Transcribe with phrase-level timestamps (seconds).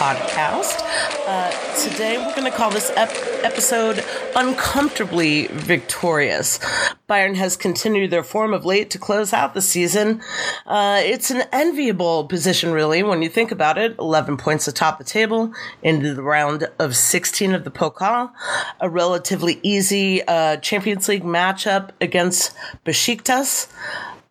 [0.00, 0.80] podcast.
[1.26, 3.10] Uh, today we're going to call this ep-
[3.44, 4.02] episode
[4.34, 6.58] Uncomfortably Victorious.
[7.06, 10.22] Bayern has continued their form of late to close out the season.
[10.64, 13.94] Uh, it's an enviable position, really, when you think about it.
[13.98, 18.32] 11 points atop the table into the round of 16 of the Pokal.
[18.80, 22.54] A relatively easy uh, Champions League matchup against
[22.86, 23.70] Besiktas.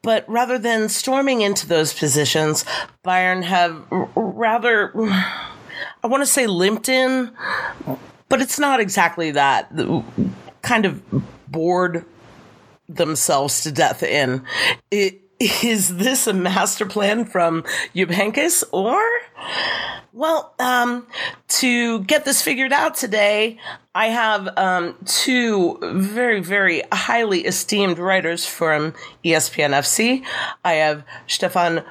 [0.02, 2.64] But rather than storming into those positions,
[3.06, 4.94] Bayern have rather,
[6.04, 7.32] I want to say limped in,
[8.30, 9.72] but it's not exactly that.
[10.62, 11.02] Kind of
[11.48, 12.06] bored
[12.88, 14.44] themselves to death in.
[14.92, 19.02] It, is this a master plan from Heynckes or?
[20.12, 21.08] Well, um,
[21.48, 23.58] to get this figured out today,
[23.94, 30.26] I have um, two very, very highly esteemed writers from ESPN FC.
[30.66, 31.84] I have Stefan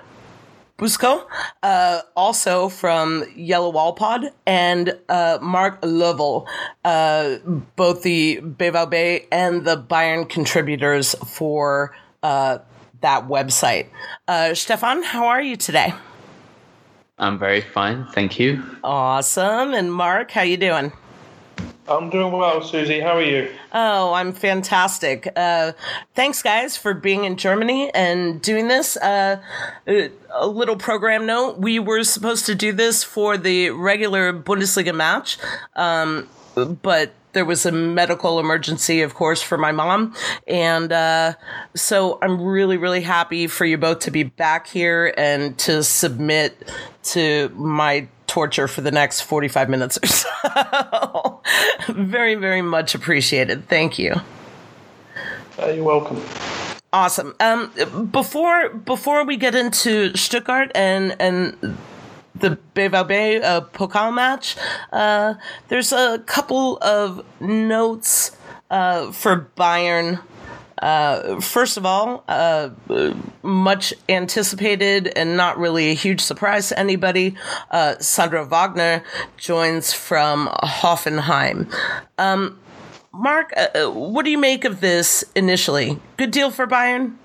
[0.78, 1.26] Buczko,
[1.64, 6.46] uh, also from Yellow Wall Pod, and uh, Mark Lovell,
[6.84, 7.38] uh,
[7.74, 12.58] both the BVB and the Bayern contributors for uh,
[13.00, 13.88] that website.
[14.28, 15.92] Uh, Stefan, how are you today?
[17.18, 18.62] I'm very fine, thank you.
[18.84, 19.74] Awesome.
[19.74, 20.92] And Mark, how you doing?
[21.88, 23.00] I'm doing well, Susie.
[23.00, 23.50] How are you?
[23.72, 25.28] Oh, I'm fantastic.
[25.34, 25.72] Uh,
[26.14, 28.96] thanks, guys, for being in Germany and doing this.
[28.96, 29.40] Uh,
[29.86, 35.38] a little program note: we were supposed to do this for the regular Bundesliga match,
[35.76, 36.28] um,
[36.82, 40.14] but there was a medical emergency, of course, for my mom,
[40.46, 41.34] and uh,
[41.74, 46.70] so I'm really, really happy for you both to be back here and to submit
[47.04, 51.42] to my torture for the next 45 minutes or so.
[51.88, 53.68] very, very much appreciated.
[53.68, 54.14] Thank you.
[55.60, 56.22] Uh, you're welcome.
[56.92, 57.34] Awesome.
[57.40, 57.70] Um,
[58.10, 61.76] before before we get into Stuttgart and and
[62.40, 64.56] the BVB uh, Pokal match,
[64.92, 65.34] uh,
[65.68, 68.36] there's a couple of notes
[68.70, 70.20] uh, for Bayern.
[70.80, 72.70] Uh, first of all, uh,
[73.42, 77.34] much anticipated and not really a huge surprise to anybody,
[77.72, 79.02] uh, Sandro Wagner
[79.36, 81.72] joins from Hoffenheim.
[82.16, 82.60] Um,
[83.12, 85.98] Mark, uh, what do you make of this initially?
[86.16, 87.16] Good deal for Bayern?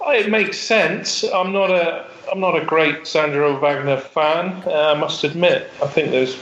[0.00, 1.24] Oh, it makes sense.
[1.24, 4.62] I'm not a I'm not a great Sandro Wagner fan.
[4.66, 5.70] Uh, I must admit.
[5.82, 6.36] I think there's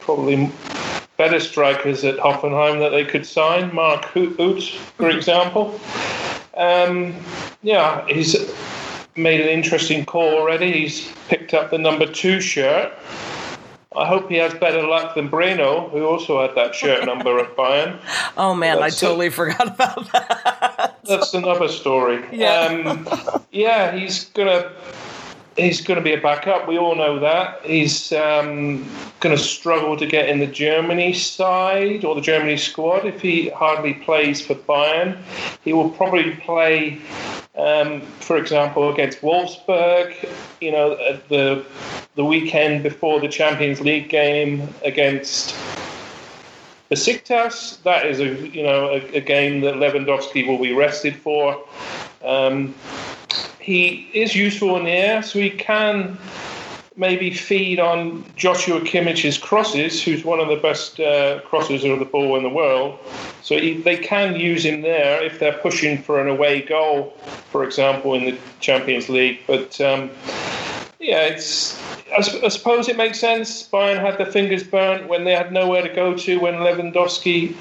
[0.00, 0.50] probably
[1.16, 3.74] better strikers at Hoffenheim that they could sign.
[3.74, 5.80] Mark Uth, for example.
[6.56, 7.14] Um,
[7.62, 8.36] yeah, he's
[9.16, 10.72] made an interesting call already.
[10.72, 12.92] He's picked up the number two shirt.
[13.96, 17.56] I hope he has better luck than Breno, who also had that shirt number at
[17.56, 17.98] Bayern.
[18.36, 20.98] Oh man, That's I totally forgot about that.
[21.04, 22.24] That's another story.
[22.32, 22.82] Yeah.
[22.86, 23.08] Um,
[23.52, 24.72] yeah, he's gonna
[25.56, 26.68] he's gonna be a backup.
[26.68, 27.64] We all know that.
[27.64, 28.88] He's um,
[29.20, 33.94] gonna struggle to get in the Germany side or the Germany squad if he hardly
[33.94, 35.18] plays for Bayern.
[35.62, 37.00] He will probably play.
[37.56, 40.28] Um, for example, against Wolfsburg,
[40.60, 40.96] you know,
[41.28, 41.64] the
[42.16, 45.54] the weekend before the Champions League game against
[46.90, 51.64] Besiktas, that is a you know a, a game that Lewandowski will be rested for.
[52.24, 52.74] Um,
[53.64, 56.18] he is useful in the air, so he can
[56.96, 62.04] maybe feed on Joshua Kimmich's crosses, who's one of the best uh, crossers of the
[62.04, 62.98] ball in the world.
[63.42, 67.14] So he, they can use him there if they're pushing for an away goal,
[67.50, 69.40] for example, in the Champions League.
[69.46, 70.10] But um,
[71.00, 71.82] yeah, it's.
[72.12, 73.66] I, I suppose it makes sense.
[73.66, 77.56] Bayern had their fingers burnt when they had nowhere to go to when Lewandowski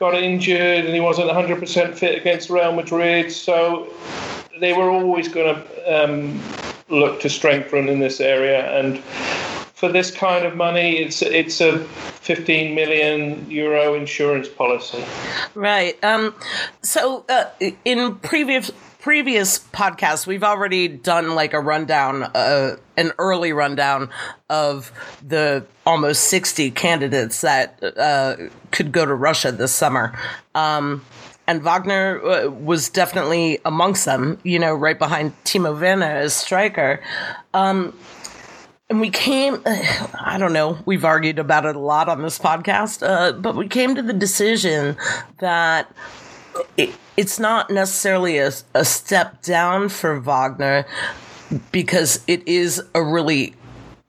[0.00, 3.30] got injured and he wasn't 100% fit against Real Madrid.
[3.30, 3.88] So
[4.60, 6.40] they were always going to um,
[6.88, 8.78] look to strengthen in this area.
[8.78, 8.98] And
[9.74, 15.04] for this kind of money, it's it's a 15 million euro insurance policy.
[15.54, 16.02] Right.
[16.04, 16.34] Um,
[16.82, 17.46] so uh,
[17.84, 18.70] in previous
[19.04, 24.08] previous podcasts, we've already done like a rundown, uh, an early rundown
[24.48, 24.90] of
[25.22, 28.36] the almost 60 candidates that uh,
[28.70, 30.18] could go to Russia this summer.
[30.54, 31.04] Um,
[31.46, 37.02] and Wagner uh, was definitely amongst them, you know, right behind Timo Werner as striker.
[37.52, 37.96] Um,
[38.88, 43.06] and we came, I don't know, we've argued about it a lot on this podcast,
[43.06, 44.96] uh, but we came to the decision
[45.40, 45.94] that
[46.76, 50.86] it, it's not necessarily a, a step down for Wagner
[51.72, 53.54] because it is a really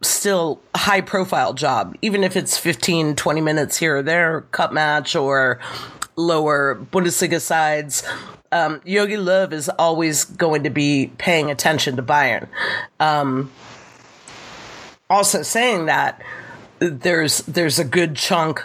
[0.02, 5.16] still high profile job, even if it's 15, 20 minutes here or there, cup match
[5.16, 5.60] or
[6.16, 8.04] lower Bundesliga sides.
[8.52, 12.48] um, Jogi Löw is always going to be paying attention to Bayern.
[13.00, 13.52] Um,
[15.10, 16.22] also saying that
[16.80, 18.64] there's there's a good chunk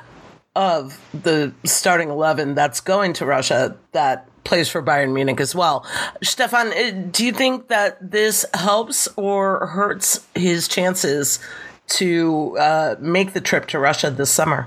[0.56, 5.86] of the starting 11 that's going to Russia that plays for Bayern Munich as well.
[6.22, 11.38] Stefan, uh, do you think that this helps or hurts his chances
[11.86, 14.66] to uh, make the trip to Russia this summer?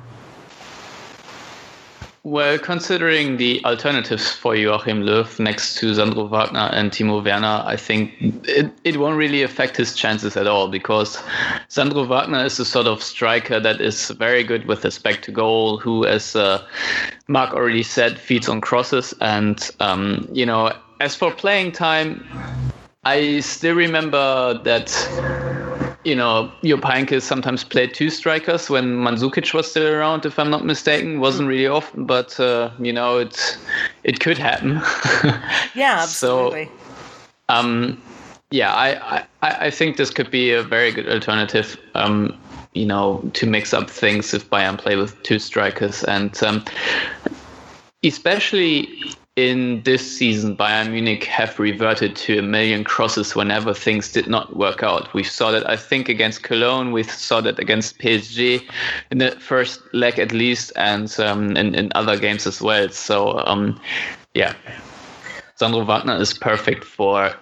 [2.26, 7.76] Well, considering the alternatives for Joachim Löw next to Sandro Wagner and Timo Werner, I
[7.76, 8.14] think
[8.48, 11.22] it, it won't really affect his chances at all because
[11.68, 15.80] Sandro Wagner is a sort of striker that is very good with respect to goal,
[15.80, 16.66] who, as uh,
[17.28, 19.14] Mark already said, feeds on crosses.
[19.20, 20.72] And, um, you know,
[21.02, 22.26] as for playing time,
[23.04, 25.10] I still remember that
[26.04, 30.50] you know, your Heynckes sometimes played two strikers when Mandzukic was still around, if I'm
[30.50, 31.20] not mistaken.
[31.20, 33.58] Wasn't really often, but uh, you know, it
[34.04, 34.82] it could happen.
[35.76, 36.66] yeah, absolutely.
[36.66, 36.72] So,
[37.50, 38.02] um,
[38.52, 41.78] yeah, I, I I think this could be a very good alternative.
[41.96, 42.38] Um,
[42.74, 46.66] you know, to mix up things if Bayern play with two strikers and um,
[48.04, 54.28] especially in this season, Bayern Munich have reverted to a million crosses whenever things did
[54.28, 55.12] not work out.
[55.14, 56.92] We saw that, I think, against Cologne.
[56.92, 58.62] We saw that against PSG
[59.10, 62.90] in the first leg, at least, and um, in, in other games as well.
[62.90, 63.80] So, um,
[64.36, 64.54] yeah,
[65.56, 67.34] Sandro Wagner is perfect for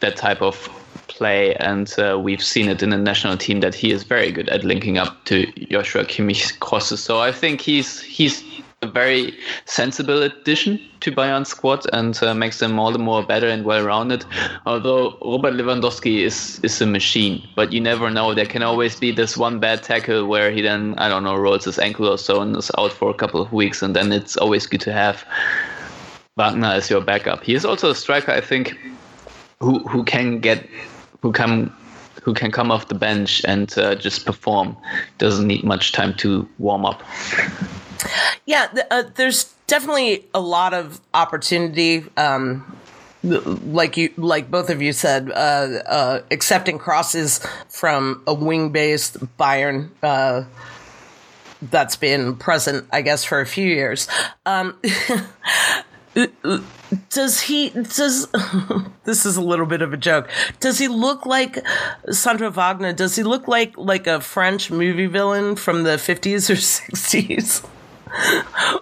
[0.00, 0.68] that type of
[1.08, 4.50] play, and uh, we've seen it in the national team that he is very good
[4.50, 7.02] at linking up to Joshua Kimmich's crosses.
[7.02, 8.42] So I think he's he's
[8.82, 9.36] a very
[9.66, 14.24] sensible addition to Bayern's squad and uh, makes them all the more better and well-rounded.
[14.64, 18.32] Although Robert Lewandowski is is a machine, but you never know.
[18.32, 21.66] There can always be this one bad tackle where he then I don't know rolls
[21.66, 24.38] his ankle or so and is out for a couple of weeks, and then it's
[24.38, 25.26] always good to have
[26.36, 27.44] Wagner as your backup.
[27.44, 28.78] He is also a striker, I think,
[29.60, 30.66] who who can get
[31.20, 31.70] who can
[32.22, 34.74] who can come off the bench and uh, just perform.
[35.18, 37.02] Doesn't need much time to warm up.
[38.46, 42.04] Yeah, uh, there's definitely a lot of opportunity.
[42.16, 42.76] Um,
[43.22, 49.90] like you, like both of you said, uh, uh, accepting crosses from a wing-based Bayern
[50.02, 50.44] uh,
[51.62, 54.08] that's been present, I guess, for a few years.
[54.46, 54.80] Um,
[57.10, 58.26] does he does
[59.04, 61.64] this is a little bit of a joke does he look like
[62.10, 66.54] sandro wagner does he look like like a french movie villain from the 50s or
[66.92, 67.64] 60s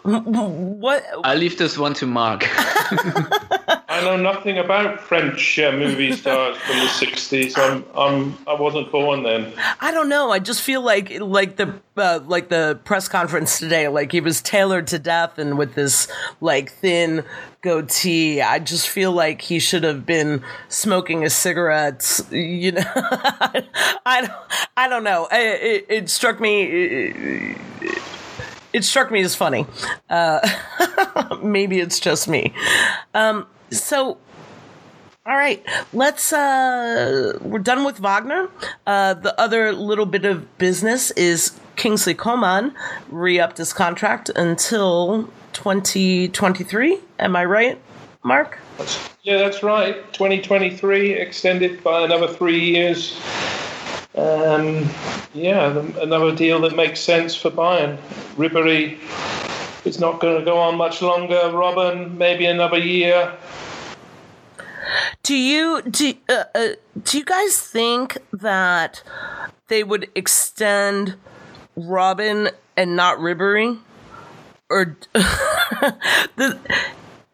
[0.03, 1.05] what?
[1.25, 2.45] I leave this one to Mark.
[3.91, 7.59] I know nothing about French uh, movie stars from the '60s.
[7.59, 9.53] I'm, I'm, I wasn't born then.
[9.81, 10.31] I don't know.
[10.31, 14.41] I just feel like, like the, uh, like the press conference today, like he was
[14.41, 16.07] tailored to death and with this
[16.41, 17.25] like thin
[17.61, 18.41] goatee.
[18.41, 22.21] I just feel like he should have been smoking a cigarette.
[22.31, 24.33] You know, I, don't,
[24.77, 25.29] I don't know.
[25.33, 26.63] It, it, it struck me.
[26.63, 27.59] It,
[28.73, 29.67] it struck me as funny.
[30.09, 30.41] Uh,
[31.43, 32.53] maybe it's just me.
[33.15, 34.19] Um, so,
[35.27, 36.33] all right, let's.
[36.33, 38.49] Uh, we're done with Wagner.
[38.87, 42.75] Uh, the other little bit of business is Kingsley Coman
[43.11, 46.99] re-upped his contract until 2023.
[47.19, 47.81] Am I right,
[48.25, 48.59] Mark?
[49.23, 49.97] Yeah, that's right.
[50.13, 53.19] 2023 extended by another three years.
[54.19, 54.89] Um,
[55.33, 57.99] yeah, another deal that makes sense for Bayern.
[58.37, 58.99] Ribery
[59.87, 61.37] is not going to go on much longer.
[61.53, 63.33] Robben, maybe another year.
[65.23, 66.69] Do you do uh, uh,
[67.01, 69.05] do you guys think that
[69.69, 71.15] they would extend
[71.77, 73.79] Robben and not Ribery,
[74.69, 76.59] or the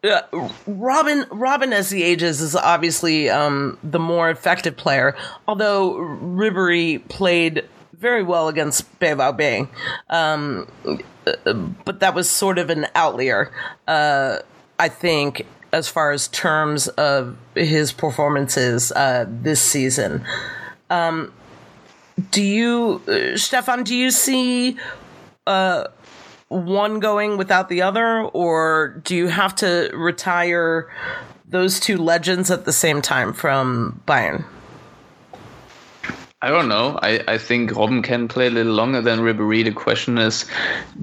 [0.05, 5.15] uh, Robin Robben as he ages is obviously um, the more effective player,
[5.47, 9.67] although Ribery played very well against BVB.
[10.09, 10.67] Um,
[11.85, 13.51] but that was sort of an outlier,
[13.87, 14.39] uh,
[14.77, 20.23] I think, as far as terms of his performances uh, this season.
[20.89, 21.33] Um,
[22.31, 24.77] do you, uh, Stefan, do you see
[25.47, 25.85] uh,
[26.47, 30.89] one going without the other, or do you have to retire
[31.47, 34.45] those two legends at the same time from Bayern?
[36.41, 36.99] I don't know.
[37.01, 39.63] I, I think Robben can play a little longer than Ribery.
[39.63, 40.45] The question is,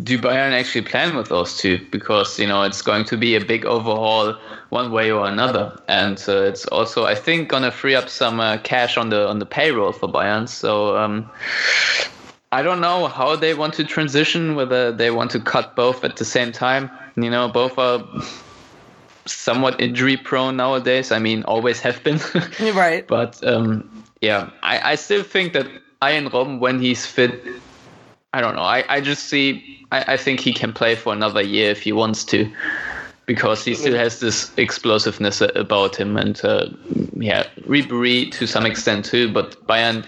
[0.04, 1.84] do Bayern actually plan with those two?
[1.90, 4.36] Because you know it's going to be a big overhaul
[4.68, 8.58] one way or another, and uh, it's also I think gonna free up some uh,
[8.58, 10.48] cash on the on the payroll for Bayern.
[10.48, 11.28] So um,
[12.52, 14.54] I don't know how they want to transition.
[14.54, 16.90] Whether they want to cut both at the same time.
[17.16, 18.04] You know, both are
[19.26, 21.12] somewhat injury prone nowadays.
[21.12, 22.20] I mean, always have been.
[22.74, 23.06] right.
[23.06, 25.66] But um, yeah, I, I still think that
[26.00, 27.42] Arjen Robben, when he's fit,
[28.32, 28.62] I don't know.
[28.62, 31.92] I, I just see, I, I think he can play for another year if he
[31.92, 32.50] wants to
[33.26, 36.16] because he still has this explosiveness about him.
[36.16, 36.66] And uh,
[37.16, 40.04] yeah, Ribery to some extent too, but Bayern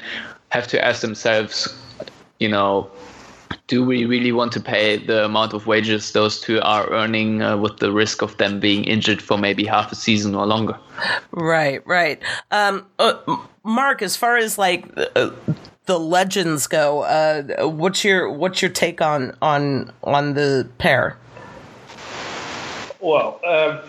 [0.51, 1.69] have to ask themselves,
[2.45, 2.91] you know,
[3.69, 7.57] do we really want to pay the amount of wages those two are earning uh,
[7.57, 10.79] with the risk of them being injured for maybe half a season or longer?
[11.31, 12.21] Right, right.
[12.51, 13.15] Um, uh,
[13.63, 14.85] Mark, as far as like
[15.17, 15.31] uh,
[15.87, 21.17] the legends go, uh, what's your what's your take on on on the pair?
[23.01, 23.81] Well, um,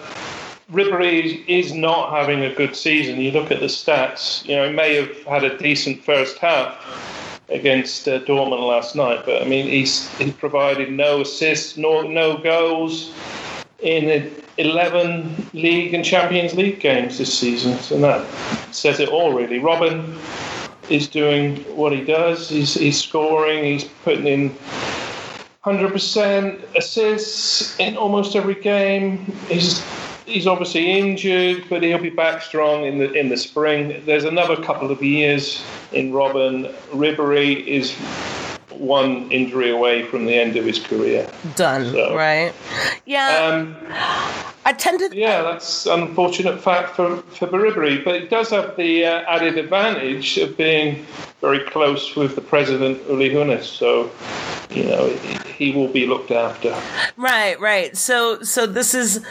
[0.72, 3.20] Ribery is not having a good season.
[3.20, 4.46] You look at the stats.
[4.48, 6.74] You know, he may have had a decent first half
[7.50, 9.24] against uh, Dortmund last night.
[9.26, 13.14] But I mean, he's he provided no assists, no no goals
[13.80, 17.78] in 11 league and Champions League games this season.
[17.80, 18.26] So that
[18.74, 19.60] says it all, really.
[19.60, 20.18] Robben
[20.90, 22.50] is doing what he does.
[22.50, 23.64] He's he's scoring.
[23.64, 24.56] He's putting in.
[25.66, 29.18] 100% assists in almost every game.
[29.50, 29.84] He's
[30.26, 34.02] he's obviously injured, but he'll be back strong in the in the spring.
[34.06, 36.74] There's another couple of years in Robben.
[36.92, 37.96] Ribery is
[38.72, 41.30] one injury away from the end of his career.
[41.56, 41.92] Done.
[41.92, 42.54] So, right.
[43.06, 43.30] Yeah.
[43.30, 43.76] Um,
[44.66, 45.16] I tend to.
[45.16, 49.58] Yeah, that's an unfortunate fact for for Ribery, but it does have the uh, added
[49.58, 51.06] advantage of being
[51.42, 53.64] very close with the president Uli Hoeneß.
[53.64, 54.12] So
[54.72, 55.08] you know
[55.56, 56.76] he will be looked after.
[57.16, 57.60] Right.
[57.60, 57.96] Right.
[57.96, 59.24] So so this is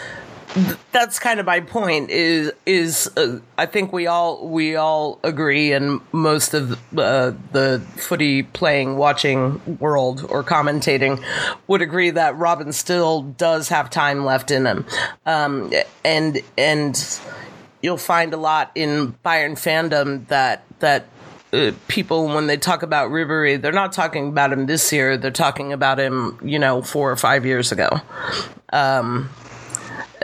[0.93, 5.73] that's kind of my point is is uh, I think we all we all agree
[5.73, 11.23] and most of uh, the footy playing watching world or commentating
[11.67, 14.87] would agree that Robben still does have time left in him
[15.27, 15.73] um,
[16.05, 17.21] and and
[17.83, 21.07] you'll find a lot in Bayern fandom that that
[21.53, 25.17] uh, people when they talk about Ribery, they're not talking about him this year.
[25.17, 27.89] They're talking about him, you know, four or five years ago.
[28.73, 29.31] Um,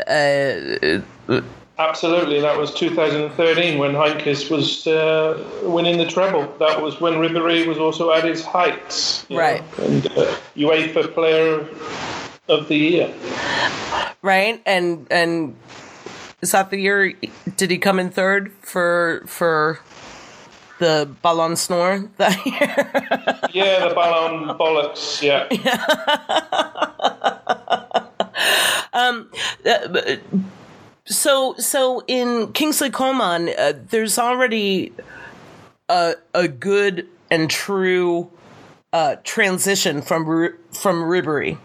[0.07, 1.41] uh,
[1.81, 6.43] Absolutely, that was 2013 when Heynckes was uh, winning the treble.
[6.59, 9.63] That was when Ribery was also at his heights, right?
[9.79, 11.67] Know, and uh, UEFA Player
[12.51, 13.15] of the Year,
[14.21, 14.61] right?
[14.67, 15.57] And and
[16.43, 17.15] is that the year?
[17.57, 19.81] Did he come in third for for
[20.81, 22.91] the Ballon d'Or that year?
[23.55, 25.23] yeah, the Ballon Bollocks.
[25.23, 25.49] Yeah.
[28.93, 29.31] Um,
[29.65, 30.17] uh,
[31.05, 34.93] so so in Kingsley Coman, uh, there's already
[35.89, 38.31] a a good and true
[38.93, 40.25] uh, transition from
[40.73, 41.59] from Ribery.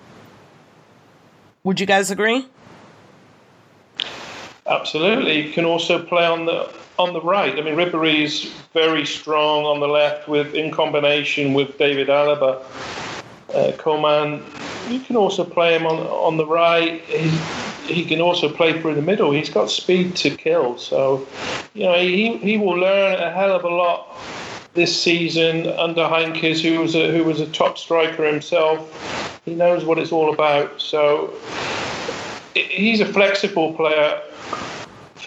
[1.63, 2.47] Would you guys agree?
[4.67, 5.47] Absolutely.
[5.47, 7.57] You can also play on the on the right.
[7.57, 12.63] I mean, Ribery is very strong on the left with in combination with David Alaba.
[13.55, 14.43] Uh, Coman
[14.89, 17.01] you can also play him on on the right.
[17.01, 17.29] He,
[17.91, 19.31] he can also play through the middle.
[19.31, 20.77] He's got speed to kill.
[20.77, 21.27] So,
[21.73, 24.07] you know, he, he will learn a hell of a lot
[24.73, 29.41] this season under Heynckes, who was a, who was a top striker himself.
[29.45, 30.81] He knows what it's all about.
[30.81, 31.33] So,
[32.55, 34.19] he's a flexible player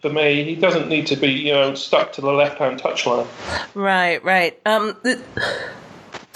[0.03, 0.43] for me.
[0.43, 3.29] He doesn't need to be, you know, stuck to the left-hand touchline.
[3.75, 4.59] Right, right.
[4.67, 4.97] Um,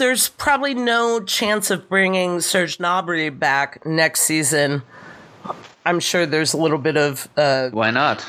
[0.03, 4.83] there's probably no chance of bringing Serge Gnabry back next season.
[5.87, 7.29] I'm sure there's a little bit of.
[7.37, 8.27] Uh, Why not?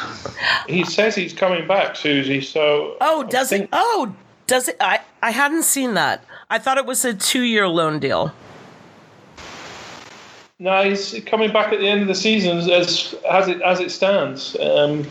[0.67, 2.41] He says he's coming back, Susie.
[2.41, 2.95] So.
[3.01, 3.69] Oh, does think- it?
[3.73, 4.15] Oh,
[4.45, 4.77] does it?
[4.79, 6.23] I I hadn't seen that.
[6.51, 8.31] I thought it was a two-year loan deal.
[10.59, 13.89] No, he's coming back at the end of the season as as it as it
[13.89, 14.55] stands.
[14.59, 15.07] Um,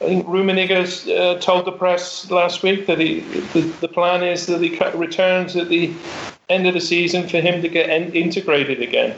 [0.00, 3.20] I think Rummenigge uh, told the press last week that he,
[3.52, 5.92] the, the plan is that he returns at the
[6.48, 9.14] end of the season for him to get en- integrated again.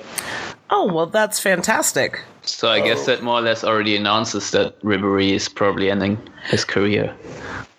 [0.70, 2.20] Oh, well, that's fantastic.
[2.42, 6.64] So I guess that more or less already announces that Ribery is probably ending his
[6.64, 7.14] career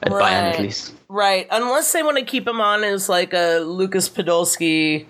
[0.04, 0.24] at right.
[0.24, 0.94] Bayern at least.
[1.10, 5.06] Right, unless they want to keep him on as like a Lucas Podolski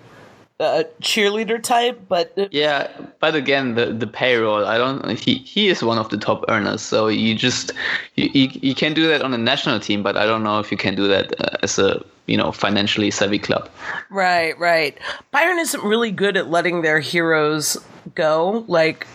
[0.60, 4.64] a cheerleader type, but yeah, but again, the the payroll.
[4.66, 5.18] I don't.
[5.18, 7.72] He he is one of the top earners, so you just
[8.14, 10.70] you you, you can do that on a national team, but I don't know if
[10.70, 13.68] you can do that uh, as a you know financially savvy club.
[14.10, 14.96] Right, right.
[15.32, 17.76] Bayern isn't really good at letting their heroes
[18.14, 18.64] go.
[18.68, 19.06] Like.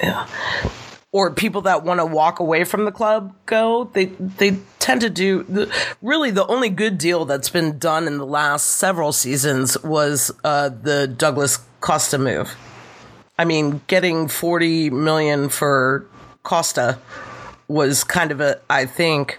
[0.00, 0.28] Yeah
[1.12, 3.90] or people that want to walk away from the club go.
[3.92, 8.18] They they tend to do the, really the only good deal that's been done in
[8.18, 12.56] the last several seasons was uh, the Douglas Costa move.
[13.38, 16.06] I mean, getting forty million for
[16.42, 16.98] Costa
[17.68, 19.38] was kind of a, I think,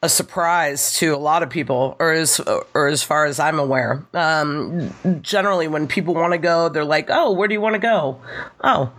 [0.00, 2.40] a surprise to a lot of people, or as
[2.74, 4.06] or as far as I'm aware.
[4.14, 7.80] Um, generally, when people want to go, they're like, "Oh, where do you want to
[7.80, 8.20] go?"
[8.62, 8.92] Oh,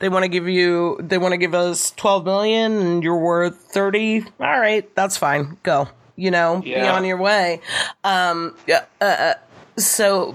[0.00, 3.56] they want to give you, they want to give us 12 million, and you're worth
[3.72, 4.24] 30.
[4.40, 5.56] All right, that's fine.
[5.62, 5.88] Go.
[6.16, 6.82] You know, Yeah.
[6.82, 7.60] be on your way.
[8.02, 8.84] Um, yeah.
[9.00, 9.34] Uh, uh,
[9.78, 10.34] so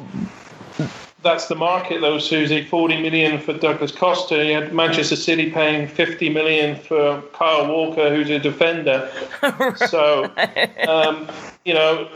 [1.26, 2.64] That's the market, though, Susie.
[2.64, 4.46] Forty million for Douglas Costa.
[4.46, 9.12] You had Manchester City paying fifty million for Kyle Walker, who's a defender.
[9.88, 10.32] So,
[10.88, 11.28] um,
[11.66, 12.08] you know,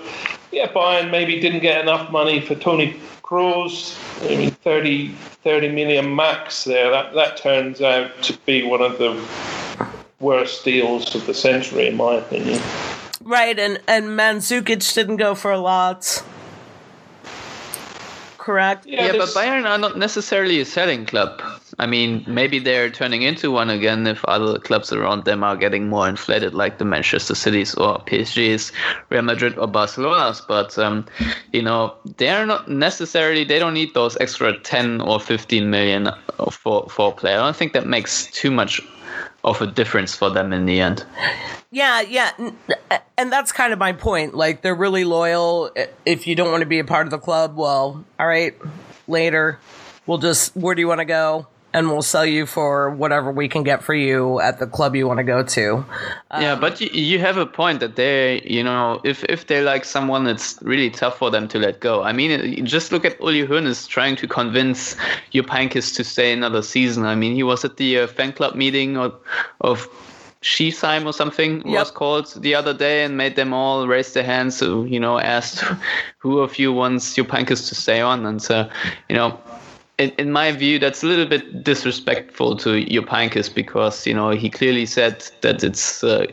[0.52, 3.98] yeah, Bayern maybe didn't get enough money for Tony Kroos.
[4.32, 6.92] I mean, 30, 30 million max there.
[6.92, 9.20] That that turns out to be one of the
[10.20, 12.62] worst deals of the century, in my opinion.
[13.24, 16.24] right, and and Mandzukic didn't go for a lot.
[18.50, 18.88] Correct.
[18.88, 21.40] Yeah, but Bayern are not necessarily a selling club.
[21.78, 25.88] I mean, maybe they're turning into one again if other clubs around them are getting
[25.88, 28.72] more inflated, like the Manchester Cities or PSGs,
[29.12, 30.42] Real Madrid or Barcelona's.
[30.42, 31.06] But um,
[31.54, 33.44] you know, they're not necessarily.
[33.44, 36.10] They don't need those extra ten or fifteen million
[36.50, 37.38] for for a player.
[37.38, 38.82] I don't think that makes too much
[39.44, 41.06] of a difference for them in the end.
[41.72, 42.32] Yeah, yeah,
[43.18, 44.34] and that's kind of my point.
[44.34, 45.72] Like they're really loyal.
[46.06, 48.56] If you don't want to be a part of the club, well, all right,
[49.08, 49.60] later.
[50.08, 51.48] We'll just where do you want to go?
[51.72, 55.08] And we'll sell you for whatever we can get for you at the club you
[55.08, 55.86] want to go to.
[56.32, 59.86] yeah, but you, you have a point that they, you know, if if they're like
[59.86, 62.02] someone it's really tough for them to let go.
[62.02, 64.96] I mean, just look at Uli Hoeneß trying to convince
[65.32, 67.06] Jupp Heynckes to stay another season.
[67.06, 69.14] I mean, he was at the uh, fan club meeting of,
[69.62, 69.88] of
[70.42, 71.80] Schiesheim or something Yep.
[71.80, 74.58] was called the other day and made them all raise their hands.
[74.58, 75.64] So, you know, asked
[76.18, 78.26] who of you wants Jupp Heynckes to stay on.
[78.26, 78.70] And so,
[79.10, 79.40] you know,
[80.00, 84.50] in, in my view, that's a little bit disrespectful to Heynckes because you know he
[84.50, 86.26] clearly said that it's uh,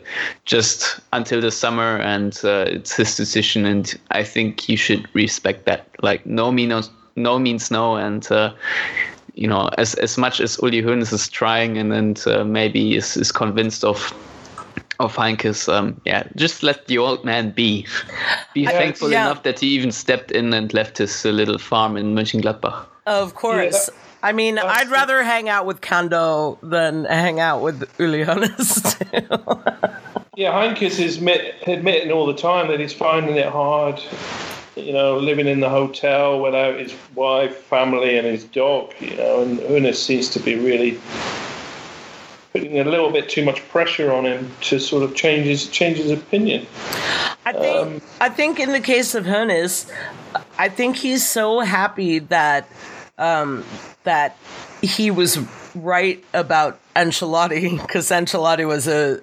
[0.45, 5.65] just until the summer and uh, it's his decision, and I think you should respect
[5.65, 5.85] that.
[6.01, 8.53] Like no means no means no, and uh,
[9.35, 13.17] you know as as much as Uli Hoeneß is trying and and uh, maybe is,
[13.17, 14.13] is convinced of.
[14.99, 17.85] Of Heynckes, um, yeah, just let the old man be.
[18.55, 19.27] Be thankful yeah.
[19.27, 22.87] enough that he even stepped in and left his uh, little farm in Mönchengladbach.
[23.07, 23.89] Of course.
[24.21, 29.93] I mean, oh, I'd rather hang out with Cando than hang out with Uli Hoeneß.
[30.37, 33.99] Yeah, Heynckes is admit, admitting all the time that he's finding it hard,
[34.75, 39.17] you know, living in the hotel without uh, his wife, family, and his dog, you
[39.17, 40.99] know, and Hoeneß seems to be really
[42.53, 45.97] putting a little bit too much pressure on him to sort of change his, change
[45.97, 46.67] his opinion.
[47.47, 49.91] I think um, I think in the case of Hoeneß,
[50.59, 52.69] I think he's so happy that
[53.17, 53.63] um,
[54.03, 54.37] that
[54.81, 55.39] he was
[55.75, 59.19] right about Ancelotti because Ancelotti was a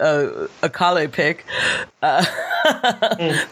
[0.62, 1.44] a, a Kalle pick
[2.02, 2.24] uh,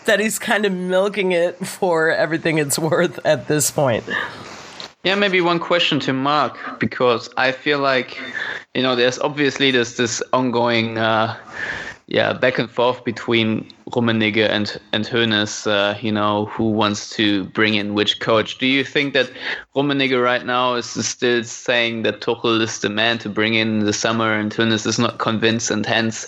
[0.07, 4.05] that he's kind of milking it for everything it's worth at this point.
[5.05, 8.21] Yeah, maybe one question to Mark because I feel like
[8.75, 11.37] you know there's obviously this this ongoing uh,
[12.07, 15.67] yeah back and forth between Rummenigge and and Hoeneß.
[15.67, 18.59] Uh, you know who wants to bring in which coach?
[18.59, 19.31] Do you think that
[19.75, 23.93] Rummenigge right now is still saying that Tuchel is the man to bring in the
[23.93, 26.27] summer and Hoeneß is not convinced and hence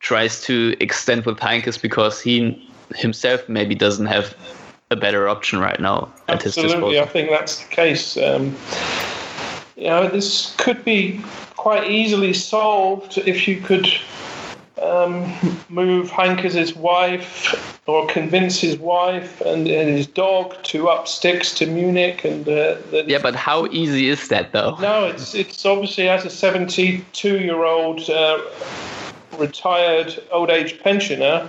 [0.00, 2.62] tries to extend with Heynckes because he
[2.94, 4.36] himself maybe doesn't have
[4.90, 7.02] a better option right now at his Absolutely, disposal.
[7.02, 8.16] I think that's the case.
[8.16, 8.56] Um,
[9.76, 11.20] you know, this could be
[11.56, 13.86] quite easily solved if you could
[14.82, 15.22] um,
[15.68, 21.52] move Heynckes' his wife or convince his wife and, and his dog to up sticks
[21.54, 22.24] to Munich.
[22.24, 24.76] And uh, Yeah, but how easy is that though?
[24.80, 28.38] no, it's it's obviously as a 72 year old uh,
[29.38, 31.48] retired old age pensioner,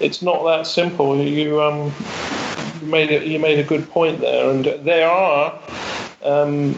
[0.00, 1.20] it's not that simple.
[1.20, 1.92] You um,
[2.82, 5.58] made a, you made a good point there, and there are
[6.22, 6.74] um,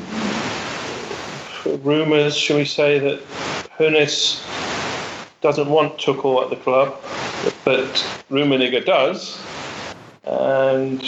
[1.82, 3.20] rumours, shall we say, that
[3.78, 4.40] Hoeneß
[5.40, 7.00] doesn't want Tuchel at the club,
[7.64, 7.88] but
[8.30, 9.40] Rummenigge does,
[10.24, 11.02] and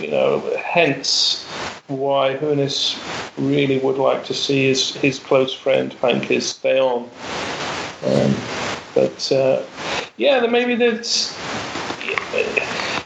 [0.00, 1.44] you know, hence
[1.88, 2.98] why Hoeneß
[3.38, 7.08] really would like to see his, his close friend Heynckes stay on.
[8.04, 8.34] Um,
[8.94, 9.62] but uh,
[10.16, 11.36] yeah, maybe there's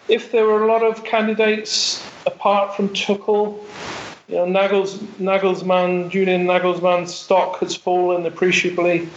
[0.08, 3.62] if there were a lot of candidates apart from Tuchel.
[4.28, 9.08] You know, Nagels, Nagelsmann, Julian Nagelsmann's stock has fallen appreciably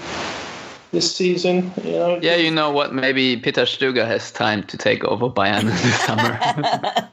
[0.93, 1.73] this season.
[1.83, 2.93] You know, Yeah, you know what?
[2.93, 6.39] Maybe Peter Stöger has time to take over Bayern this summer.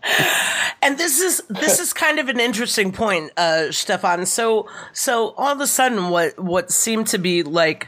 [0.83, 4.25] And this is this is kind of an interesting point, uh, Stefan.
[4.25, 7.87] So so all of a sudden, what what seemed to be like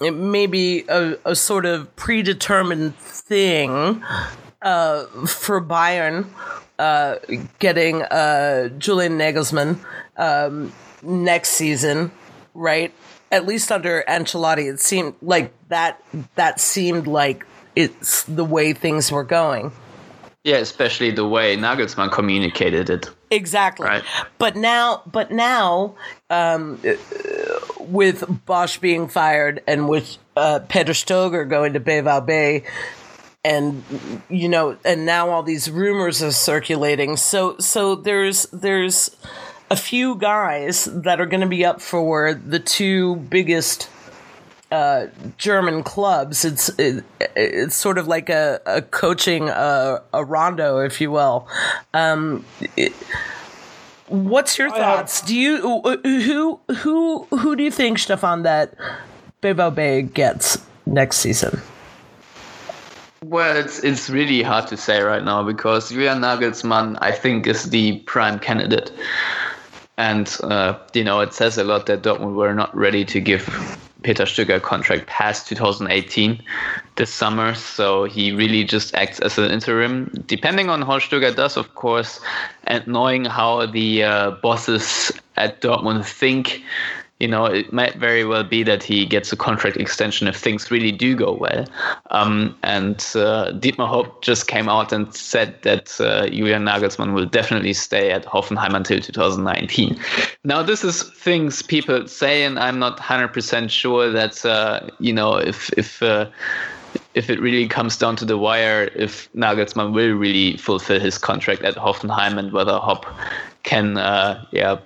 [0.00, 4.02] maybe a, a sort of predetermined thing
[4.62, 6.26] uh, for Bayern
[6.78, 7.16] uh,
[7.58, 9.78] getting uh, Julian Nagelsmann
[10.16, 10.72] um,
[11.02, 12.12] next season,
[12.54, 12.92] right?
[13.30, 16.02] At least under Ancelotti, it seemed like that.
[16.36, 17.44] That seemed like
[17.76, 19.72] it's the way things were going.
[20.44, 23.10] Yeah, especially the way Nagelsmann communicated it.
[23.30, 23.86] Exactly.
[23.86, 24.02] Right.
[24.38, 25.94] But now, but now,
[26.30, 26.80] um,
[27.78, 32.64] with Bosz being fired and with uh, Peter Stöger going to BVB,
[33.44, 33.82] and
[34.28, 37.16] you know, and now all these rumors are circulating.
[37.16, 39.16] So, so there's there's
[39.70, 43.88] a few guys that are going to be up for the two biggest
[44.70, 46.44] uh, German clubs.
[46.44, 47.04] It's it,
[47.36, 51.48] it's sort of like a, a coaching uh, a rondo, if you will.
[51.94, 52.44] Um,
[52.76, 52.92] it,
[54.08, 55.20] what's your thoughts?
[55.22, 58.74] Do you who who who do you think, Stefan, that
[59.42, 61.60] BVB gets next season?
[63.24, 67.70] Well, it's it's really hard to say right now because Julian Nagelsmann, I think, is
[67.70, 68.92] the prime candidate.
[69.98, 73.44] And, uh, you know, it says a lot that Dortmund were not ready to give
[74.02, 76.40] Peter Stöger contract past 2018
[76.94, 77.52] this summer.
[77.54, 82.20] So he really just acts as an interim, depending on how Stöger does, of course,
[82.64, 86.62] and knowing how the uh, bosses at Dortmund think
[87.20, 90.70] you know, it might very well be that he gets a contract extension if things
[90.70, 91.66] really do go well.
[92.10, 97.26] Um, and uh, Dietmar Hopp just came out and said that uh, Julian Nagelsmann will
[97.26, 99.98] definitely stay at Hoffenheim until 2019.
[100.44, 105.34] Now, this is things people say, and I'm not 100% sure that, uh, you know,
[105.34, 106.30] if, if, uh,
[107.14, 111.62] if it really comes down to the wire, if Nagelsmann will really fulfill his contract
[111.62, 113.06] at Hoffenheim and whether Hopp
[113.64, 114.78] can, uh, yeah,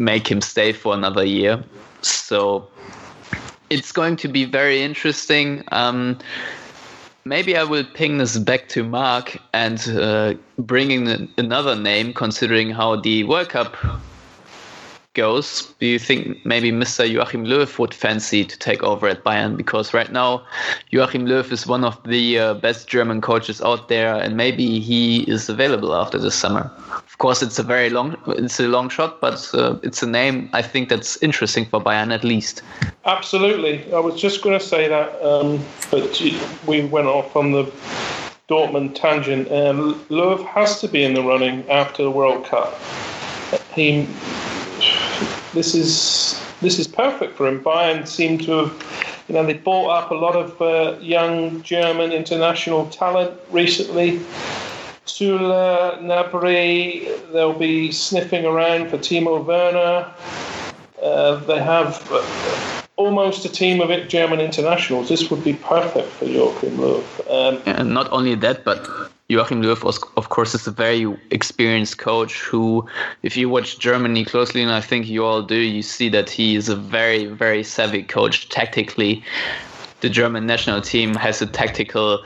[0.00, 1.62] make him stay for another year.
[2.00, 2.66] So
[3.68, 5.62] it's going to be very interesting.
[5.70, 6.18] Um,
[7.24, 12.96] maybe I will ping this back to Mark and uh, bringing another name, considering how
[12.96, 13.76] the World Cup
[15.14, 15.72] goes.
[15.80, 17.10] Do you think maybe Mr.
[17.10, 19.56] Joachim Löw would fancy to take over at Bayern?
[19.56, 20.44] Because right now,
[20.90, 25.22] Joachim Löw is one of the uh, best German coaches out there, and maybe he
[25.22, 29.20] is available after the summer Of course, it's a very long it's a long shot,
[29.20, 32.62] but uh, it's a name I think that's interesting for Bayern at least.
[33.04, 36.20] Absolutely, I was just going to say that, um, but
[36.66, 37.64] we went off on the
[38.48, 39.50] Dortmund tangent.
[39.50, 42.80] Um, Löw has to be in the running after the World Cup.
[43.74, 44.08] He,
[45.54, 47.60] this is this is perfect for him.
[47.60, 52.12] Bayern seem to have, you know, they bought up a lot of uh, young German
[52.12, 54.20] international talent recently.
[55.06, 60.12] Süle, Gnabry, they'll be sniffing around for Timo Werner.
[61.02, 65.08] Uh, they have uh, almost a team of German internationals.
[65.08, 67.02] This would be perfect for Joachim Löw.
[67.30, 71.98] Um, and not only that, but Joachim Löw, was, of course, is a very experienced
[71.98, 72.84] coach who,
[73.22, 76.56] if you watch Germany closely, and I think you all do, you see that he
[76.56, 79.22] is a very, very savvy coach tactically.
[80.00, 82.24] The German national team has a tactical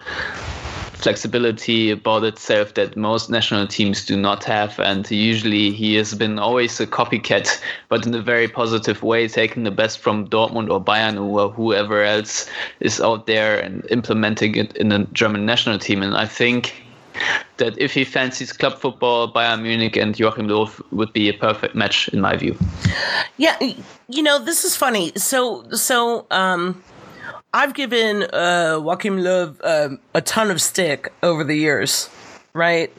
[0.95, 4.81] flexibility about itself that most national teams do not have.
[4.81, 9.65] And usually he has been always a copycat, but in a very positive way, taking
[9.65, 12.49] the best from Dortmund or Bayern or whoever else
[12.81, 16.03] is out there and implementing it in the German national team.
[16.03, 16.84] And I think
[17.59, 21.75] that if he fancies club football, Bayern Munich and Joachim Löw would be a perfect
[21.75, 22.57] match in my view.
[23.37, 23.57] Yeah,
[24.09, 25.13] you know, this is funny.
[25.17, 26.83] So, so, um,
[27.53, 32.11] I've given uh, Joachim Löw um, a ton of stick over the years,
[32.53, 32.93] right?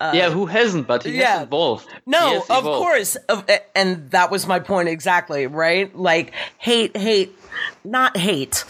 [0.00, 0.88] Uh, yeah, who hasn't?
[0.88, 1.34] But he yeah.
[1.34, 1.86] has evolved.
[2.04, 2.66] No, has evolved.
[2.66, 3.16] of course,
[3.76, 5.94] and that was my point exactly, right?
[5.96, 7.38] Like hate, hate,
[7.84, 8.64] not hate.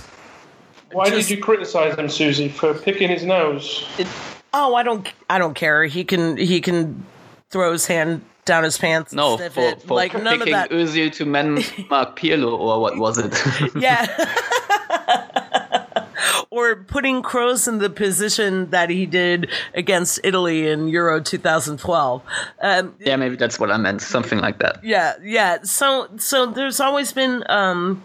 [0.93, 3.89] Why Just, did you criticize him, Susie, for picking his nose?
[3.99, 4.07] It,
[4.55, 5.85] oh, I don't, I don't care.
[5.85, 7.05] He can, he can
[7.51, 9.13] throw his hand down his pants.
[9.13, 10.71] No, for, for like none of that.
[10.71, 11.55] Özil to men
[11.91, 13.35] Mark Pirlo, or what was it?
[13.77, 14.07] yeah.
[16.51, 22.23] or putting Kroos in the position that he did against Italy in Euro 2012.
[22.61, 24.03] Um, yeah, maybe that's what I meant.
[24.03, 24.83] Something like that.
[24.85, 25.63] Yeah, yeah.
[25.63, 28.03] So, so there's always been um,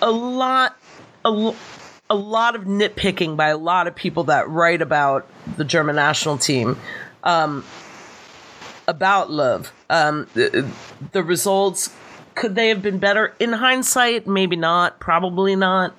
[0.00, 0.76] a lot,
[1.24, 1.54] a,
[2.08, 6.38] a lot of nitpicking by a lot of people that write about the German national
[6.38, 6.78] team.
[7.24, 7.64] Um,
[8.88, 9.68] about Löw.
[9.90, 10.70] Um, the,
[11.12, 11.90] the results
[12.36, 14.26] could they have been better in hindsight?
[14.26, 15.00] Maybe not.
[15.00, 15.94] Probably not.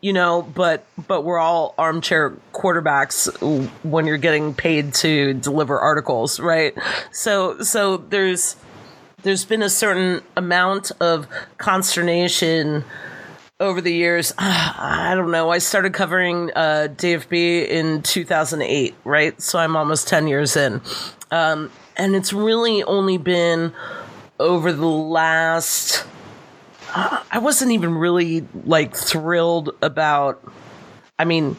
[0.00, 3.30] You know, but but we're all armchair quarterbacks
[3.84, 6.74] when you're getting paid to deliver articles, right?
[7.12, 8.56] So so there's
[9.22, 12.84] there's been a certain amount of consternation
[13.62, 15.50] over the years, I don't know.
[15.50, 19.40] I started covering uh, DFB in 2008, right?
[19.40, 20.82] So I'm almost 10 years in.
[21.30, 23.72] Um, and it's really only been
[24.38, 26.04] over the last.
[26.94, 30.42] Uh, I wasn't even really like thrilled about.
[31.18, 31.56] I mean,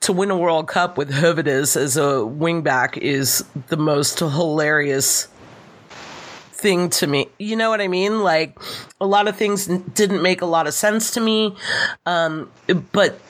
[0.00, 5.28] to win a World Cup with Höwedes as a wingback is the most hilarious
[6.64, 7.28] thing to me.
[7.38, 8.22] You know what I mean?
[8.22, 8.58] Like
[8.98, 11.54] a lot of things didn't make a lot of sense to me.
[12.06, 12.50] Um,
[12.90, 13.20] but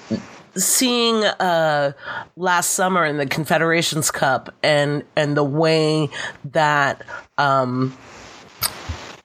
[0.54, 1.94] seeing uh,
[2.36, 6.10] last summer in the Confederations Cup and and the way
[6.52, 7.02] that
[7.36, 7.98] um,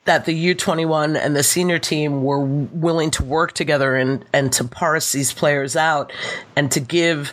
[0.06, 4.64] that the U21 and the senior team were willing to work together and and to
[4.64, 6.12] parse these players out
[6.56, 7.32] and to give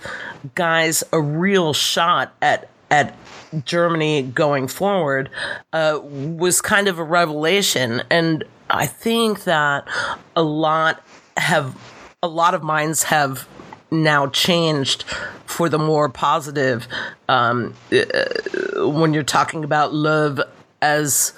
[0.54, 3.16] guys a real shot at at
[3.64, 5.30] Germany going forward
[5.72, 9.86] uh, was kind of a revelation, and I think that
[10.34, 11.02] a lot
[11.36, 11.76] have
[12.22, 13.46] a lot of minds have
[13.90, 15.04] now changed
[15.44, 16.88] for the more positive
[17.28, 20.42] um, uh, when you're talking about Löw
[20.82, 21.32] as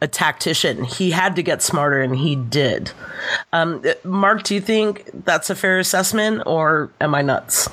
[0.00, 0.84] a tactician.
[0.84, 2.92] He had to get smarter, and he did.
[3.52, 7.68] Um, Mark, do you think that's a fair assessment, or am I nuts?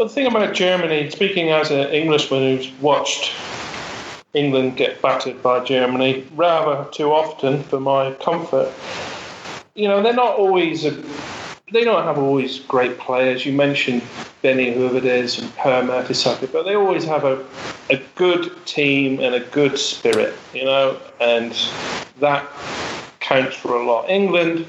[0.00, 3.34] Well, the thing about Germany, speaking as an Englishman who's watched
[4.32, 8.72] England get battered by Germany rather too often for my comfort,
[9.74, 10.92] you know, they're not always a,
[11.70, 13.44] they don't have always great players.
[13.44, 14.00] You mentioned
[14.40, 17.44] Benny whoever it is, and Per Mertesacker, but they always have a,
[17.90, 21.54] a good team and a good spirit, you know, and
[22.20, 22.48] that
[23.18, 24.08] counts for a lot.
[24.08, 24.64] England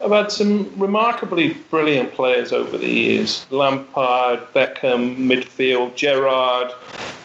[0.00, 6.72] I've had some remarkably brilliant players over the years Lampard, Beckham, midfield, Gerrard.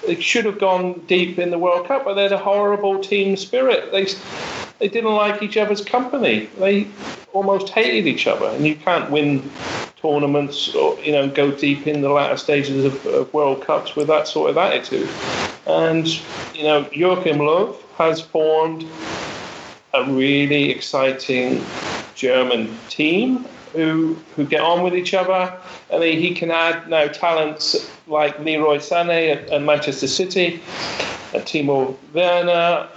[0.08, 3.38] They should have gone deep in the World Cup, but they had a horrible team
[3.38, 3.92] spirit.
[3.92, 4.08] They,
[4.80, 6.50] they didn't like each other's company.
[6.58, 6.88] They
[7.32, 9.50] almost hated each other, and you can't win
[9.98, 14.08] tournaments or you know go deep in the latter stages of, of World Cups with
[14.08, 15.10] that sort of attitude.
[15.68, 16.08] And
[16.54, 18.86] you know, Joachim Löw has formed
[19.94, 21.64] a really exciting
[22.16, 25.54] German team who who get on with each other.
[25.90, 30.62] and he can add now talents like Leroy Sané at, at Manchester City,
[31.34, 32.88] and Timo Werner,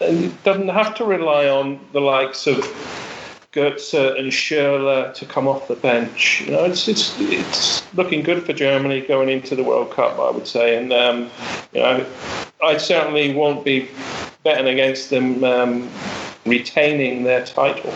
[0.00, 2.58] and he doesn't have to rely on the likes of
[3.52, 6.42] Götze and Schürrle to come off the bench.
[6.44, 10.30] You know, it's it's it's looking good for Germany going into the World Cup, I
[10.30, 11.30] would say, and um,
[11.72, 12.06] you know,
[12.62, 13.88] I certainly won't be
[14.42, 15.88] betting against them um,
[16.46, 17.92] retaining their title.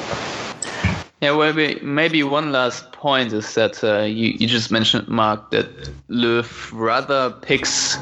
[1.21, 5.67] Yeah, maybe, maybe one last point is that uh, you, you just mentioned, Mark, that
[6.09, 7.97] Löw rather picks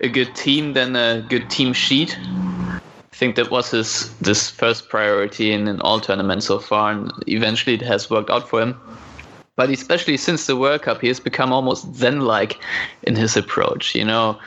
[0.00, 2.16] a good team than a good team sheet.
[2.18, 2.80] I
[3.12, 7.74] think that was his this first priority in, in all tournaments so far, and eventually
[7.74, 8.80] it has worked out for him.
[9.54, 12.58] But especially since the World Cup, he has become almost Zen-like
[13.02, 13.94] in his approach.
[13.94, 14.38] You know,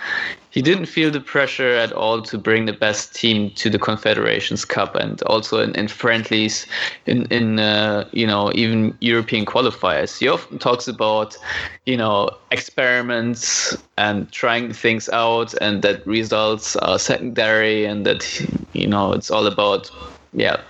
[0.55, 4.63] he didn't feel the pressure at all to bring the best team to the Confederations
[4.63, 6.65] Cup and also in, in friendlies,
[7.05, 10.17] in in uh, you know even European qualifiers.
[10.17, 11.37] He often talks about
[11.85, 18.23] you know experiments and trying things out, and that results are secondary, and that
[18.71, 19.91] you know it's all about
[20.31, 20.61] yeah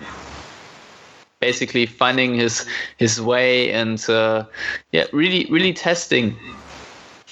[1.39, 2.65] basically finding his
[2.97, 4.45] his way and uh,
[4.91, 6.35] yeah really really testing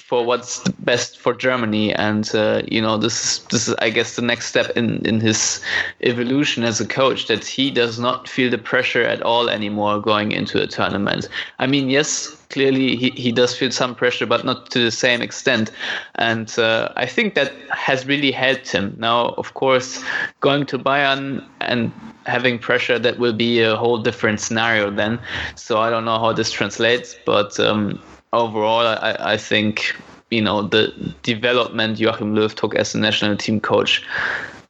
[0.06, 4.16] for what's best for Germany, and uh, you know this is this is I guess
[4.16, 5.62] the next step in in his
[6.02, 10.32] evolution as a coach that he does not feel the pressure at all anymore going
[10.32, 11.28] into a tournament.
[11.58, 15.22] I mean, yes, clearly he, he does feel some pressure, but not to the same
[15.22, 15.70] extent,
[16.16, 18.94] and uh, I think that has really helped him.
[18.98, 20.04] Now, of course,
[20.40, 21.90] going to Bayern and
[22.26, 25.18] having pressure that will be a whole different scenario then.
[25.54, 27.58] So I don't know how this translates, but.
[27.58, 28.02] Um,
[28.34, 29.96] overall, I, I think
[30.30, 30.92] you know the
[31.22, 34.02] development Joachim Löw took as a national team coach.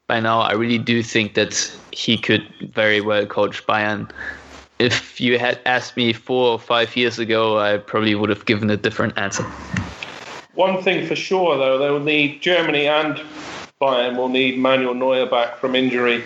[0.07, 1.55] By now, I really do think that
[1.91, 4.11] he could very well coach Bayern.
[4.79, 8.69] If you had asked me four or five years ago, I probably would have given
[8.71, 9.45] a different answer.
[10.55, 13.21] One thing for sure, though, they will need Germany and
[13.81, 16.25] Bayern will need Manuel Neuer back from injury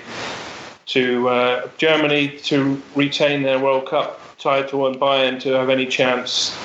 [0.87, 6.57] to uh, Germany to retain their World Cup title and Bayern to have any chance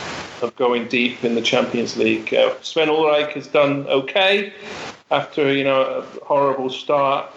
[0.43, 2.34] of going deep in the Champions League.
[2.34, 4.53] Uh, Sven Ulreich has done okay
[5.10, 7.32] after you know a horrible start,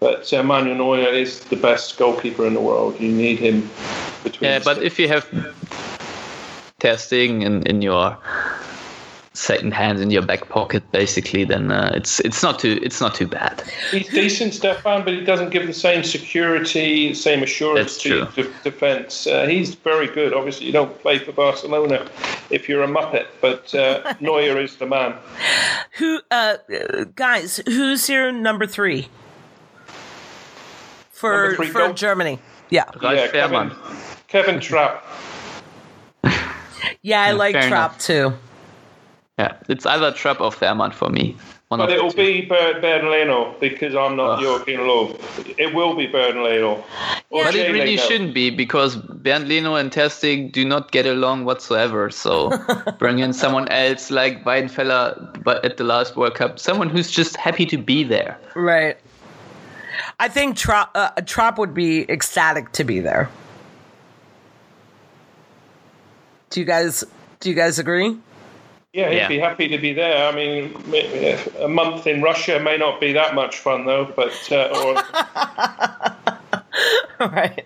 [0.00, 3.00] but uh, Manuel Neuer is the best goalkeeper in the world.
[3.00, 3.68] You need him
[4.22, 4.50] between.
[4.50, 5.26] Yeah, but if you have
[6.78, 8.16] testing in in your
[9.38, 13.14] second hand in your back pocket, basically, then uh, it's it's not too it's not
[13.14, 13.62] too bad.
[13.92, 18.44] He's decent, Stefan, but he doesn't give the same security, same assurance That's to true.
[18.44, 19.26] de- defence.
[19.26, 20.32] Uh, he's very good.
[20.34, 22.06] Obviously, you don't play for Barcelona
[22.50, 25.14] if you're a muppet, but uh, Neuer is the man.
[25.98, 29.08] Who, uh, uh, guys, who's your number three
[31.10, 31.92] for Number three for goal?
[31.94, 32.38] Germany?
[32.70, 34.26] Yeah, Ralf Kevin, Fährmann.
[34.28, 35.04] Kevin Trapp.
[36.24, 36.32] yeah,
[37.22, 37.98] I Yeah, like fair Trapp enough.
[38.00, 38.32] too.
[39.38, 41.36] Yeah, it's either Trapp or Fährmann for me.
[41.68, 42.16] One But it'll two.
[42.16, 44.42] be Bern, Berlino because I'm not Ugh.
[44.42, 45.54] Joachim Löw.
[45.58, 46.82] It will be Berlino.
[47.30, 48.02] Or But it really Leno.
[48.02, 52.10] shouldn't be because Bernd Leno and ter Stegen do not get along whatsoever.
[52.10, 52.50] So
[52.98, 57.36] bring in someone else like Weidenfeller but at the last World Cup, someone who's just
[57.36, 58.38] happy to be there.
[58.56, 58.96] Right.
[60.18, 63.28] I think Trapp, uh, Trapp would be ecstatic to be there.
[66.50, 67.04] Do you guys
[67.40, 68.16] do you guys agree?
[68.92, 69.28] Yeah, he'd Yeah.
[69.28, 70.26] be happy to be there.
[70.28, 70.74] I mean,
[71.60, 74.06] a month in Russia may not be that much fun though.
[74.16, 74.94] But uh, or
[77.28, 77.62] right.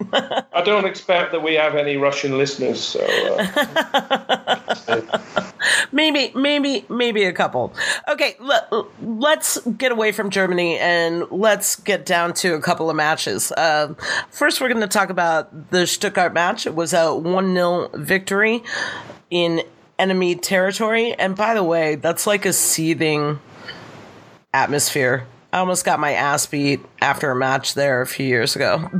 [0.53, 2.83] I don't expect that we have any Russian listeners.
[2.83, 3.01] So
[3.39, 5.01] uh,
[5.93, 7.73] maybe maybe maybe a couple.
[8.09, 8.69] Okay, let,
[9.01, 13.53] let's get away from Germany and let's get down to a couple of matches.
[13.53, 13.95] Uh,
[14.31, 16.67] first, we're going to talk about the Stuttgart match.
[16.67, 18.63] It was a one 0 victory
[19.31, 19.63] in
[19.99, 23.41] enemy territory, and by the way, that's like a seething
[24.53, 25.27] atmosphere.
[25.55, 28.89] I almost got my ass beat after a match there a few years ago.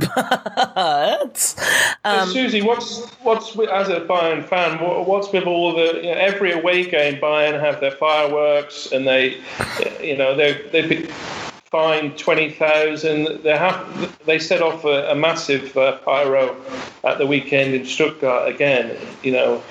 [0.75, 1.63] But So,
[2.03, 4.79] um, Susie, what's what's with, as a Bayern fan?
[4.79, 7.19] What, what's with all the you know, every away game?
[7.19, 9.41] Bayern have their fireworks, and they,
[10.01, 11.07] you know, they they've been
[11.73, 13.41] fined twenty thousand.
[13.41, 16.55] They have they set off a, a massive uh, pyro
[17.03, 18.95] at the weekend in Stuttgart again.
[19.23, 19.63] You know,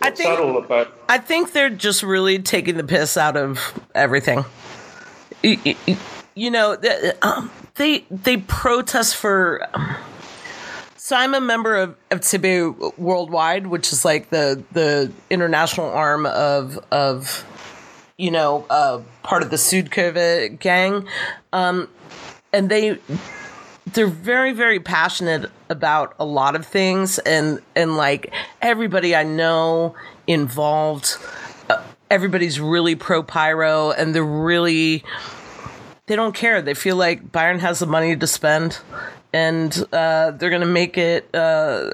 [0.00, 0.94] I think- that all about?
[1.08, 3.58] I think they're just really taking the piss out of
[3.94, 4.44] everything.
[5.42, 6.76] You know,
[7.22, 9.66] um, they they protest for.
[10.96, 16.78] So I'm a member of, of Worldwide, which is like the the international arm of
[16.92, 17.44] of
[18.18, 21.06] you know uh, part of the Südkurve gang,
[21.52, 21.88] um,
[22.52, 22.98] and they
[23.86, 27.18] they're very very passionate about a lot of things.
[27.20, 29.94] And and like everybody i know
[30.26, 31.16] involved
[31.70, 35.04] uh, everybody's really pro pyro and they're really
[36.06, 36.62] they don't care.
[36.62, 38.78] They feel like bayern has the money to spend
[39.32, 41.92] and uh, they're gonna make it uh,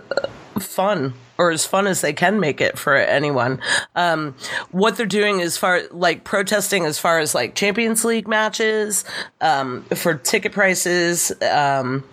[0.59, 3.61] fun or as fun as they can make it for anyone.
[3.95, 4.35] Um,
[4.71, 9.05] what they're doing as far like protesting as far as like Champions League matches
[9.41, 11.33] um, for ticket prices.
[11.43, 12.05] Um,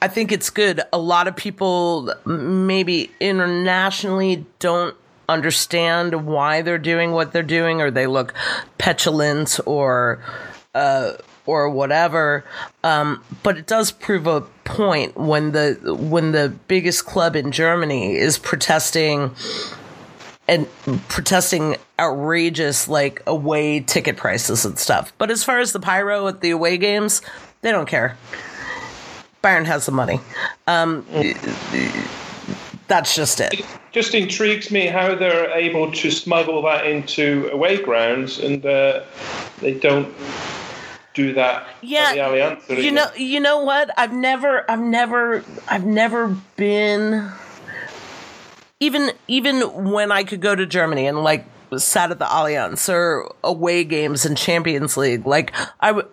[0.00, 0.80] I think it's good.
[0.92, 4.94] A lot of people maybe internationally don't
[5.28, 8.34] understand why they're doing what they're doing or they look
[8.76, 10.22] petulant or
[10.74, 11.12] uh,
[11.46, 12.44] or whatever.
[12.82, 18.16] Um, but it does prove a point when the when the biggest club in Germany
[18.16, 19.34] is protesting
[20.48, 20.68] and
[21.08, 25.12] protesting outrageous like away ticket prices and stuff.
[25.18, 27.22] But as far as the pyro at the away games,
[27.62, 28.16] they don't care.
[29.42, 30.20] Bayern has the money.
[30.66, 31.06] Um,
[32.88, 33.52] that's just it.
[33.54, 39.02] It just intrigues me how they're able to smuggle that into away grounds and uh,
[39.60, 40.12] they don't
[41.14, 43.90] do that Yeah, at the Allianz you know, you know what?
[43.96, 47.30] I've never, I've never, I've never been.
[48.80, 51.46] Even, even when I could go to Germany and like
[51.78, 56.08] sat at the Allianz or away games in Champions League, like I would.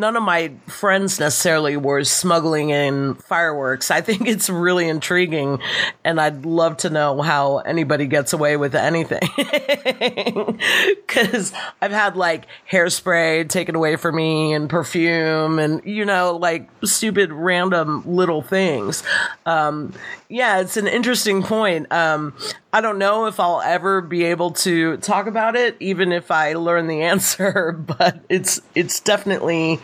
[0.00, 3.90] None of my friends necessarily were smuggling in fireworks.
[3.90, 5.60] I think it's really intriguing,
[6.04, 9.20] and I'd love to know how anybody gets away with anything.
[11.06, 16.68] Because I've had like hairspray taken away from me and perfume and, you know, like
[16.84, 19.04] stupid random little things.
[19.46, 19.92] Um,
[20.28, 21.92] yeah, it's an interesting point.
[21.92, 22.34] Um,
[22.72, 26.54] I don't know if I'll ever be able to talk about it, even if I
[26.54, 29.78] learn the answer, but it's, it's definitely,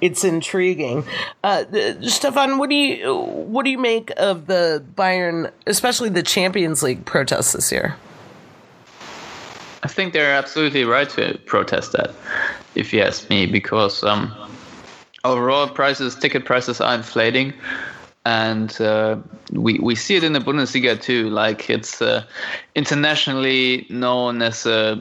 [0.00, 1.04] it's intriguing.
[1.42, 1.64] Uh,
[2.02, 7.04] Stefan, what do you, what do you make of the Bayern, especially the Champions League
[7.04, 7.96] protests this year?
[9.82, 12.12] I think they're absolutely right to protest that,
[12.74, 14.34] if you ask me, because um,
[15.24, 17.52] overall prices, ticket prices are inflating,
[18.24, 19.16] and uh,
[19.52, 21.30] we we see it in the Bundesliga too.
[21.30, 22.24] Like it's uh,
[22.74, 25.00] internationally known as a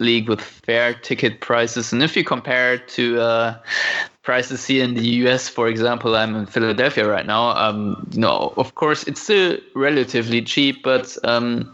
[0.00, 3.58] league with fair ticket prices, and if you compare it to uh,
[4.22, 7.50] prices here in the US, for example, I'm in Philadelphia right now.
[7.50, 11.72] Um, you know, of course, it's still relatively cheap, but um,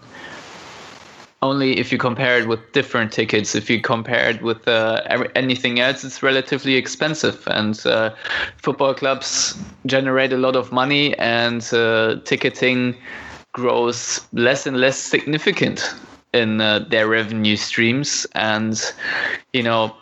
[1.42, 3.54] only if you compare it with different tickets.
[3.54, 5.02] If you compare it with uh,
[5.34, 7.46] anything else, it's relatively expensive.
[7.46, 8.14] And uh,
[8.56, 12.96] football clubs generate a lot of money, and uh, ticketing
[13.52, 15.94] grows less and less significant
[16.36, 18.26] in uh, their revenue streams.
[18.34, 18.80] And,
[19.52, 19.94] you know,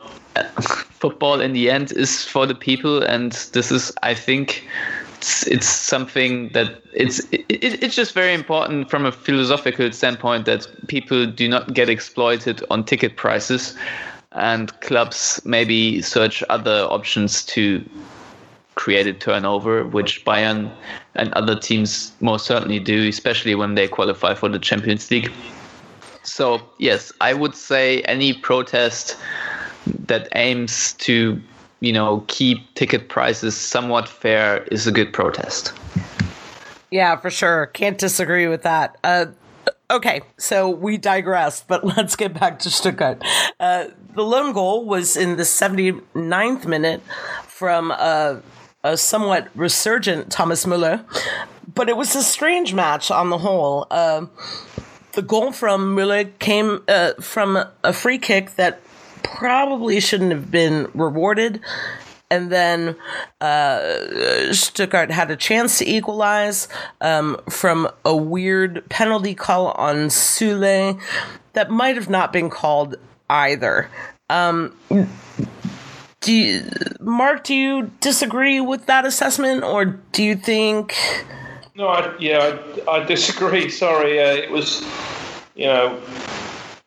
[0.60, 3.02] football in the end is for the people.
[3.02, 4.66] And this is, I think,
[5.24, 7.46] it's, it's something that it's it,
[7.82, 12.84] it's just very important from a philosophical standpoint that people do not get exploited on
[12.84, 13.74] ticket prices
[14.32, 17.82] and clubs maybe search other options to
[18.74, 20.70] create a turnover which Bayern
[21.14, 25.32] and other teams most certainly do especially when they qualify for the Champions League
[26.24, 29.16] so yes I would say any protest
[30.06, 31.40] that aims to
[31.84, 35.72] you know, keep ticket prices somewhat fair is a good protest.
[36.90, 37.66] Yeah, for sure.
[37.66, 38.96] Can't disagree with that.
[39.04, 39.26] Uh,
[39.90, 43.22] okay, so we digress, but let's get back to Stuttgart.
[43.60, 47.02] Uh, the lone goal was in the 79th minute
[47.46, 48.40] from a,
[48.82, 51.04] a somewhat resurgent Thomas Müller,
[51.74, 53.86] but it was a strange match on the whole.
[53.90, 54.26] Uh,
[55.14, 58.80] the goal from Müller came uh, from a free kick that
[59.22, 61.60] probably shouldn't have been rewarded.
[62.30, 62.96] And then
[63.40, 66.68] uh, Stuttgart had a chance to equalize
[67.00, 71.00] um, from a weird penalty call on Süle
[71.52, 72.96] that might have not been called
[73.30, 73.88] either.
[74.28, 74.76] Um,
[76.20, 80.96] do you, Mark, do you disagree with that assessment, or do you think?
[81.76, 82.56] No, I, yeah,
[82.86, 83.68] I, I disagree.
[83.84, 84.82] Sorry, uh, it was,
[85.56, 86.00] you know,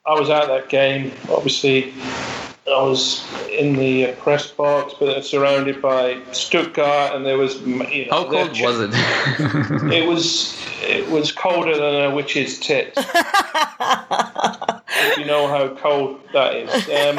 [0.06, 1.12] I was at that game.
[1.30, 1.94] Obviously,
[2.68, 7.62] I was in the press box, but surrounded by Stuttgart, and there was.
[7.62, 8.92] You know, How cold ch- was it?
[9.94, 10.58] it was.
[10.82, 12.94] It was colder than a witch's tit.
[15.18, 16.70] you know how cold that is.
[16.90, 17.18] Um,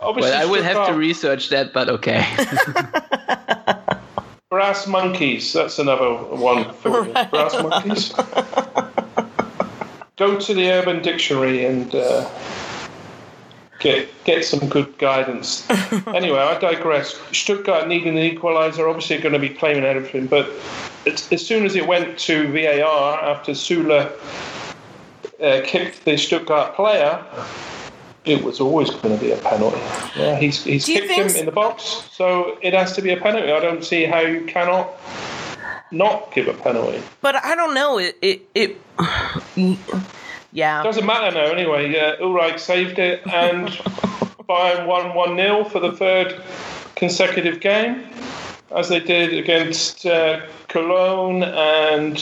[0.00, 2.26] obviously, well, I will have to research that, but okay.
[4.58, 5.52] Brass monkeys.
[5.52, 7.30] That's another one for right.
[7.30, 8.12] brass monkeys.
[10.16, 11.94] Go to the Urban Dictionary and.
[11.94, 12.28] Uh,
[13.78, 15.64] get get some good guidance.
[16.08, 17.16] anyway, I digress.
[17.30, 20.50] Stuttgart needing the equaliser, obviously going to be claiming everything, but
[21.06, 24.10] as soon as it went to VAR after Süle
[25.40, 27.24] uh, kicked the Stuttgart player,
[28.28, 29.80] it was always going to be a penalty.
[30.16, 33.50] Yeah, he's he's kicked him in the box, so it has to be a penalty.
[33.50, 34.90] I don't see how you cannot
[35.90, 37.02] not give a penalty.
[37.20, 37.98] But I don't know.
[37.98, 38.42] It it.
[38.54, 38.76] it
[40.52, 40.82] yeah.
[40.82, 41.98] Doesn't matter now anyway.
[41.98, 43.68] Uh, Ulreich saved it and
[44.48, 46.40] Bayern won 1 0 for the third
[46.96, 48.04] consecutive game,
[48.74, 52.18] as they did against uh, Cologne and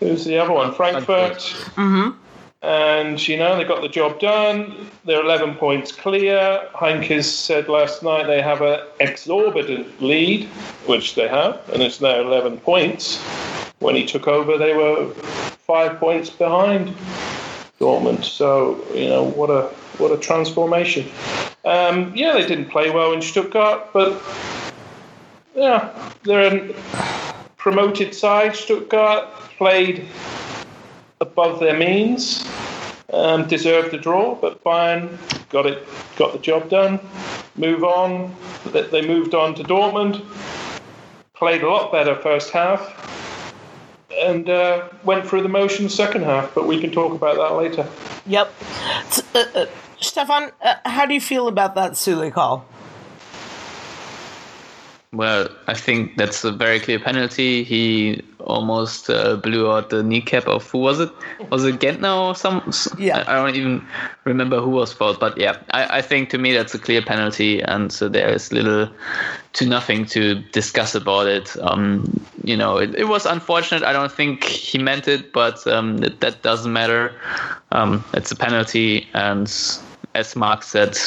[0.00, 0.74] who's the other one?
[0.74, 1.38] Frankfurt.
[1.76, 2.27] Mm-hmm.
[2.60, 4.90] And, you know, they got the job done.
[5.04, 6.68] They're 11 points clear.
[6.74, 10.44] Heynckes said last night they have an exorbitant lead,
[10.86, 13.22] which they have, and it's now 11 points.
[13.78, 16.94] When he took over, they were five points behind.
[17.78, 18.24] Dortmund.
[18.24, 21.08] So you know what a what a transformation.
[21.64, 24.20] Um, yeah, they didn't play well in Stuttgart, but
[25.54, 26.74] yeah, they're a
[27.56, 28.56] promoted side.
[28.56, 29.28] Stuttgart
[29.58, 30.06] played
[31.20, 32.46] above their means,
[33.12, 35.18] um, deserved the draw, but Bayern
[35.50, 37.00] got it, got the job done.
[37.56, 38.34] Move on.
[38.72, 40.24] They moved on to Dortmund.
[41.34, 43.08] Played a lot better first half
[44.18, 47.88] and uh, went through the motions second half, but we can talk about that later.
[48.26, 48.52] Yep.
[49.34, 49.66] Uh, uh,
[50.00, 52.66] Stefan, uh, how do you feel about that Süle call?
[55.12, 57.64] Well, I think that's a very clear penalty.
[57.64, 61.10] He almost uh, blew out the kneecap of who was it?
[61.50, 62.70] Was it Gentner or some?
[62.98, 63.24] Yeah.
[63.26, 63.86] I, I don't even
[64.24, 67.62] remember who was fault, but yeah, I, I think to me that's a clear penalty,
[67.62, 68.90] and so there is little
[69.54, 71.56] to nothing to discuss about it.
[71.62, 72.04] Um,
[72.44, 73.82] you know, it, it, was unfortunate.
[73.84, 77.14] I don't think he meant it, but um, that, that doesn't matter.
[77.72, 79.46] Um, it's a penalty, and
[80.14, 80.98] as Mark said,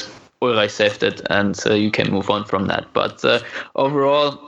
[0.41, 2.85] Ulreich saved it, and uh, you can move on from that.
[2.93, 3.39] But uh,
[3.75, 4.39] overall,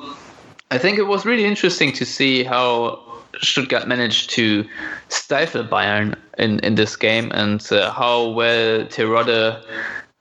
[0.72, 3.00] I think it was really interesting to see how
[3.41, 4.68] Stuttgart managed to
[5.10, 9.64] stifle Bayern in, in this game and uh, how well Terodde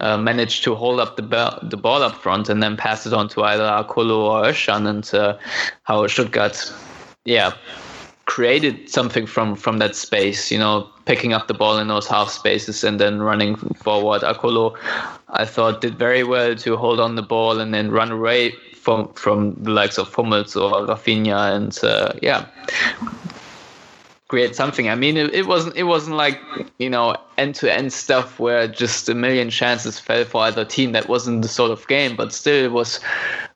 [0.01, 3.13] uh, managed to hold up the, ball, the ball up front and then pass it
[3.13, 5.39] on to either Akolo or Özcan and uh,
[5.85, 6.73] how Stuttgart,
[7.25, 7.53] yeah,
[8.27, 10.51] created something from from that space.
[10.51, 14.23] You know, picking up the ball in those half spaces and then running forward.
[14.23, 14.77] Akolo,
[15.29, 19.13] I thought, did very well to hold on the ball and then run away from
[19.15, 22.47] from the likes of Hummels or Rafinha, and uh, yeah.
[24.29, 24.89] create something.
[24.89, 26.41] I mean, it, it wasn't it wasn't like
[26.79, 30.93] you know end to end stuff where just a million chances fell for either team.
[30.93, 32.99] That wasn't the sort of game, but still, it was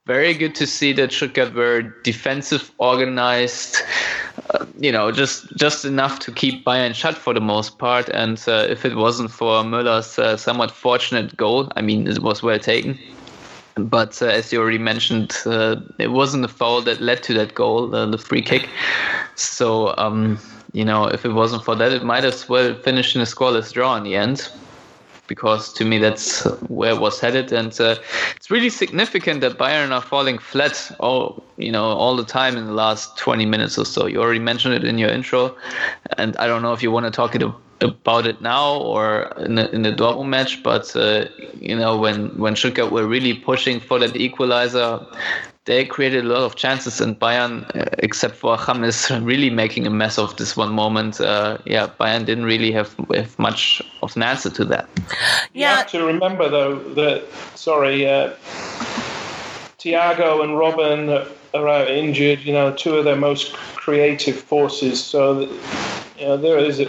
[0.06, 3.78] very good to see that Stuttgart were defensive, organized.
[4.50, 8.08] Uh, you know, just just enough to keep Bayern shut for the most part.
[8.10, 12.42] And uh, if it wasn't for Müller's uh, somewhat fortunate goal, I mean, it was
[12.42, 12.98] well taken.
[13.74, 17.54] But uh, as you already mentioned, uh, it wasn't the foul that led to that
[17.54, 18.68] goal, uh, the free kick.
[19.34, 20.38] So, um,
[20.72, 23.72] you know, if it wasn't for that, it might as well finish in a scoreless
[23.72, 24.48] draw in the end
[25.28, 27.52] because to me that's where it was headed.
[27.52, 27.96] And uh,
[28.36, 32.66] it's really significant that Bayern are falling flat all you know all the time in
[32.66, 34.06] the last 20 minutes or so.
[34.06, 35.56] You already mentioned it in your intro.
[36.18, 37.42] And I don't know if you want to talk it
[37.80, 42.28] about it now or in the, in the Dortmund match, but uh, you know when
[42.38, 45.04] when Stuttgart were really pushing for that equalizer,
[45.66, 49.90] they created a lot of chances, and Bayern, uh, except for James, really making a
[49.90, 51.20] mess of this one moment.
[51.20, 54.88] Uh, yeah, Bayern didn't really have, have much of an answer to that.
[55.52, 55.70] Yeah.
[55.70, 57.24] You have to remember though that
[57.56, 58.30] sorry, uh,
[59.78, 62.40] Thiago and Robben are out injured.
[62.40, 65.02] You know, two of their most creative forces.
[65.04, 65.40] So
[66.18, 66.80] you know there is.
[66.80, 66.86] A,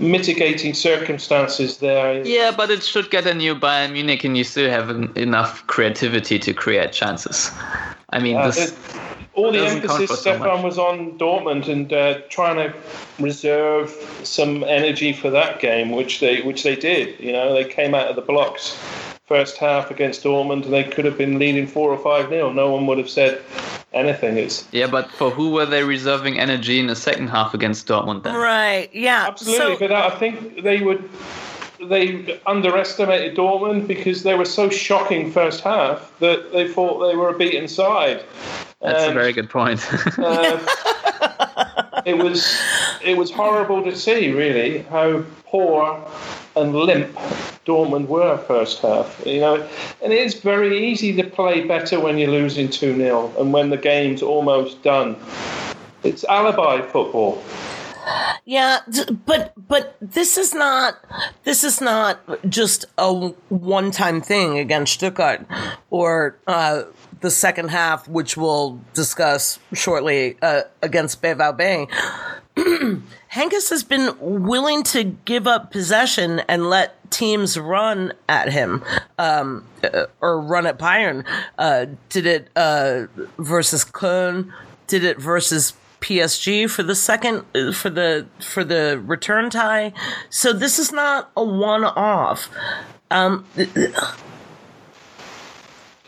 [0.00, 2.24] mitigating circumstances there.
[2.26, 6.38] Yeah, but it should get a new Bayern Munich, and you still have enough creativity
[6.38, 7.50] to create chances.
[8.10, 8.76] I mean, uh, this,
[9.34, 12.74] all the emphasis, Stefan, so was on Dortmund and uh, trying to
[13.18, 13.90] reserve
[14.22, 17.18] some energy for that game, which they which they did.
[17.20, 18.78] You know, they came out of the blocks
[19.26, 22.52] first half against Dortmund, and they could have been leading four or five nil.
[22.52, 23.42] No one would have said
[23.92, 24.36] anything.
[24.36, 28.22] It's yeah, but for who were they reserving energy in the second half against Dortmund?
[28.22, 29.74] Then right, yeah, absolutely.
[29.74, 31.08] So, but I think they would.
[31.78, 37.28] They underestimated Dortmund because they were so shocking first half that they thought they were
[37.28, 38.24] a beaten side.
[38.80, 39.86] That's and, a very good point.
[40.18, 40.58] uh,
[42.06, 42.58] it was
[43.04, 46.02] it was horrible to see, really, how poor
[46.56, 47.14] and limp
[47.66, 49.22] Dortmund were first half.
[49.26, 49.68] You know,
[50.02, 53.70] and it is very easy to play better when you're losing 2 0 and when
[53.70, 55.16] the game's almost done.
[56.02, 57.42] It's alibi football.
[58.44, 58.78] Yeah,
[59.26, 61.04] but but this is not
[61.42, 63.12] this is not just a
[63.48, 65.44] one time thing against Stuttgart
[65.90, 66.84] or uh,
[67.20, 71.90] the second half, which we'll discuss shortly uh, against BVB.
[73.36, 78.82] Heynckes has been willing to give up possession and let teams run at him
[79.18, 81.22] um, uh, or run at Bayern.
[81.58, 84.50] Uh, did it uh, versus Köln?
[84.86, 89.92] Did it versus PSG for the second uh, for the for the return tie?
[90.30, 92.48] So this is not a one-off.
[93.10, 93.44] Um,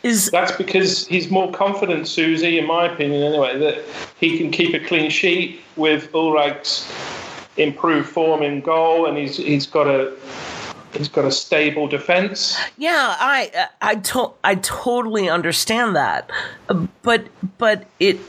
[0.01, 3.83] is that's because he's more confident, Susie, in my opinion, anyway, that
[4.19, 6.91] he can keep a clean sheet with Ulreich's
[7.59, 10.13] improved form in goal, and he's he's got a
[10.93, 12.57] he's got a stable defense.
[12.77, 16.29] Yeah, I I to- I totally understand that,
[17.03, 18.19] but but it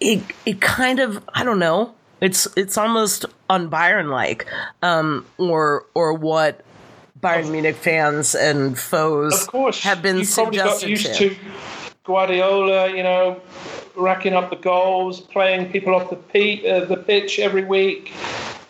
[0.00, 1.94] it it kind of I don't know.
[2.20, 4.46] It's it's almost unBayern like,
[4.82, 6.60] um, or or what
[7.20, 11.30] Bayern of, Munich fans and foes of course, have been you've got used to.
[11.30, 11.36] to
[12.04, 13.40] Guardiola, you know,
[13.96, 18.12] racking up the goals, playing people off the, pe- uh, the pitch every week,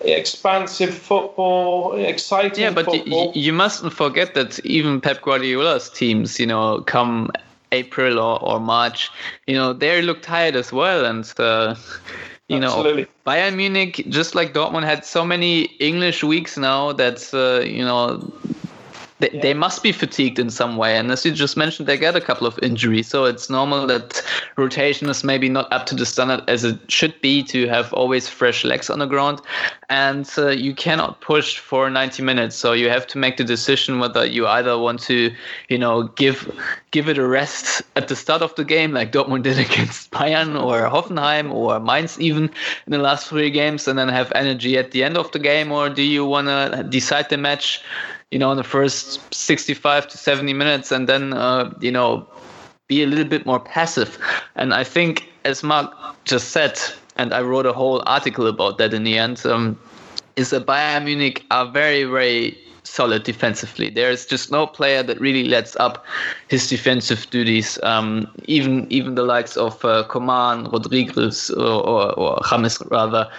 [0.00, 2.62] expansive football, exciting.
[2.62, 2.86] Yeah, but.
[2.88, 7.30] Y- you mustn't forget that even Pep Guardiola's teams, you know, come
[7.72, 9.10] April or, or March,
[9.46, 11.32] you know, they look tired as well, and.
[11.38, 11.74] Uh,
[12.48, 13.02] you Absolutely.
[13.02, 17.84] know, Bayern Munich, just like Dortmund, had so many English weeks now that uh, you
[17.84, 18.18] know
[19.20, 19.40] they, yeah.
[19.40, 20.96] they must be fatigued in some way.
[20.96, 23.08] And as you just mentioned, they get a couple of injuries.
[23.08, 24.22] So it's normal that
[24.56, 28.28] rotation is maybe not up to the standard as it should be to have always
[28.28, 29.40] fresh legs on the ground.
[29.88, 32.56] And uh, you cannot push for 90 minutes.
[32.56, 35.32] So you have to make the decision whether you either want to,
[35.68, 36.50] you know, give
[36.90, 40.60] give it a rest at the start of the game, like Dortmund did against Bayern
[40.60, 42.44] or Hoffenheim or Mainz even
[42.86, 45.70] in the last three games, and then have energy at the end of the game,
[45.70, 47.82] or do you want to decide the match
[48.30, 52.26] you know, in the first 65 to 70 minutes and then, uh, you know,
[52.86, 54.18] be a little bit more passive.
[54.56, 55.92] And I think, as Mark
[56.24, 56.78] just said,
[57.16, 59.78] and I wrote a whole article about that in the end, um,
[60.36, 62.56] is that Bayern Munich are very, very
[62.90, 63.90] solid defensively.
[63.90, 66.04] There's just no player that really lets up
[66.48, 67.78] his defensive duties.
[67.82, 73.30] Um, even even the likes of uh, Coman, Rodriguez, or, or, or James rather,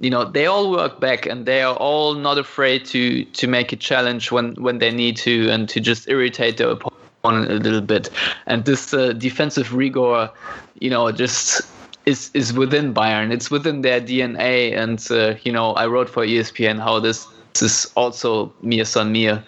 [0.00, 3.72] you know, they all work back and they are all not afraid to to make
[3.72, 7.80] a challenge when when they need to and to just irritate their opponent a little
[7.80, 8.10] bit.
[8.46, 10.30] And this uh, defensive rigor,
[10.80, 11.62] you know, just
[12.06, 13.32] is is within Bayern.
[13.32, 14.76] It's within their DNA.
[14.76, 19.12] And uh, you know, I wrote for ESPN how this, this is also Mia san
[19.12, 19.44] Mia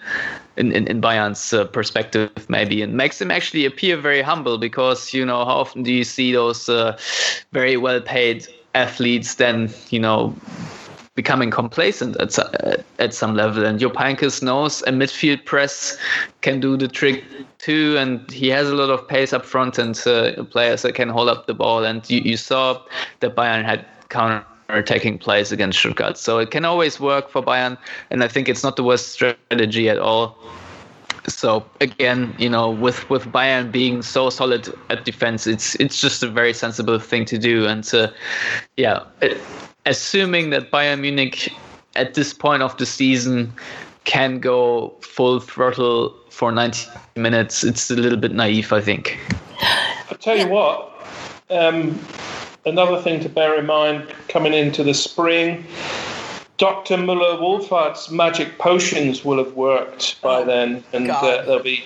[0.57, 5.13] in, in, in Bayern's uh, perspective, maybe, and makes him actually appear very humble because,
[5.13, 6.97] you know, how often do you see those uh,
[7.51, 10.35] very well paid athletes then, you know,
[11.15, 12.37] becoming complacent at,
[12.99, 13.65] at some level.
[13.65, 15.97] And Heynckes knows a midfield press
[16.41, 17.23] can do the trick
[17.57, 17.95] too.
[17.97, 21.29] And he has a lot of pace up front and uh, players that can hold
[21.29, 21.85] up the ball.
[21.85, 22.81] And you, you saw
[23.21, 24.45] that Bayern had counter
[24.83, 26.17] taking place against Stuttgart.
[26.17, 27.77] So it can always work for Bayern,
[28.09, 30.37] and I think it's not the worst strategy at all.
[31.27, 36.23] So again, you know, with with Bayern being so solid at defense, it's it's just
[36.23, 37.65] a very sensible thing to do.
[37.65, 38.11] And uh,
[38.77, 39.37] yeah, it,
[39.85, 41.51] assuming that Bayern Munich
[41.95, 43.53] at this point of the season
[44.03, 49.17] can go full throttle for 90 minutes, it's a little bit naive, I think.
[49.59, 50.91] I tell you what.
[51.49, 51.99] Um,
[52.65, 55.65] another thing to bear in mind coming into the spring,
[56.57, 56.95] Dr.
[56.95, 61.83] Müller Wohlfahrt's magic potions will have worked by oh, then, and uh, there'll be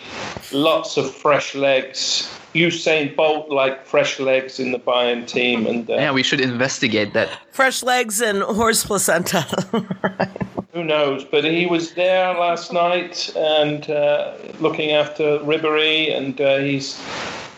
[0.51, 2.35] lots of fresh legs.
[2.53, 7.13] Usain Bolt like fresh legs in the Bayern team, and uh, yeah, we should investigate
[7.13, 7.29] that.
[7.51, 9.41] Fresh legs and horse placenta.
[10.73, 11.23] Who knows?
[11.23, 16.99] But he was there last night and uh, looking after Ribery, and uh, he's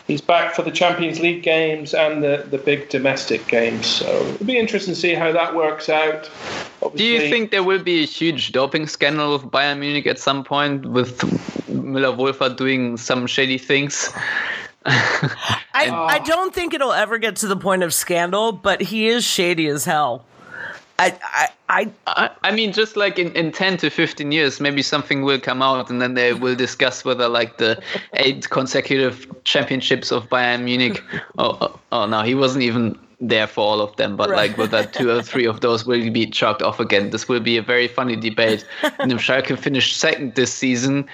[0.06, 3.86] he's back for the Champions League games and the, the big domestic games.
[3.86, 6.30] So it'll be interesting to see how that works out.
[6.82, 10.18] Obviously, Do you think there will be a huge doping scandal with Bayern Munich at
[10.18, 11.18] some point with
[11.68, 14.10] Müller Wohlfahrt doing some shady things?
[14.84, 19.24] I, I don't think it'll ever get to the point of scandal, but he is
[19.24, 20.24] shady as hell.
[21.02, 25.22] I, I, I, I mean, just like in, in 10 to 15 years, maybe something
[25.22, 27.82] will come out and then they will discuss whether like the
[28.14, 31.02] eight consecutive championships of Bayern Munich.
[31.38, 34.50] Oh, oh, oh no, he wasn't even there for all of them, but right.
[34.50, 37.10] like whether two or three of those will be chalked off again.
[37.10, 38.64] This will be a very funny debate.
[39.00, 41.08] and if Schalke finish second this season,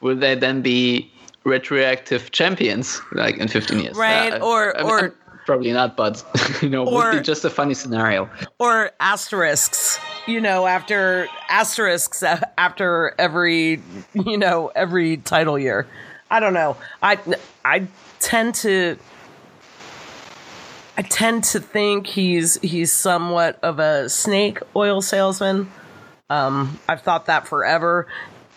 [0.00, 1.10] will they then be
[1.44, 3.96] retroactive champions like in 15 years?
[3.96, 4.34] Right.
[4.34, 5.12] Uh, or, I mean, or, I'm,
[5.48, 6.22] probably not, but
[6.62, 8.28] you know, or, would be just a funny scenario.
[8.58, 13.80] Or asterisks, you know, after asterisks after every,
[14.12, 15.86] you know, every title year.
[16.30, 16.76] I don't know.
[17.02, 17.18] I
[17.64, 17.86] I
[18.20, 18.98] tend to
[20.98, 25.72] I tend to think he's he's somewhat of a snake oil salesman.
[26.28, 28.06] Um, I've thought that forever,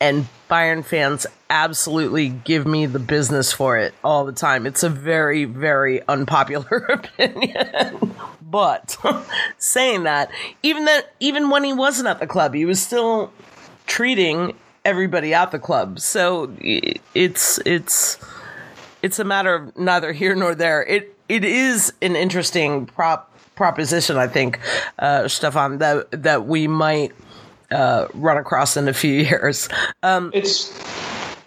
[0.02, 4.66] and Bayern fans absolutely give me the business for it all the time.
[4.66, 8.16] It's a very, very unpopular opinion.
[8.42, 8.98] but
[9.60, 10.32] saying that,
[10.64, 13.32] even that, even when he wasn't at the club, he was still
[13.86, 16.00] treating everybody at the club.
[16.00, 18.18] So it's it's
[19.04, 20.84] it's a matter of neither here nor there.
[20.84, 24.60] It it is an interesting prop proposition, I think,
[24.98, 27.14] uh, Stefan, that that we might
[27.72, 29.70] uh, run across in a few years.
[30.04, 30.72] Um, it's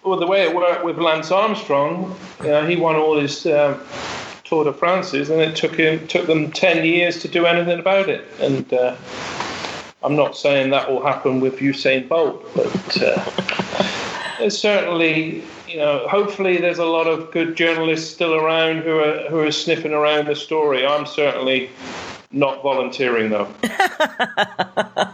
[0.04, 3.78] well, the way it worked with Lance Armstrong, you know, he won all his uh,
[4.44, 8.08] Tour de France's, and it took him took them ten years to do anything about
[8.08, 8.24] it.
[8.40, 8.96] And uh,
[10.02, 13.24] I'm not saying that will happen with Usain Bolt, but uh,
[14.38, 19.28] there's certainly, you know, hopefully there's a lot of good journalists still around who are
[19.30, 20.86] who are sniffing around the story.
[20.86, 21.70] I'm certainly
[22.30, 23.48] not volunteering though.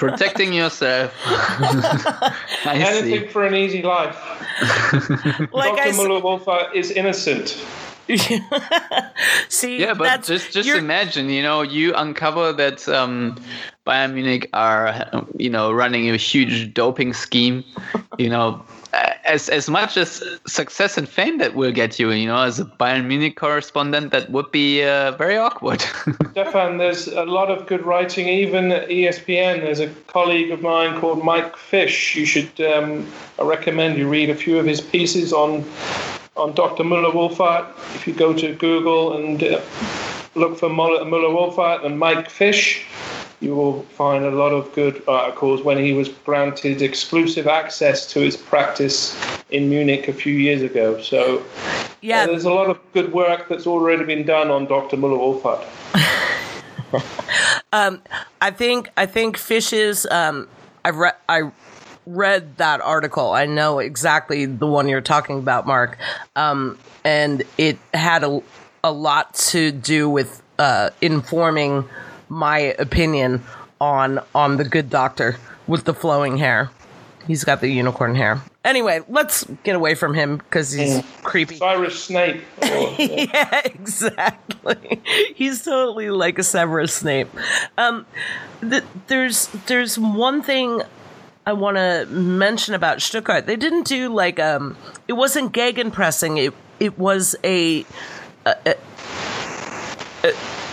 [0.00, 1.14] Protecting yourself.
[2.66, 3.26] Anything see.
[3.28, 4.16] for an easy life.
[5.52, 5.92] like Dr.
[5.92, 7.62] Müller is innocent.
[9.48, 13.36] See, yeah, but just just imagine, you know, you uncover that um,
[13.86, 17.62] Bayern Munich are, you know, running a huge doping scheme,
[18.18, 22.42] you know, as as much as success and fame that will get you, you know,
[22.42, 25.80] as a Bayern Munich correspondent, that would be uh, very awkward.
[26.32, 29.60] Stefan, there's a lot of good writing, even at ESPN.
[29.60, 32.16] There's a colleague of mine called Mike Fish.
[32.16, 33.06] You should, um,
[33.38, 35.64] I recommend you read a few of his pieces on
[36.36, 36.84] on Dr.
[36.84, 37.68] Müller Wohlfahrt.
[37.94, 39.60] If you go to Google and uh,
[40.34, 42.86] look for Müller Wohlfahrt and Mike Fish
[43.40, 48.20] you will find a lot of good articles when he was granted exclusive access to
[48.20, 49.16] his practice
[49.50, 51.00] in Munich a few years ago.
[51.00, 51.42] So,
[52.02, 54.96] yeah, uh, there's a lot of good work that's already been done on Dr.
[54.96, 55.64] Müller Wohlfahrt.
[57.72, 58.02] um,
[58.40, 60.06] I think I think Fish's.
[60.06, 60.48] Um,
[60.84, 61.50] I read I
[62.06, 63.32] read that article.
[63.32, 65.98] I know exactly the one you're talking about, Mark.
[66.36, 68.42] Um, and it had a
[68.82, 71.88] a lot to do with uh, informing
[72.30, 73.42] my opinion
[73.80, 76.70] on on the good doctor with the flowing hair.
[77.26, 78.40] He's got the unicorn hair.
[78.64, 81.22] Anyway, let's get away from him because he's mm.
[81.22, 81.56] creepy.
[81.56, 82.42] Severus Snape.
[82.62, 83.26] Or, yeah.
[83.32, 85.00] yeah, exactly.
[85.34, 87.28] He's totally like a Severus Snape.
[87.76, 88.06] Um,
[88.60, 90.82] th- there's there's one thing
[91.46, 93.46] I want to mention about Stuttgart.
[93.46, 94.76] They didn't do like um,
[95.08, 96.38] it wasn't gegenpressing.
[96.38, 97.84] It it was a,
[98.46, 98.74] a, a,
[100.24, 100.32] a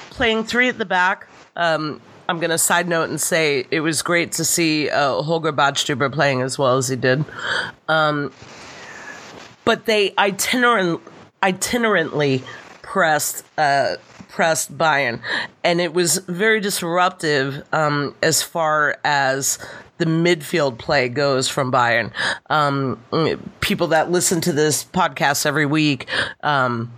[0.09, 1.26] playing three at the back.
[1.57, 1.99] Um,
[2.29, 6.41] I'm gonna side note and say it was great to see uh, Holger Badstuber playing
[6.41, 7.25] as well as he did.
[7.87, 8.31] Um,
[9.65, 11.01] but they itinerant
[11.41, 12.43] itinerantly
[12.81, 13.95] pressed uh,
[14.29, 15.19] pressed Bayern,
[15.63, 19.57] and it was very disruptive um, as far as
[19.97, 22.11] the midfield play goes from Bayern.
[22.49, 22.99] Um,
[23.61, 26.07] people that listen to this podcast every week.
[26.43, 26.91] Um,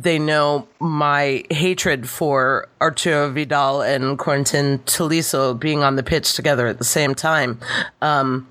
[0.00, 6.68] they know my hatred for Arturo Vidal and Quentin Tolisso being on the pitch together
[6.68, 7.58] at the same time.
[8.00, 8.46] Um,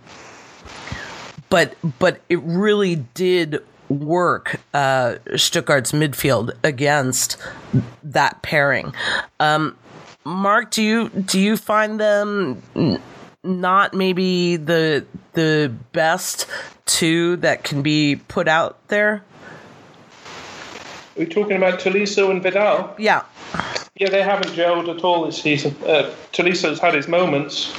[1.50, 7.38] but but it really did work uh, Stuttgart's midfield against
[8.04, 8.93] that pairing.
[9.39, 9.78] Um,
[10.26, 12.62] Mark, do you do you find them
[13.43, 16.48] not maybe the the best
[16.86, 19.24] two that can be put out there?
[21.18, 22.93] Are we talking about Tolisso and Vidal?
[22.99, 23.24] Yeah.
[23.95, 25.76] Yeah, they haven't gelled at all this season.
[25.84, 27.74] Uh, Tolisso's had his moments,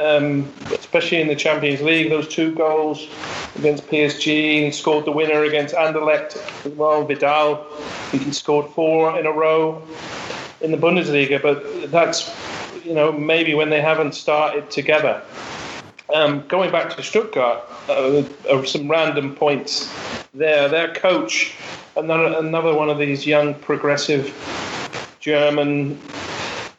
[0.00, 2.08] um, especially in the Champions League.
[2.08, 3.08] Those two goals
[3.56, 7.04] against PSG, he scored the winner against Anderlecht as well.
[7.04, 7.66] Vidal,
[8.12, 9.82] he scored four in a row
[10.60, 12.32] in the Bundesliga, but that's
[12.84, 15.20] you know maybe when they haven't started together.
[16.12, 19.90] Um, going back to Stuttgart, uh, uh, some random points
[20.34, 20.68] there.
[20.68, 21.54] Their coach,
[21.96, 24.34] another another one of these young progressive
[25.20, 25.98] German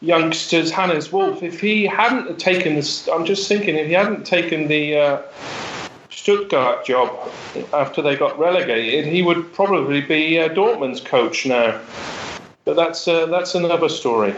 [0.01, 1.41] youngsters, Hannes Wolf.
[1.41, 5.21] If he hadn't taken this, I'm just thinking, if he hadn't taken the uh,
[6.11, 7.09] Stuttgart job
[7.73, 11.79] after they got relegated, he would probably be uh, Dortmund's coach now.
[12.65, 14.35] But that's uh, that's another story.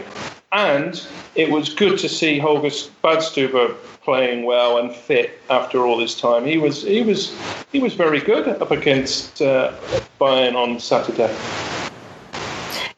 [0.52, 2.70] And it was good to see Holger
[3.04, 3.76] Badstuber
[4.06, 6.46] playing well and fit after all this time.
[6.46, 7.36] He was he was
[7.72, 9.72] he was very good up against uh,
[10.20, 11.34] Bayern on Saturday.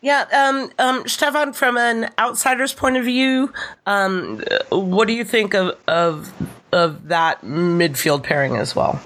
[0.02, 3.52] Yeah, um, um, Stefan, from an outsider's point of view,
[3.86, 6.30] um, what do you think of, of
[6.72, 9.00] of that midfield pairing as well,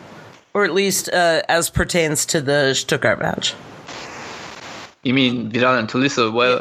[0.54, 3.54] or at least uh, as pertains to the Stuttgart match?
[5.04, 6.32] You mean Vidal and Tolisso?
[6.32, 6.60] Well,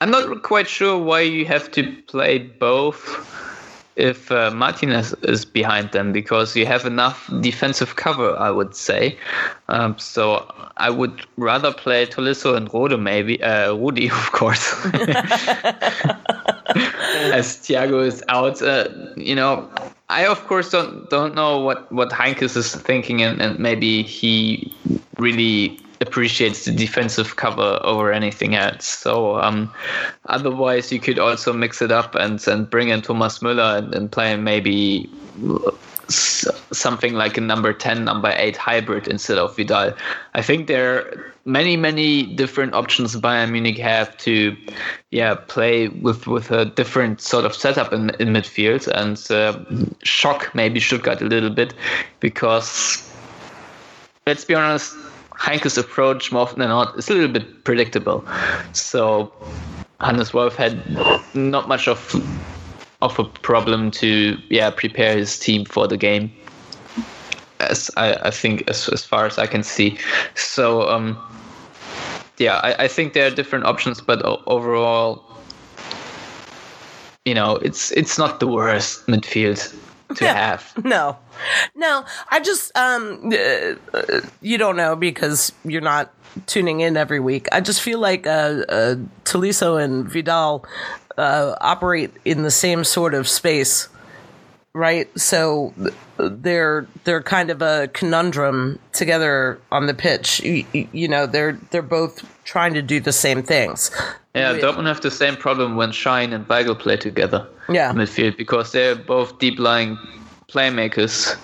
[0.00, 3.30] I'm not quite sure why you have to play both
[3.96, 9.16] if uh, Martinez is behind them because you have enough defensive cover, I would say.
[9.68, 13.42] Um, so I would rather play Tolisso and Rode, maybe.
[13.42, 14.84] Uh, Rudy, of course.
[17.32, 19.68] As Thiago is out, uh, you know,
[20.08, 24.72] I of course don't don't know what what Heynckes is thinking, and, and maybe he
[25.18, 28.86] really appreciates the defensive cover over anything else.
[28.86, 29.72] So um,
[30.26, 34.10] otherwise, you could also mix it up and and bring in Thomas Müller and, and
[34.10, 35.08] play maybe
[36.08, 39.94] something like a number 10 number 8 hybrid instead of vidal
[40.34, 44.54] i think there are many many different options bayern munich have to
[45.10, 49.58] yeah play with with a different sort of setup in, in midfield and uh,
[50.02, 51.72] shock maybe stuttgart a little bit
[52.20, 53.10] because
[54.26, 54.94] let's be honest
[55.38, 58.24] Heynckes' approach more often than not is a little bit predictable.
[58.72, 59.32] So
[60.00, 60.82] Hannes Wolf had
[61.34, 62.14] not much of
[63.02, 66.32] of a problem to yeah prepare his team for the game.
[67.60, 69.98] As I, I think as as far as I can see.
[70.34, 71.18] So um
[72.38, 75.22] yeah, I, I think there are different options, but overall
[77.24, 79.74] you know, it's it's not the worst midfield
[80.16, 80.72] to yeah, have.
[80.84, 81.16] No,
[81.74, 82.04] no.
[82.30, 86.12] I just um, uh, you don't know because you're not
[86.46, 87.46] tuning in every week.
[87.52, 90.64] I just feel like uh, uh Tolisso and Vidal
[91.16, 93.88] uh, operate in the same sort of space,
[94.72, 95.08] right?
[95.18, 95.72] So
[96.16, 100.40] they're they're kind of a conundrum together on the pitch.
[100.40, 103.90] You, you know, they're they're both trying to do the same things.
[104.34, 107.46] Yeah, Dortmund have the same problem when Sahin and Weigl play together.
[107.68, 109.96] Yeah, midfield because they're both deep lying
[110.48, 111.36] playmakers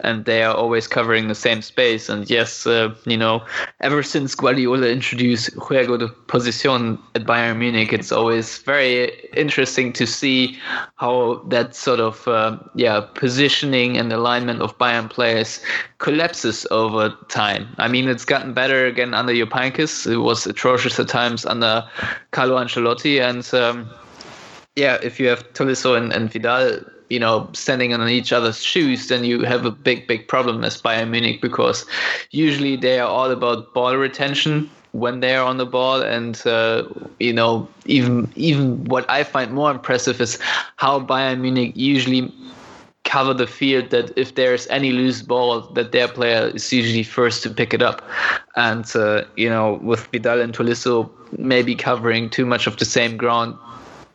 [0.00, 2.08] and they are always covering the same space.
[2.08, 3.42] And yes, uh, you know,
[3.80, 10.06] ever since Guardiola introduced Juego de Posición at Bayern Munich, it's always very interesting to
[10.06, 10.58] see
[10.96, 15.60] how that sort of uh, yeah positioning and alignment of Bayern players
[15.98, 17.68] collapses over time.
[17.78, 20.10] I mean, it's gotten better again under Heynckes.
[20.10, 21.88] It was atrocious at times under
[22.32, 23.88] Carlo Ancelotti, and um,
[24.76, 26.80] yeah, if you have Tolisso and, and Vidal
[27.14, 30.82] you know, standing on each other's shoes, then you have a big, big problem as
[30.82, 31.86] Bayern Munich because
[32.32, 36.02] usually they are all about ball retention when they are on the ball.
[36.02, 36.82] And uh,
[37.20, 40.40] you know even even what I find more impressive is
[40.76, 42.32] how Bayern Munich usually
[43.04, 47.44] cover the field that if there's any loose ball that their player is usually first
[47.44, 48.02] to pick it up.
[48.56, 51.08] And uh, you know with Vidal and Tolisso
[51.38, 53.56] maybe covering too much of the same ground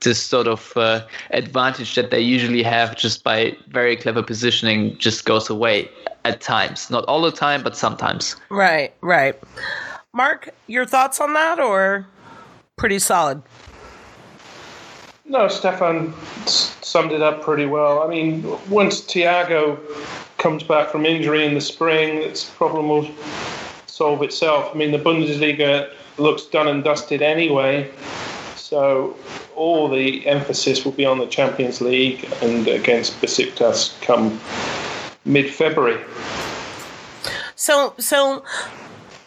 [0.02, 5.26] this sort of uh, advantage that they usually have just by very clever positioning just
[5.26, 5.90] goes away
[6.26, 9.36] at times not all the time but sometimes right right
[10.14, 12.08] Mark, your thoughts on that, or
[12.78, 13.44] pretty solid?
[15.26, 16.14] No, Stefan
[16.48, 18.02] summed it up pretty well.
[18.02, 19.80] I mean, once Thiago
[20.40, 23.08] comes back from injury in the spring, this problem will
[23.86, 24.72] solve itself.
[24.74, 27.92] I mean, the Bundesliga looks done and dusted anyway,
[28.56, 29.16] so
[29.60, 34.40] all the emphasis will be on the Champions League and against Besiktas come
[35.26, 36.02] mid-February.
[37.56, 38.44] So, so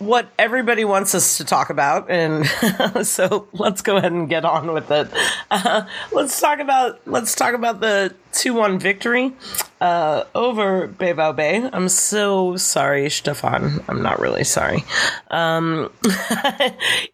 [0.03, 2.46] what everybody wants us to talk about, and
[3.07, 5.09] so let's go ahead and get on with it.
[5.50, 9.32] Uh, let's talk about let's talk about the two one victory
[9.80, 11.70] uh, over BVB.
[11.72, 13.82] I'm so sorry, Stefan.
[13.88, 14.84] I'm not really sorry.
[15.30, 15.92] Um,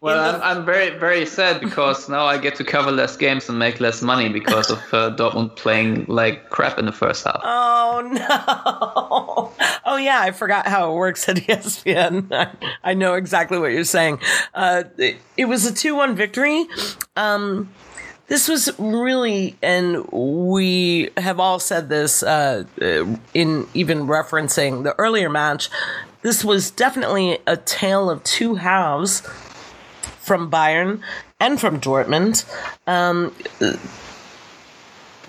[0.01, 3.49] well, the- I'm, I'm, very, very sad because now I get to cover less games
[3.49, 7.41] and make less money because of uh, Dortmund playing like crap in the first half.
[7.43, 8.01] Oh,
[9.59, 9.67] no.
[9.85, 10.21] Oh, yeah.
[10.21, 12.31] I forgot how it works at ESPN.
[12.31, 12.51] I,
[12.83, 14.19] I know exactly what you're saying.
[14.53, 16.65] Uh, it, it was a 2 1 victory.
[17.15, 17.69] Um,
[18.27, 22.63] this was really, and we have all said this uh,
[23.33, 25.69] in even referencing the earlier match.
[26.21, 29.21] This was definitely a tale of two halves
[30.19, 31.01] from Bayern
[31.39, 32.45] and from Dortmund.
[32.85, 33.31] Um,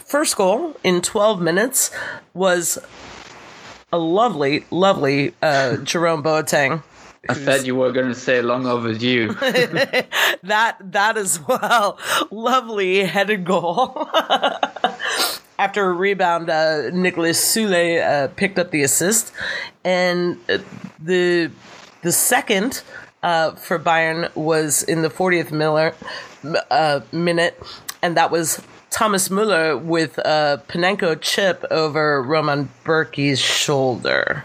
[0.05, 1.91] first goal in 12 minutes
[2.35, 2.79] was
[3.91, 6.83] a lovely, lovely uh, Jerome Boateng
[7.29, 9.33] I said you were going to say long overdue.
[9.35, 11.99] that that as well.
[12.31, 14.09] Lovely headed goal.
[15.59, 19.33] After a rebound, uh, Nicholas Süle uh, picked up the assist,
[19.85, 20.59] and uh,
[20.99, 21.51] the
[22.03, 22.83] the second
[23.23, 25.95] uh, for Bayern was in the 40th Miller,
[26.71, 27.63] uh, minute,
[28.01, 34.45] and that was Thomas Müller with a Panenka chip over Roman Bürki's shoulder.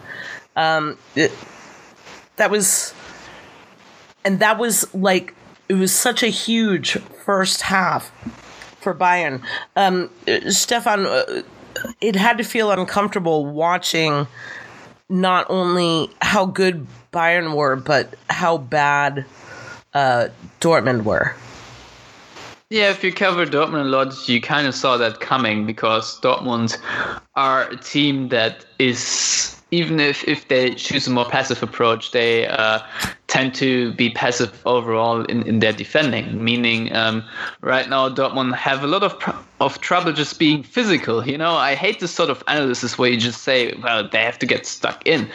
[0.57, 1.31] Um, it,
[2.37, 2.93] that was
[4.23, 5.33] and that was like
[5.69, 8.11] it was such a huge first half
[8.81, 9.41] for Bayern.
[9.75, 10.09] Um,
[10.49, 11.41] Stefan, uh,
[12.01, 14.27] it had to feel uncomfortable watching
[15.09, 19.25] not only how good Bayern were, but how bad
[19.93, 20.29] uh,
[20.59, 21.35] Dortmund were.
[22.69, 26.77] Yeah, if you cover Dortmund a lot, you kind of saw that coming because Dortmund
[27.35, 32.47] are a team that is even if, if they choose a more passive approach, they
[32.47, 32.79] uh,
[33.27, 36.43] tend to be passive overall in, in their defending.
[36.43, 37.23] Meaning, um,
[37.61, 39.31] right now Dortmund have a lot of pr-
[39.61, 41.25] of trouble just being physical.
[41.25, 44.37] You know, I hate this sort of analysis where you just say, well, they have
[44.39, 45.29] to get stuck in.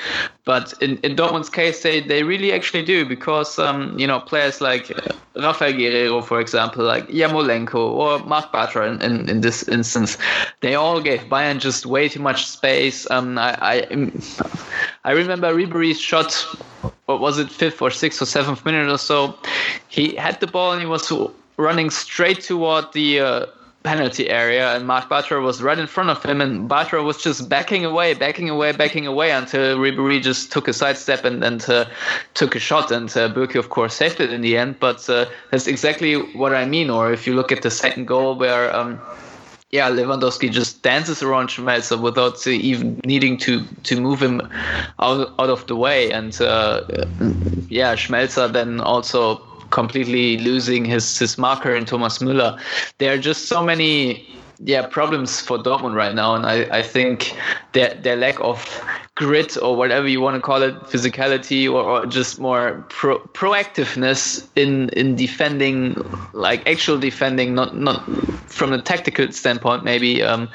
[0.45, 4.61] But in, in Dortmund's case, they, they really actually do because, um, you know, players
[4.61, 9.67] like uh, Rafael Guerreiro, for example, like Yarmolenko or Marc Bartra in, in, in, this
[9.69, 10.19] instance,
[10.61, 13.11] they all gave Bayern just way too much space.
[13.11, 14.11] Um, I, I,
[15.05, 16.35] I remember Ribery's shot
[17.07, 19.37] what was it, fifth or sixth or seventh minute or so.
[19.89, 21.13] He had the ball and he was
[21.57, 23.47] running straight toward the uh,
[23.83, 27.49] penalty area, and Marc Bartra was right in front of him, and Bartra was just
[27.49, 31.87] backing away, backing away, backing away until Ribery just took a sidestep and, and uh,
[32.35, 34.79] took a shot, and uh, Bürki, of course, saved it in the end.
[34.81, 36.91] But uh, that's exactly what I mean.
[36.91, 39.01] Or if you look at the second goal, where um,
[39.71, 44.43] yeah, Lewandowski just dances around Schmelzer without uh, even needing to to move him
[44.99, 46.83] out out of the way, and uh,
[47.69, 49.41] yeah, Schmelzer then also
[49.71, 52.59] completely losing his his marker in Thomas Müller.
[52.99, 54.27] There are just so many
[54.65, 57.37] yeah problems for Dortmund right now, and I, I think
[57.73, 58.65] their their lack of
[59.21, 64.49] grit or whatever you want to call it, physicality or, or just more pro, proactiveness
[64.57, 65.95] in in defending,
[66.33, 68.01] like actual defending, not not
[68.51, 69.85] from a tactical standpoint.
[69.85, 70.49] Maybe um,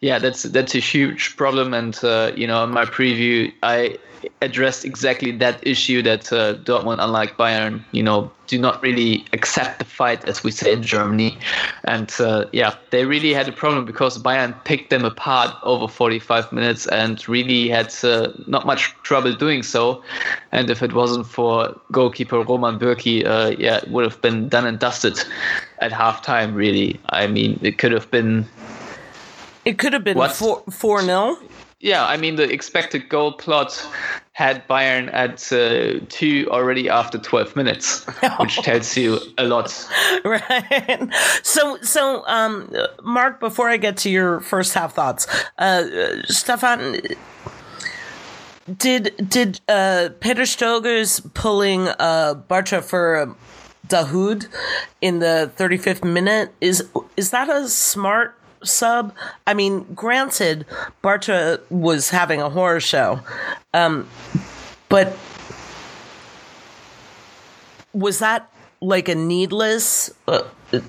[0.00, 1.74] yeah, that's that's a huge problem.
[1.74, 3.98] And uh, you know, in my preview, I
[4.42, 9.78] addressed exactly that issue that uh, Dortmund, unlike Bayern, you know, do not really accept
[9.78, 11.38] the fight, as we say in Germany.
[11.84, 16.52] And uh, yeah, they really had a problem because Bayern picked them apart over 45
[16.52, 20.02] minutes and really had uh, not much trouble doing so.
[20.52, 24.66] And if it wasn't for goalkeeper Roman Bürki, uh, yeah, it would have been done
[24.66, 25.18] and dusted
[25.80, 26.54] at halftime.
[26.54, 28.46] Really, I mean, it could have been
[29.64, 30.32] It could have been what?
[30.32, 31.36] four four nil.
[31.80, 33.86] Yeah, I mean the expected goal plot
[34.32, 38.04] had Bayern at uh, two already after 12 minutes,
[38.40, 39.72] which tells you a lot.
[40.24, 41.08] Right.
[41.42, 42.70] So, so um,
[43.02, 45.26] Mark, before I get to your first half thoughts,
[45.58, 46.96] uh, Stefan,
[48.74, 53.34] did did uh, Peter Stöger's pulling uh, Bartra for
[53.86, 54.48] Dahoud
[55.00, 59.14] in the 35th minute is is that a smart sub?
[59.46, 60.66] I mean, granted,
[61.02, 63.20] Bartra was having a horror show,
[63.72, 64.08] um,
[64.88, 65.16] but
[67.92, 68.50] was that
[68.80, 70.12] like a needless?
[70.26, 70.42] Uh,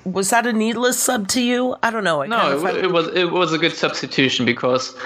[0.04, 1.76] was that a needless sub to you?
[1.82, 2.22] I don't know.
[2.22, 4.96] I no, it, it, was it was a good substitution because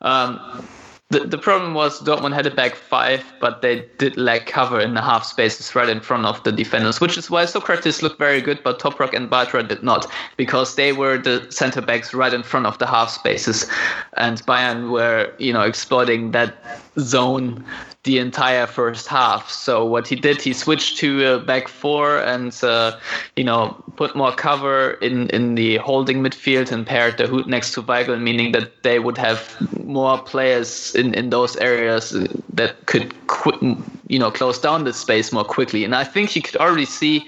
[0.00, 0.66] um,
[1.10, 4.94] the, the problem was Dortmund had a back five, but they did lack cover in
[4.94, 8.40] the half spaces right in front of the defenders, which is why Sokratis looked very
[8.40, 12.42] good, but Toprak and Bartra did not, because they were the center backs right in
[12.42, 13.70] front of the half spaces,
[14.16, 16.56] and Bayern were, you know, exploiting that
[16.98, 17.64] zone
[18.06, 19.50] the entire first half.
[19.50, 22.98] So what he did, he switched to a back four and uh,
[23.34, 27.82] you know put more cover in in the holding midfield and paired Dahoud next to
[27.82, 32.10] Weigl, meaning that they would have more players in in those areas
[32.52, 33.76] that could qu-
[34.08, 35.84] you know close down the space more quickly.
[35.84, 37.26] And I think you could already see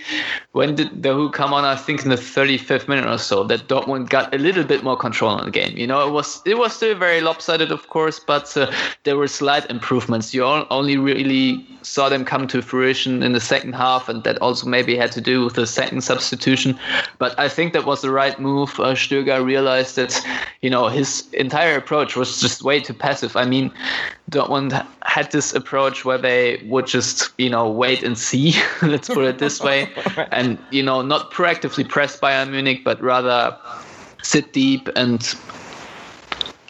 [0.52, 1.64] when did Dahoud come on?
[1.64, 4.96] I think in the 35th minute or so that Dortmund got a little bit more
[4.96, 5.76] control on the game.
[5.76, 8.70] You know, it was it was still very lopsided, of course, but uh,
[9.04, 10.34] there were slight improvements.
[10.34, 14.66] You only really saw them come to fruition in the second half, and that also
[14.66, 16.78] maybe had to do with the second substitution.
[17.18, 18.70] But I think that was the right move.
[18.78, 20.20] Uh, Stöger realized that,
[20.60, 23.36] you know, his entire approach was just way too passive.
[23.36, 23.57] I mean,
[24.30, 29.24] Dortmund had this approach where they would just, you know, wait and see, let's put
[29.24, 29.90] it this way,
[30.32, 33.56] and, you know, not proactively press Bayern Munich, but rather
[34.22, 35.34] sit deep and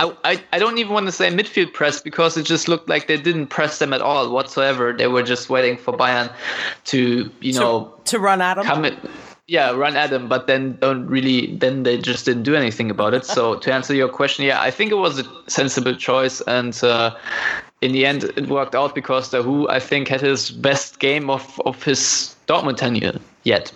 [0.01, 3.17] I, I, don't even want to say midfield press because it just looked like they
[3.17, 4.93] didn't press them at all whatsoever.
[4.93, 6.33] They were just waiting for Bayern
[6.85, 8.65] to, you know, to, to run at them.
[8.65, 8.97] Come in,
[9.49, 11.57] yeah, run at them, but then don't really.
[11.57, 13.25] Then they just didn't do anything about it.
[13.25, 17.17] So to answer your question, yeah, I think it was a sensible choice, and uh,
[17.81, 21.61] in the end, it worked out because Dahoud I think had his best game of
[21.65, 23.73] of his Dortmund tenure yet.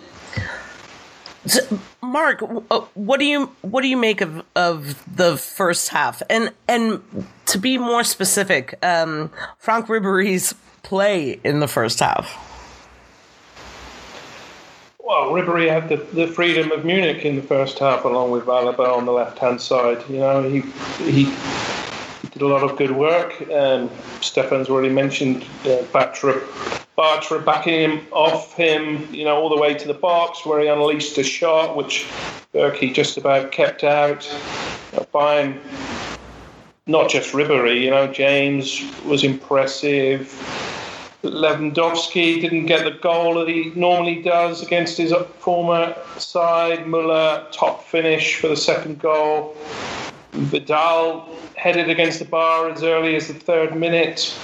[1.47, 1.59] So,
[2.03, 6.21] Mark, uh, what do you what do you make of of the first half?
[6.29, 7.01] And and
[7.47, 10.53] to be more specific, um, Franck Ribery's
[10.83, 12.52] play in the first half.
[15.03, 18.87] Well, Ribery had the, the freedom of Munich in the first half, along with Alaba
[18.87, 20.01] on the left hand side.
[20.09, 20.61] You know, he
[21.11, 21.25] he
[22.31, 23.33] did a lot of good work.
[23.51, 23.89] Um,
[24.21, 26.39] Stefan's already mentioned uh, Bartra,
[26.97, 30.67] Bartra backing him off him, you know, all the way to the box where he
[30.67, 32.05] unleashed a shot, which
[32.53, 34.21] Bürki just about kept out.
[35.13, 35.59] Bayern,
[36.87, 40.31] not just Ribery, you know, James was impressive.
[41.23, 46.79] Lewandowski didn't get the goal that he normally does against his former side.
[46.79, 49.55] Müller, top finish for the second goal.
[50.33, 54.37] Vidal headed against the bar as early as the third minute.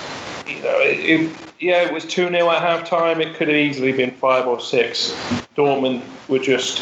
[0.47, 3.19] You know, it, it, yeah, it was 2 0 at half time.
[3.19, 5.11] It could have easily been 5 or 6.
[5.55, 6.81] Dortmund were just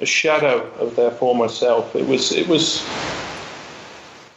[0.00, 1.96] a shadow of their former self.
[1.96, 2.82] It was, it was,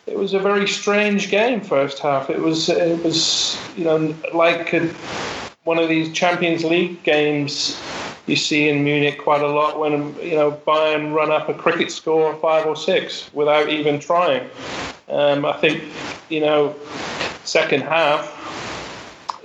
[0.06, 2.30] it was a very strange game first half.
[2.30, 4.88] It was, it was, you know, like a,
[5.64, 7.80] one of these Champions League games
[8.26, 11.92] you see in Munich quite a lot when you know Bayern run up a cricket
[11.92, 14.50] score of five or six without even trying.
[15.10, 15.84] Um, I think
[16.30, 16.76] you know
[17.44, 18.40] second half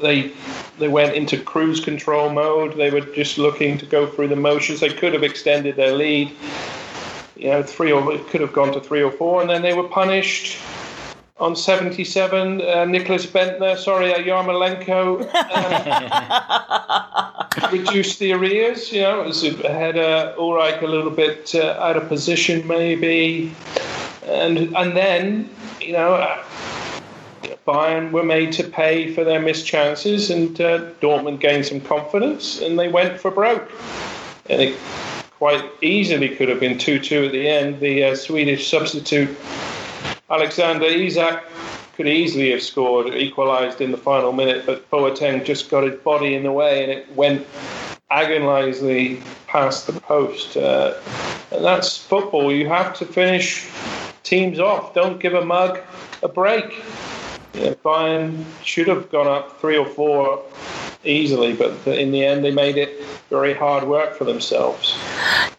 [0.01, 0.33] they
[0.79, 2.77] they went into cruise control mode.
[2.77, 4.81] They were just looking to go through the motions.
[4.81, 6.31] They could have extended their lead.
[7.39, 9.73] You know, three or it could have gone to three or four, and then they
[9.73, 10.59] were punished
[11.41, 18.93] on 77, uh, Nicklas Bendtner, sorry, uh, Yarmolenko uh, reduced the arrears.
[18.93, 23.55] You know, it was, had uh, Ulreich a little bit uh, out of position, maybe.
[24.27, 25.49] And, and then,
[25.81, 26.43] you know, uh,
[27.67, 32.61] Bayern were made to pay for their missed chances, and uh, Dortmund gained some confidence,
[32.61, 33.71] and they went for broke.
[34.51, 34.77] And it
[35.39, 37.81] quite easily could have been 2 2 at the end.
[37.81, 39.37] The Swedish substitute
[40.29, 41.45] Alexander Isak
[41.97, 46.35] could easily have scored, equalised in the final minute, but Boateng just got his body
[46.35, 47.47] in the way and it went
[48.11, 50.57] agonisingly past the post.
[50.57, 50.95] Uh,
[51.51, 52.53] and that's football.
[52.53, 53.69] You have to finish
[54.23, 54.95] teams off.
[54.95, 55.81] Don't give a mug
[56.23, 56.85] a break.
[57.55, 60.43] Yeah, Bayern should have gone up three or four
[61.05, 64.97] easily, but in the end, they made it very hard work for themselves.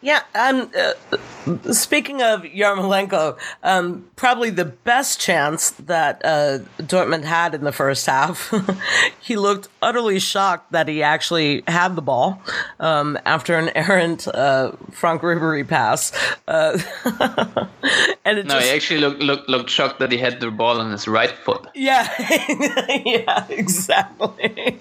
[0.02, 7.54] Yeah, um, uh, speaking of Yarmolenko, um, probably the best chance that uh, Dortmund had
[7.54, 8.54] in the first half,
[9.22, 12.42] he looked utterly shocked that he actually had the ball
[12.80, 16.14] um, after an errant uh, Franck Ribery pass.
[16.48, 16.80] Uh,
[18.24, 20.80] and it no, just, he actually looked, looked, looked shocked that he had the ball
[20.80, 21.68] on his right foot.
[21.76, 22.08] Yeah,
[23.06, 24.80] yeah, exactly.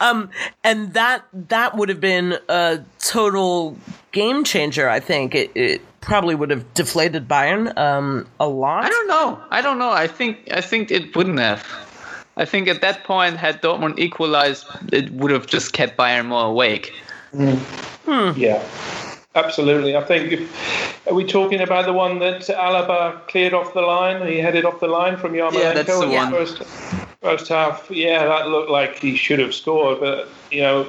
[0.00, 0.30] um,
[0.64, 3.76] and that that would have been a total
[4.12, 4.88] game changer.
[4.88, 8.84] I think it, it probably would have deflated Bayern um, a lot.
[8.84, 9.42] I don't know.
[9.50, 9.90] I don't know.
[9.90, 11.66] I think I think it wouldn't have.
[12.36, 16.46] I think at that point, had Dortmund equalized, it would have just kept Bayern more
[16.46, 16.94] awake.
[17.34, 17.58] Mm.
[18.04, 18.38] Hmm.
[18.38, 18.62] Yeah,
[19.34, 19.96] absolutely.
[19.96, 20.32] I think.
[20.32, 24.26] If, are we talking about the one that Alaba cleared off the line?
[24.26, 25.54] He headed off the line from Yarmolenko.
[25.54, 26.30] Yeah, that's the one.
[26.30, 26.62] First,
[27.20, 27.90] first half.
[27.90, 30.86] Yeah, that looked like he should have scored, but you know,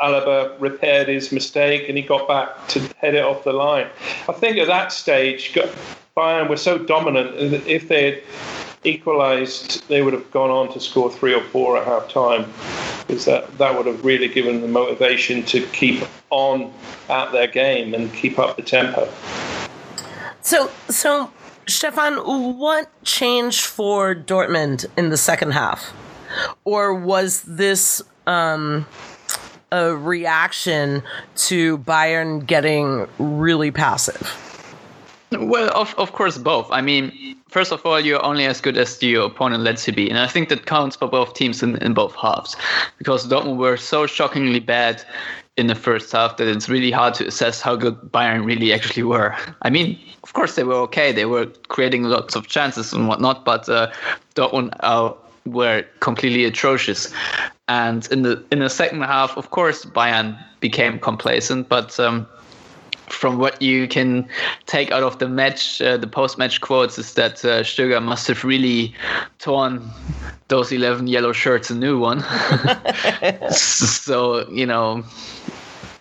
[0.00, 3.88] Alaba repaired his mistake and he got back to head it off the line.
[4.28, 5.54] I think at that stage,
[6.16, 8.22] Bayern were so dominant that if they had
[8.86, 12.50] equalised, they would have gone on to score three or four at half time.
[13.06, 16.72] Because that, that would have really given them the motivation to keep on
[17.08, 19.08] at their game and keep up the tempo.
[20.40, 21.30] So, so
[21.66, 22.16] Stefan,
[22.58, 25.92] what changed for Dortmund in the second half?
[26.64, 28.86] Or was this um,
[29.72, 31.02] a reaction
[31.36, 34.42] to Bayern getting really passive?
[35.32, 36.68] Well, of, of course, both.
[36.70, 40.10] I mean, first of all, you're only as good as your opponent lets you be.
[40.10, 42.54] And I think that counts for both teams in, in both halves.
[42.98, 45.02] Because Dortmund were so shockingly bad
[45.56, 49.04] in the first half that it's really hard to assess how good Bayern really actually
[49.04, 49.34] were.
[49.62, 51.12] I mean, of course, they were okay.
[51.12, 53.90] They were creating lots of chances and whatnot, but uh,
[54.34, 55.14] Dortmund uh,
[55.46, 57.10] were completely atrocious.
[57.68, 61.70] And in the in the second half, of course, Bayern became complacent.
[61.70, 62.26] But um,
[63.08, 64.28] from what you can
[64.66, 68.44] take out of the match, uh, the post-match quotes is that uh, Stöger must have
[68.44, 68.94] really
[69.38, 69.88] torn
[70.48, 72.20] those 11 yellow shirts a new one.
[73.50, 75.04] so you know,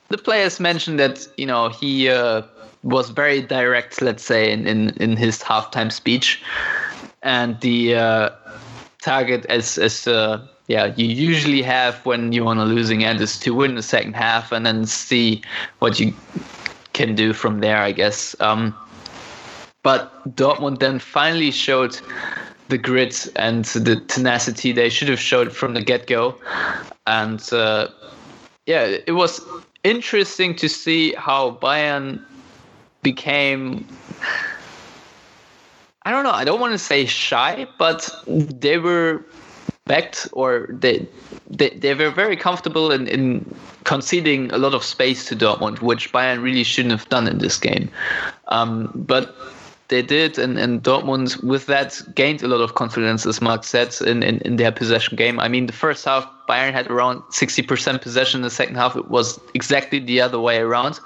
[0.10, 2.41] the players mentioned that you know he uh,
[2.84, 6.41] was very direct, let's say, in in, in his halftime speech,
[7.22, 8.30] and the uh,
[9.02, 13.38] target as as uh, yeah you usually have when you're on a losing end is
[13.39, 15.41] to win the second half and then see
[15.80, 16.14] what you
[16.96, 18.36] can do from there, I guess.
[18.39, 18.74] Um,
[19.84, 22.00] but Dortmund then finally showed
[22.70, 26.36] the grit and the tenacity they should have showed from the get go,
[27.06, 27.89] and uh,
[28.66, 29.41] yeah, it was
[29.84, 32.20] interesting to see how Bayern
[33.04, 33.86] became
[36.06, 36.32] I don't know.
[36.32, 39.26] I don't want to say shy, but they were
[39.86, 41.08] backed or they
[41.50, 43.46] they, they were very comfortable in, in
[43.84, 47.58] conceding a lot of space to Dortmund, which Bayern really shouldn't have done in this
[47.58, 47.89] game.
[48.48, 49.36] Um, but
[49.88, 53.95] they did, and, and Dortmund with that gained a lot of confidence, as Mark said,
[54.01, 55.39] in, in, in their possession game.
[55.39, 58.41] I mean, the first half, Bayern had around 60% possession.
[58.41, 60.99] The second half, it was exactly the other way around.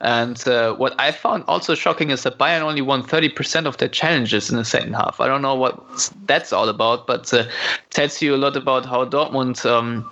[0.00, 3.88] And uh, what I found also shocking is that Bayern only won 30% of their
[3.88, 5.20] challenges in the second half.
[5.20, 7.44] I don't know what that's all about, but uh,
[7.90, 9.64] tells you a lot about how Dortmund.
[9.64, 10.10] Um,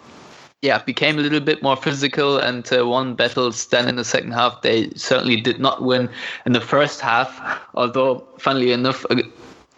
[0.63, 3.67] yeah, became a little bit more physical and uh, won battles.
[3.67, 6.09] Then in the second half, they certainly did not win
[6.47, 7.61] in the first half.
[7.75, 9.05] Although, funnily enough,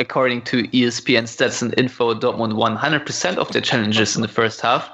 [0.01, 4.61] according to ESPN stats and info, Dortmund won 100% of their challenges in the first
[4.61, 4.89] half.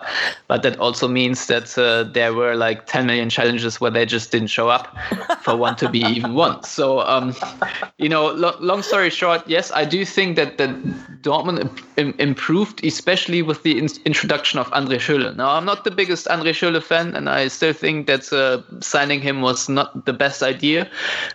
[0.49, 4.33] But that also means that uh, there were like 10 million challenges where they just
[4.33, 4.97] didn't show up
[5.43, 6.63] for one to be even won.
[6.63, 7.35] So, um,
[7.99, 10.71] you know, lo- long story short, yes, I do think that, that
[11.21, 15.37] Dortmund Im- improved, especially with the in- introduction of Andre Schürrle.
[15.37, 19.21] Now, I'm not the biggest Andre Schürrle fan, and I still think that uh, signing
[19.21, 20.89] him was not the best idea.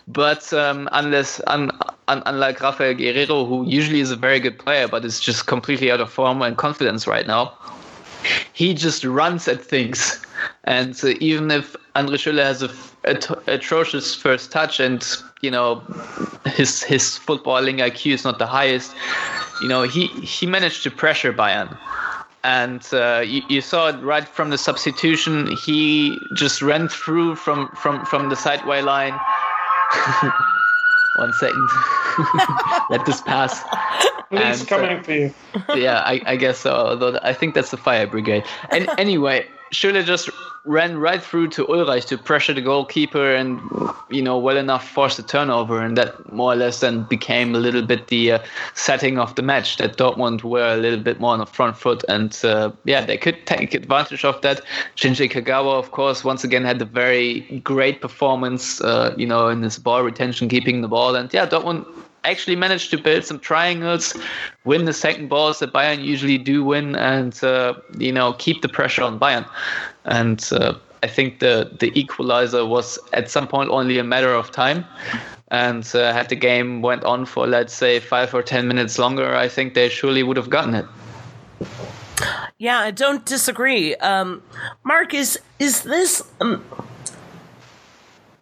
[0.07, 1.71] But um, unless, un-
[2.09, 5.91] un- unlike Rafael Guerreiro, who usually is a very good player, but is just completely
[5.91, 7.53] out of form and confidence right now.
[8.51, 10.21] He just runs at things,
[10.65, 12.69] and uh, even if Andre Schürrle has a,
[13.47, 15.05] atrocious first touch, and
[15.41, 15.81] you know
[16.45, 18.93] his his footballing IQ is not the highest,
[19.61, 21.77] you know he he managed to pressure Bayern
[22.43, 25.55] and uh, you, you, saw it right from the substitution.
[25.65, 29.19] He just ran through from from from the sideway line.
[31.19, 31.69] One second.
[32.89, 33.61] Let this pass.
[34.29, 35.33] Police and, coming uh, for you.
[35.75, 36.71] yeah, I, I, guess so.
[36.71, 38.45] Although I think that's the fire brigade.
[38.69, 40.29] And anyway, Schürrle just
[40.65, 43.59] ran right through to Ulreich to pressure the goalkeeper and,
[44.09, 45.81] you know, well enough force the turnover.
[45.81, 48.39] And that more or less then became a little bit the uh,
[48.73, 52.03] setting of the match that Dortmund were a little bit more on the front foot.
[52.09, 54.61] And uh, yeah, they could take advantage of that.
[54.95, 59.61] Shinji Kagawa, of course, once again had a very great performance, uh, you know, in
[59.61, 61.15] his ball retention, keeping the ball.
[61.15, 61.85] And yeah, Dortmund
[62.23, 64.15] actually managed to build some triangles,
[64.65, 68.69] win the second balls that Bayern usually do win, and uh, you know keep the
[68.69, 69.47] pressure on Bayern.
[70.05, 70.73] And uh,
[71.03, 74.85] I think the the equalizer was at some point only a matter of time.
[75.51, 79.35] And uh, had the game went on for let's say five or ten minutes longer,
[79.35, 80.85] I think they surely would have gotten it.
[82.59, 83.95] Yeah, I don't disagree.
[83.95, 84.43] Um,
[84.83, 86.21] Mark, is is this?
[86.39, 86.63] Um,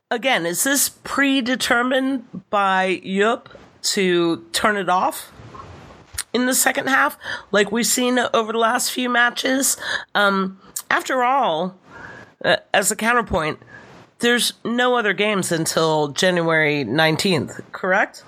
[0.09, 3.49] again, is this predetermined by Jupp
[3.93, 5.31] to turn it off
[6.34, 7.18] in the second half,
[7.51, 9.77] like we've seen over the last few matches.
[10.14, 10.59] Um,
[10.89, 11.77] after all,
[12.43, 13.59] uh, as a counterpoint,
[14.19, 18.23] there's no other games until January 19th, correct?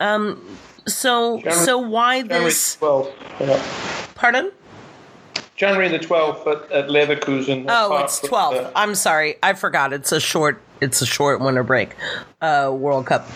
[0.00, 2.76] Um, so, January, so why this?
[2.76, 3.62] 12th, yeah.
[4.14, 4.52] Pardon?
[5.56, 7.64] January the 12th at, at Leverkusen.
[7.68, 8.70] Oh, it's 12th.
[8.76, 9.36] I'm sorry.
[9.42, 9.92] I forgot.
[9.92, 11.94] It's a short it's a short winter break
[12.40, 13.26] uh, World Cup.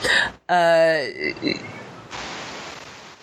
[0.48, 1.04] Uh,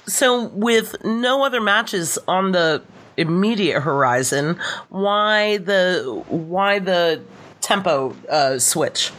[0.07, 2.81] so, with no other matches on the
[3.17, 4.57] immediate horizon,
[4.89, 7.21] why the why the
[7.61, 9.11] tempo uh, switch?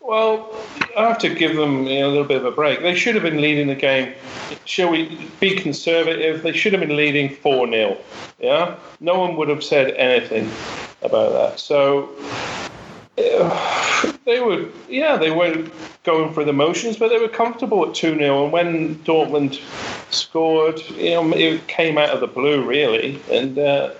[0.00, 0.52] Well,
[0.96, 2.80] I have to give them you know, a little bit of a break.
[2.80, 4.12] They should have been leading the game.
[4.64, 6.42] Shall we be conservative?
[6.42, 7.98] They should have been leading 4 0.
[8.40, 8.76] Yeah?
[9.00, 10.50] No one would have said anything
[11.02, 11.60] about that.
[11.60, 12.10] So
[13.16, 15.72] they were, yeah, they weren't
[16.04, 18.44] going for the motions, but they were comfortable at 2 0.
[18.44, 19.60] And when Dortmund
[20.12, 23.20] scored, you know, it came out of the blue, really.
[23.30, 23.92] And, uh,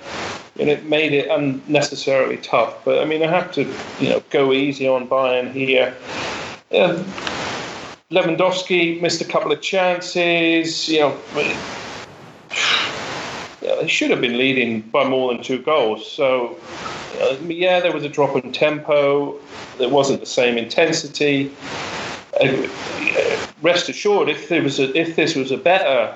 [0.59, 2.85] and it made it unnecessarily tough.
[2.85, 3.63] But I mean, I have to,
[4.01, 5.95] you know, go easy on Bayern here.
[6.71, 7.03] Yeah,
[8.13, 10.89] Lewandowski missed a couple of chances.
[10.89, 11.19] You know,
[13.61, 16.11] yeah, they should have been leading by more than two goals.
[16.11, 16.57] So,
[17.21, 19.37] uh, yeah, there was a drop in tempo.
[19.79, 21.51] There wasn't the same intensity.
[22.41, 22.69] Uh,
[23.63, 26.15] rest assured, if there was a, if this was a better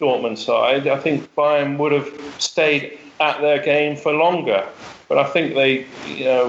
[0.00, 4.66] Dortmund side, I think Bayern would have stayed at their game for longer.
[5.08, 6.48] But I think they, you know,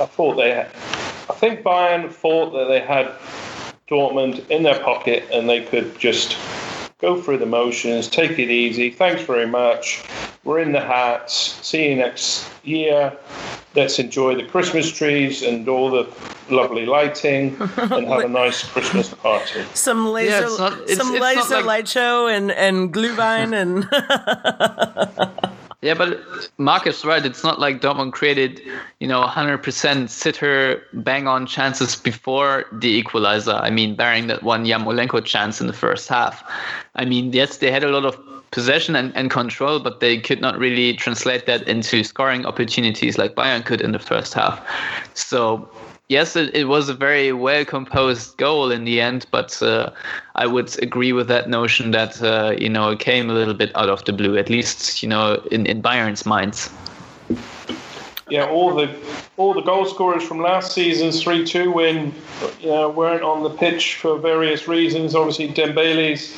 [0.00, 0.68] I thought they, had,
[1.28, 3.12] I think Bayern thought that they had
[3.88, 6.36] Dortmund in their pocket and they could just
[6.98, 8.90] go through the motions, take it easy.
[8.90, 10.04] Thanks very much.
[10.44, 11.34] We're in the hats.
[11.66, 13.12] See you next year.
[13.74, 16.08] Let's enjoy the Christmas trees and all the
[16.48, 19.64] lovely lighting and have a nice Christmas party.
[19.74, 21.64] Some laser, yeah, it's not, it's, some it's laser like...
[21.64, 23.86] light show and and Glühwein and.
[25.86, 26.18] Yeah, but
[26.58, 27.24] Mark is right.
[27.24, 28.60] It's not like Dortmund created,
[28.98, 33.52] you know, 100% sitter bang on chances before the equalizer.
[33.52, 36.42] I mean, barring that one Yarmolenko chance in the first half.
[36.96, 38.18] I mean, yes, they had a lot of
[38.50, 43.36] possession and, and control, but they could not really translate that into scoring opportunities like
[43.36, 44.60] Bayern could in the first half.
[45.14, 45.70] So
[46.08, 49.90] yes, it, it was a very well composed goal in the end, but uh,
[50.34, 53.74] I would agree with that notion that uh, you know it came a little bit
[53.76, 56.70] out of the blue, at least you know in, in Bayern's minds.
[58.28, 58.94] Yeah, all the
[59.36, 62.14] all the goal scorers from last season's three two win,
[62.64, 65.14] know, weren't on the pitch for various reasons.
[65.14, 66.36] Obviously, Dembele's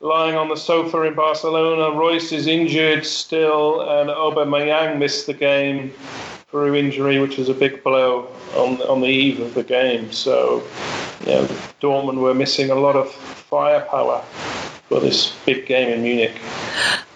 [0.00, 1.98] lying on the sofa in Barcelona.
[1.98, 5.92] Reus is injured still, and Aubameyang missed the game
[6.48, 10.12] through injury, which was a big blow on on the eve of the game.
[10.12, 10.62] So,
[11.20, 11.44] you know,
[11.80, 14.22] Dortmund were missing a lot of firepower
[14.88, 16.40] for this big game in Munich.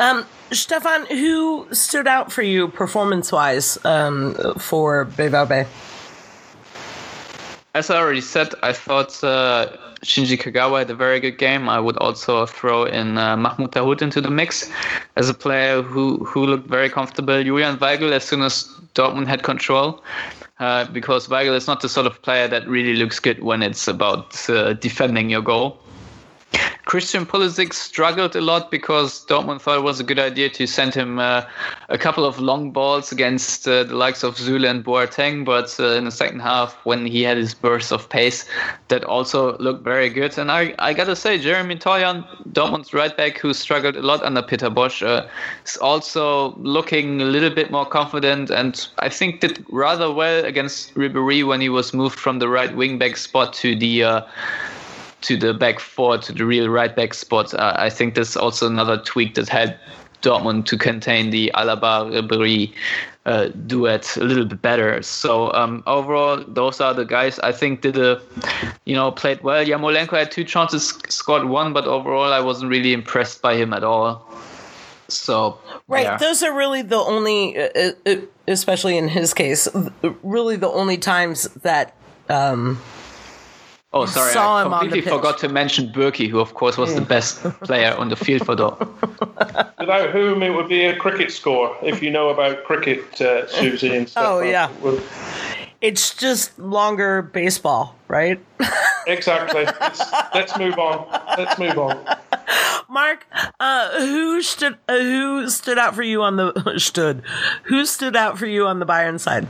[0.01, 5.67] Um, Stefan, who stood out for you performance-wise um, for BVB?
[7.73, 11.69] As I already said, I thought uh, Shinji Kagawa had a very good game.
[11.69, 14.69] I would also throw in uh, Mahmoud Dahoud into the mix
[15.15, 17.43] as a player who, who looked very comfortable.
[17.45, 18.65] Julian Weigl, as soon as
[18.95, 20.03] Dortmund had control,
[20.59, 23.87] uh, because Weigl is not the sort of player that really looks good when it's
[23.87, 25.81] about uh, defending your goal.
[26.91, 30.93] Christian Pulisic struggled a lot because Dortmund thought it was a good idea to send
[30.93, 31.45] him uh,
[31.89, 35.45] a couple of long balls against uh, the likes of Süle and Boateng.
[35.45, 38.45] But uh, in the second half, when he had his burst of pace,
[38.89, 40.37] that also looked very good.
[40.37, 44.43] And I, I gotta say, Jeremy Toljan, Dortmund's right back, who struggled a lot under
[44.43, 45.29] Peter Bosz, uh,
[45.65, 50.95] is also looking a little bit more confident and I think did rather well against
[50.95, 54.23] Ribery when he was moved from the right wing back spot to the uh,
[55.23, 57.55] to the back four to the real right back spot.
[57.55, 59.79] Uh, I think that's also another tweak that had
[60.23, 62.73] Dortmund to contain the Alaba Ribery
[63.27, 65.03] uh, duet a little bit better.
[65.03, 68.21] So um, overall, those are the guys I think did a,
[68.85, 69.65] you know, played well.
[69.65, 73.85] Yarmolenko had two chances, scored one, but overall I wasn't really impressed by him at
[73.85, 74.27] all.
[75.09, 76.17] So right, yeah.
[76.19, 78.17] those are really the only, uh, uh,
[78.47, 79.69] especially in his case,
[80.23, 81.95] really the only times that.
[82.29, 82.81] Um,
[83.93, 87.93] Oh, sorry, I completely forgot to mention Bürki, who, of course, was the best player
[87.97, 89.79] on the field for Dortmund.
[89.81, 93.97] Without whom it would be a cricket score, if you know about cricket, uh, Susie
[93.97, 94.25] and stuff.
[94.25, 94.71] Oh, yeah.
[95.81, 98.39] It's just longer baseball, right?
[99.09, 99.65] exactly.
[99.65, 100.01] Let's,
[100.35, 101.09] let's, move on.
[101.37, 101.99] Let's move on.
[102.89, 103.27] Mark,
[103.59, 107.23] uh, who stood uh, who stood out for you on the stood?
[107.65, 109.49] Who stood out for you on the Bayern side?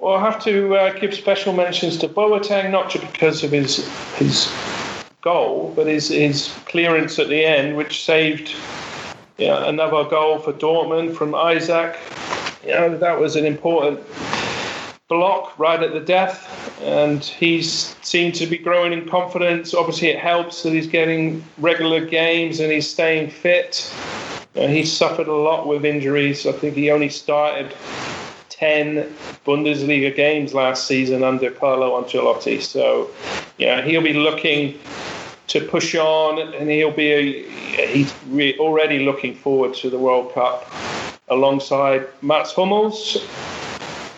[0.00, 3.86] Well, I have to uh, give special mentions to Boateng, not just because of his
[4.16, 4.50] his
[5.20, 8.54] goal, but his his clearance at the end, which saved
[9.36, 11.98] yeah, another goal for Dortmund from Isak.
[12.64, 14.00] You know, that was an important
[15.08, 16.48] block right at the death,
[16.80, 19.74] and he's seemed to be growing in confidence.
[19.74, 23.92] Obviously, it helps that he's getting regular games and he's staying fit.
[24.56, 26.46] Uh, he's suffered a lot with injuries.
[26.46, 27.74] I think he only started
[28.60, 28.96] 10
[29.46, 32.60] Bundesliga games last season under Carlo Ancelotti.
[32.60, 33.10] So,
[33.56, 34.78] yeah, he'll be looking
[35.46, 40.34] to push on and he'll be a, he's re- already looking forward to the World
[40.34, 40.70] Cup
[41.28, 43.16] alongside Mats Hummels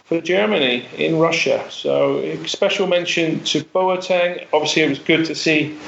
[0.05, 1.64] for Germany in Russia.
[1.70, 4.44] So, special mention to Boateng.
[4.52, 5.78] Obviously, it was good to see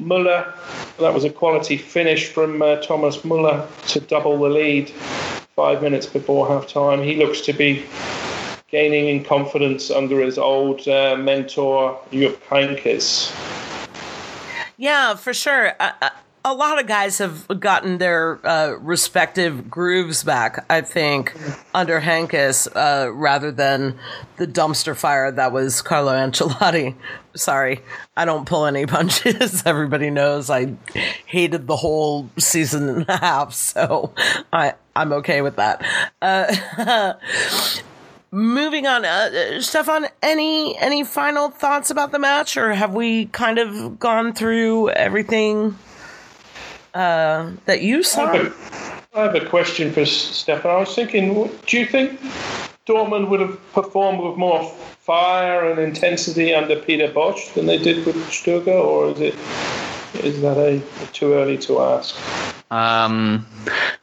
[0.00, 0.54] Müller.
[1.00, 4.90] That was a quality finish from uh, Thomas Müller to double the lead
[5.54, 7.02] five minutes before half time.
[7.02, 7.84] He looks to be
[8.68, 13.32] gaining in confidence under his old uh, mentor, Jupp Heynckes.
[14.76, 15.72] Yeah, for sure.
[15.78, 16.10] A,
[16.44, 21.36] a, lot of guys have gotten their uh, respective grooves back, I think,
[21.72, 23.96] under Heynckes, uh, rather than
[24.38, 26.96] the dumpster fire that was Carlo Ancelotti.
[27.34, 27.80] Sorry,
[28.16, 29.64] I don't pull any punches.
[29.66, 30.74] Everybody knows I
[31.26, 34.12] hated the whole season and a half, so
[34.52, 35.84] I, I'm okay with that.
[36.22, 37.14] Uh,
[38.30, 43.58] moving on, uh, Stefan, any any final thoughts about the match, or have we kind
[43.58, 45.76] of gone through everything
[46.94, 48.26] uh, that you saw?
[48.26, 50.70] I have, have a question for Stefan.
[50.70, 52.20] I was thinking, what do you think
[52.86, 54.62] Dortmund would have performed with more
[55.00, 59.34] fire and intensity under Peter Bosz than they did with Stöger, or is it
[60.22, 60.80] is that a,
[61.12, 62.14] too early to ask?
[62.70, 63.46] Um,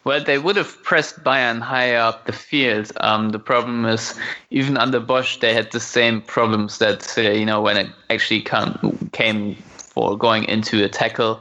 [0.03, 2.91] well, they would have pressed Bayern higher up the field.
[2.99, 4.17] Um, the problem is,
[4.49, 8.41] even under Bosz, they had the same problems that uh, you know when it actually
[8.41, 11.39] come, came for going into a tackle.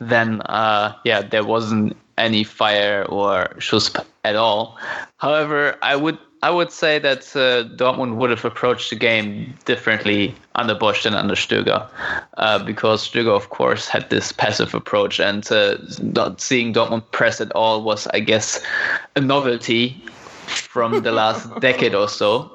[0.00, 4.76] Then, uh, yeah, there wasn't any fire or schuss at all.
[5.16, 10.34] However, I would I would say that uh, Dortmund would have approached the game differently
[10.54, 11.88] under Bosz than under Stöger,
[12.36, 17.40] uh, because Stöger, of course, had this passive approach, and uh, not seeing Dortmund press
[17.40, 18.62] at all was, I guess,
[19.16, 19.96] a novelty
[20.56, 22.50] from the last decade or so.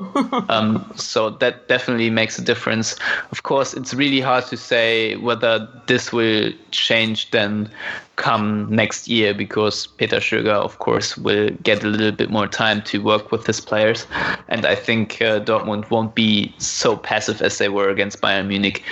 [0.50, 2.96] Um, so that definitely makes a difference.
[3.32, 7.70] Of course, it's really hard to say whether this will change then
[8.16, 12.82] come next year because Peter Stöger, of course, will get a little bit more time
[12.84, 14.06] to work with his players.
[14.50, 18.84] And I think uh, Dortmund won't be so passive as they were against Bayern Munich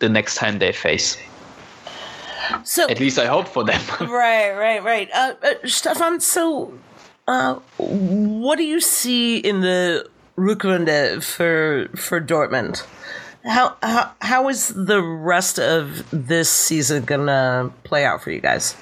[0.00, 1.16] the next time they face.
[2.64, 3.80] So at least I hope for them.
[4.00, 5.08] right, right, right.
[5.14, 6.74] Uh, uh, Stefan, so
[7.26, 12.84] uh, what do you see in the Rückrunde for for Dortmund?
[13.44, 18.76] How, how how is the rest of this season gonna play out for you guys?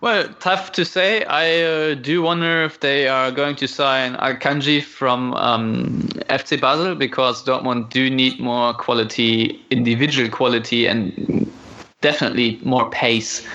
[0.00, 1.24] Well, tough to say.
[1.24, 6.94] I uh, do wonder if they are going to sign Akanji from um, FC Basel
[6.94, 11.50] because Dortmund do need more quality, individual quality, and
[12.00, 13.46] definitely more pace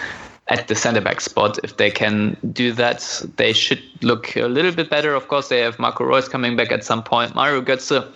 [0.48, 1.58] at the center back spot.
[1.64, 5.16] If they can do that, they should look a little bit better.
[5.16, 7.34] Of course, they have Marco Reus coming back at some point.
[7.34, 8.08] Mario Götze,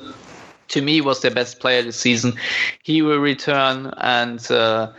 [0.68, 2.34] to me, was their best player this season.
[2.84, 4.92] He will return, and uh,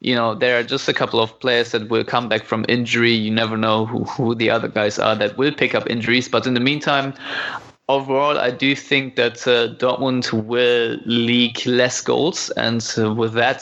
[0.00, 3.12] you know there are just a couple of players that will come back from injury.
[3.12, 6.28] You never know who, who the other guys are that will pick up injuries.
[6.28, 7.12] But in the meantime,
[7.90, 13.60] overall, I do think that uh, Dortmund will leak less goals, and uh, with that,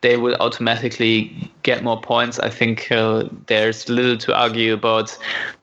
[0.00, 2.38] they will automatically get more points.
[2.38, 5.16] I think uh, there's little to argue about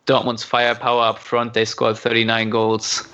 [0.05, 1.53] Dortmund's firepower up front.
[1.53, 3.07] They scored 39 goals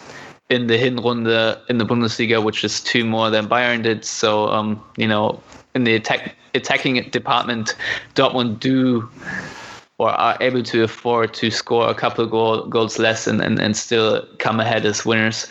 [0.49, 4.03] in the Hinrunde in the Bundesliga, which is two more than Bayern did.
[4.03, 5.41] So, um, you know,
[5.73, 7.75] in the attack, attacking department,
[8.15, 9.09] Dortmund do
[10.01, 13.77] or are able to afford to score a couple goal, goals less and, and, and
[13.77, 15.47] still come ahead as winners.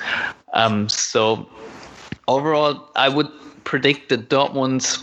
[0.54, 1.48] Um, so
[2.26, 3.30] overall, I would
[3.62, 5.00] predict that Dortmund,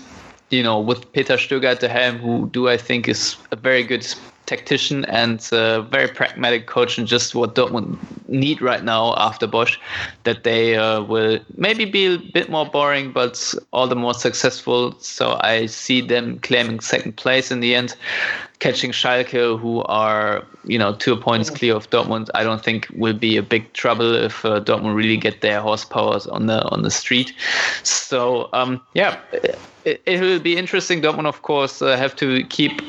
[0.50, 3.84] you know, with Peter Stöger at the helm, who do I think is a very
[3.84, 4.06] good
[4.48, 7.98] tactician and a very pragmatic coach and just what Dortmund
[8.28, 9.78] need right now after Bosz,
[10.24, 14.96] that they uh, will maybe be a bit more boring, but all the more successful.
[15.00, 17.96] So I see them claiming second place in the end,
[18.60, 22.30] catching Schalke, who are you know two points clear of Dortmund.
[22.34, 26.20] I don't think will be a big trouble if uh, Dortmund really get their horsepower
[26.32, 27.34] on the on the street.
[27.84, 29.20] So um, yeah.
[29.86, 31.02] It, it will be interesting.
[31.02, 32.82] Dortmund, of course, uh, have to keep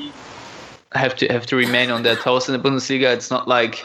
[0.95, 3.13] have to have to remain on their toes in the Bundesliga.
[3.15, 3.85] It's not like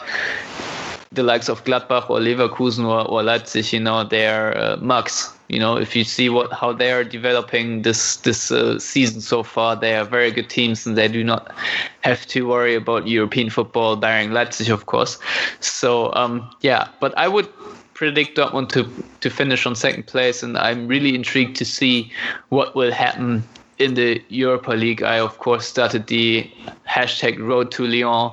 [1.12, 3.72] the likes of Gladbach or Leverkusen or, or Leipzig.
[3.72, 5.30] You know, they're uh, mugs.
[5.48, 9.42] You know, if you see what how they are developing this this uh, season so
[9.42, 11.52] far, they are very good teams, and they do not
[12.00, 15.18] have to worry about European football, barring Leipzig, of course.
[15.60, 17.48] So um, yeah, but I would
[17.92, 18.88] predict Dortmund to
[19.20, 22.10] to finish on second place, and I'm really intrigued to see
[22.48, 23.44] what will happen
[23.78, 26.50] in the Europa League, I of course started the
[26.88, 28.32] hashtag Road to Lyon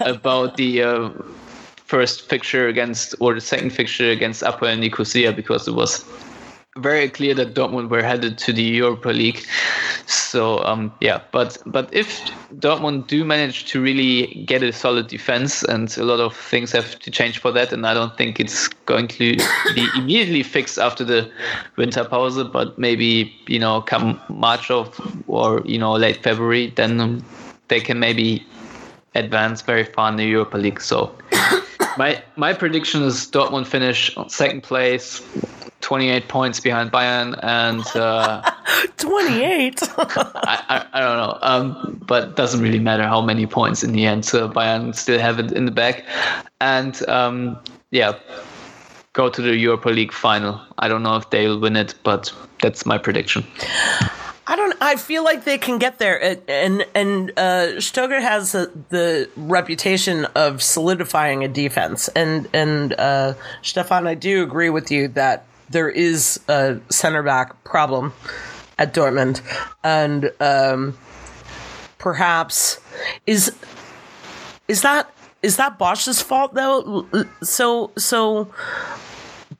[0.00, 1.10] about the uh,
[1.86, 6.04] first fixture against or the second fixture against Apoel Nicosia because it was
[6.76, 9.44] very clear that Dortmund were headed to the Europa League.
[10.06, 12.20] So um, yeah, but but if
[12.58, 16.98] Dortmund do manage to really get a solid defense, and a lot of things have
[17.00, 19.36] to change for that, and I don't think it's going to
[19.74, 21.30] be immediately fixed after the
[21.76, 27.24] winter pause, but maybe you know come March of or you know late February, then
[27.68, 28.46] they can maybe
[29.14, 30.80] advance very far in the Europa League.
[30.80, 31.12] So.
[31.96, 35.22] My my prediction is Dortmund finish second place,
[35.80, 38.42] 28 points behind Bayern and uh,
[38.98, 39.80] 28.
[39.98, 44.04] I, I, I, don't know, um, but doesn't really matter how many points in the
[44.04, 44.24] end.
[44.24, 46.04] So Bayern still have it in the back,
[46.60, 47.58] and um,
[47.90, 48.18] yeah,
[49.12, 50.60] go to the Europa League final.
[50.78, 53.46] I don't know if they'll win it, but that's my prediction.
[54.48, 54.76] I don't.
[54.80, 60.62] I feel like they can get there, and and uh, has a, the reputation of
[60.62, 66.38] solidifying a defense, and and uh, Stefan, I do agree with you that there is
[66.48, 68.12] a center back problem
[68.78, 69.40] at Dortmund,
[69.82, 70.96] and um,
[71.98, 72.78] perhaps
[73.26, 73.52] is
[74.68, 75.10] is that
[75.42, 77.06] is that Bosz's fault though?
[77.42, 78.52] So so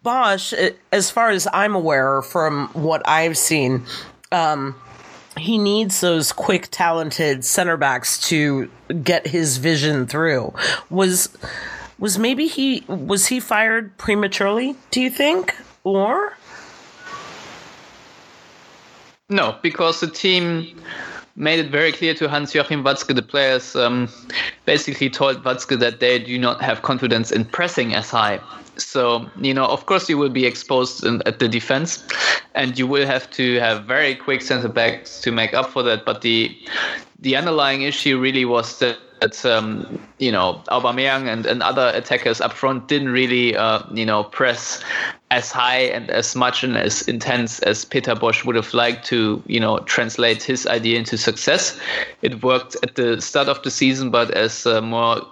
[0.05, 3.85] Bosz, as far as I'm aware from what I've seen,
[4.33, 4.75] um,
[5.39, 8.71] he needs those quick, talented center backs to
[9.03, 10.55] get his vision through.
[10.91, 11.37] Was
[11.99, 14.77] was maybe he was he fired prematurely?
[14.91, 15.55] Do you think?
[15.87, 16.37] or?
[19.29, 20.81] No, because the team
[21.37, 24.09] made it very clear to Hans Joachim Watzke, the players um,
[24.65, 28.41] basically told Watzke that they do not have confidence in pressing as high.
[28.79, 32.05] So, you know, of course, you will be exposed in, at the defense
[32.55, 36.05] and you will have to have very quick center backs to make up for that.
[36.05, 36.57] But the
[37.21, 42.41] the underlying issue really was that that um, you know Aubameyang and, and other attackers
[42.41, 44.83] up front didn't really uh, you know press
[45.31, 49.43] as high and as much and as intense as Peter Bosz would have liked to
[49.47, 51.79] you know translate his idea into success.
[52.23, 55.23] It worked at the start of the season, but as uh, more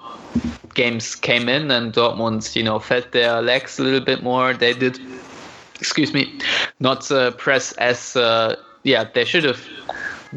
[0.75, 4.73] games came in and Dortmund you know fed their legs a little bit more, they
[4.73, 4.99] did
[5.81, 6.39] excuse me
[6.81, 9.61] not uh, press as uh, yeah they should have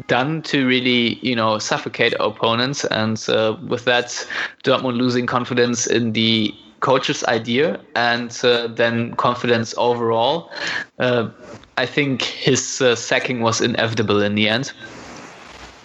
[0.06, 2.84] done to really, you know, suffocate opponents.
[2.86, 4.26] And uh, with that,
[4.64, 10.50] Dortmund losing confidence in the coach's idea and uh, then confidence overall.
[10.98, 11.28] Uh,
[11.76, 14.72] I think his uh, sacking was inevitable in the end.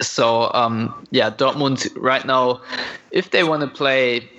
[0.02, 2.62] So um, yeah, Dortmund right now,
[3.12, 4.30] if they want to play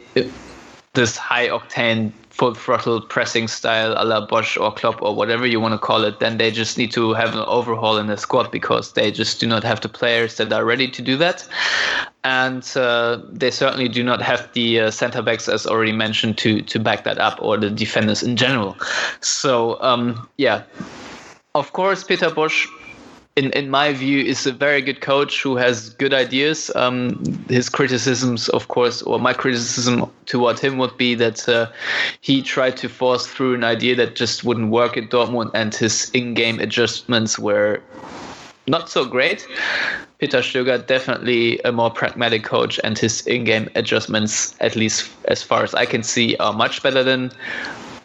[0.95, 5.61] this high octane full throttle pressing style a la Bosz or Klopp or whatever you
[5.61, 8.51] want to call it, then they just need to have an overhaul in the squad
[8.51, 11.47] because they just do not have the players that are ready to do that.
[12.24, 16.61] And uh, they certainly do not have the uh, centre backs, as already mentioned, to,
[16.62, 18.77] to back that up or the defenders in general.
[19.20, 20.65] So, um, yeah,
[21.55, 22.66] of course, Peter Bosz
[23.36, 26.70] in in my view, is a very good coach who has good ideas.
[26.77, 31.66] Um, his criticisms, of course, or my criticism toward him would be that uh,
[32.20, 36.11] he tried to force through an idea that just wouldn't work at Dortmund, and his
[36.11, 37.81] in-game adjustments were
[38.66, 39.47] not so great.
[40.19, 45.65] Peter Stöger definitely a more pragmatic coach, and his in-game adjustments, at least as far
[45.65, 47.32] as I can see, are much better than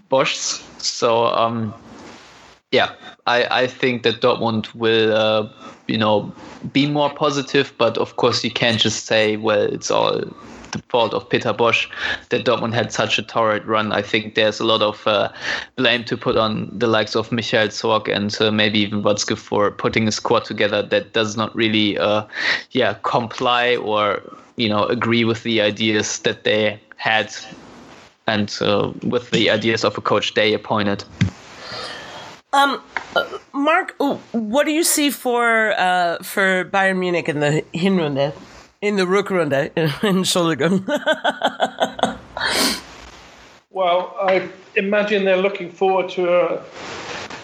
[0.09, 0.63] Bosz's.
[0.79, 1.27] So.
[1.27, 1.73] Um,
[2.71, 2.93] yeah,
[3.29, 5.47] I, I think that Dortmund will, uh,
[5.87, 6.33] you know,
[6.73, 7.71] be more positive.
[7.77, 10.21] But of course, you can't just say, well, it's all
[10.71, 11.87] the fault of Peter Bosz
[12.29, 13.91] that Dortmund had such a torrid run.
[13.91, 15.29] I think there's a lot of uh,
[15.75, 19.71] blame to put on the likes of Michael Zorc and uh, maybe even Watzke for
[19.71, 22.23] putting a squad together that does not really, uh,
[22.71, 24.21] yeah, comply or
[24.55, 27.33] you know agree with the ideas that they had
[28.27, 31.03] and uh, with the ideas of a coach they appointed.
[32.51, 32.81] Um,
[33.15, 33.95] uh, Mark,
[34.31, 38.33] what do you see for uh, for Bayern Munich in the Hinrunde,
[38.81, 39.71] in the Rückrunde,
[40.01, 40.87] Entschuldigung?
[43.69, 46.63] well, I imagine they're looking forward to a,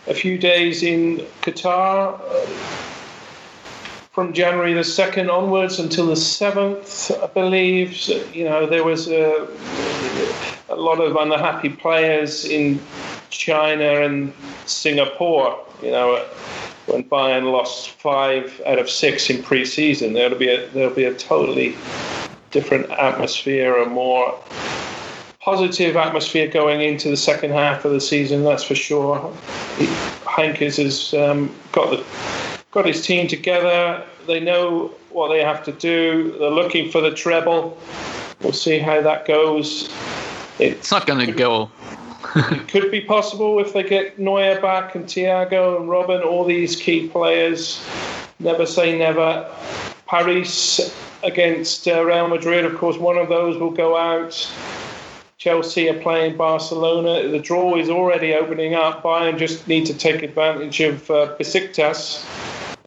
[0.08, 2.46] a few days in Qatar uh,
[4.12, 7.96] from January the 2nd onwards until the 7th, I believe.
[7.96, 9.48] So, you know, there was a,
[10.70, 12.80] a lot of unhappy players in
[13.30, 14.34] China and
[14.66, 15.60] Singapore.
[15.82, 16.26] You know,
[16.88, 21.14] when Bayern lost five out of six in pre-season, there'll be a there'll be a
[21.14, 21.76] totally
[22.52, 24.38] different atmosphere, a more
[25.40, 28.44] positive atmosphere going into the second half of the season.
[28.44, 29.18] That's for sure.
[30.26, 32.04] Heynckes has um, got the
[32.72, 34.04] got his team together.
[34.28, 36.36] They know what they have to do.
[36.40, 37.78] They're looking for the treble.
[38.42, 39.90] We'll see how that goes.
[40.60, 41.72] It's not going to go
[42.36, 46.76] it could be possible if they get Neuer back and Thiago and Robben, all these
[46.76, 47.84] key players.
[48.40, 49.50] Never say never.
[50.08, 54.52] Paris against uh, Real Madrid, of course, one of those will go out.
[55.38, 57.28] Chelsea are playing Barcelona.
[57.30, 59.04] The draw is already opening up.
[59.04, 62.26] Bayern just need to take advantage of uh, Besiktas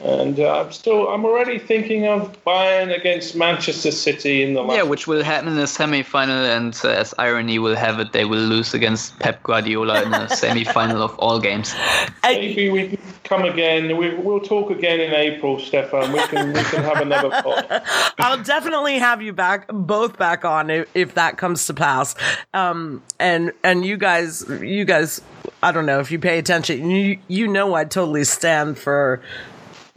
[0.01, 4.77] and uh, I'm still, I'm already thinking of Bayern against Manchester City in the last.
[4.77, 8.25] Yeah, which will happen in the semi-final, and uh, as irony will have it, they
[8.25, 11.75] will lose against Pep Guardiola in the semi-final of all games.
[12.23, 13.97] Maybe we can come again.
[13.97, 16.13] We, will talk again in April, Stefan.
[16.13, 17.67] We can we can have another pod.
[18.19, 22.15] I'll definitely have you back, both back on if, if that comes to pass.
[22.55, 25.21] Um, and and you guys, you guys,
[25.63, 26.89] I don't know if you pay attention.
[26.89, 29.21] You you know I totally stand for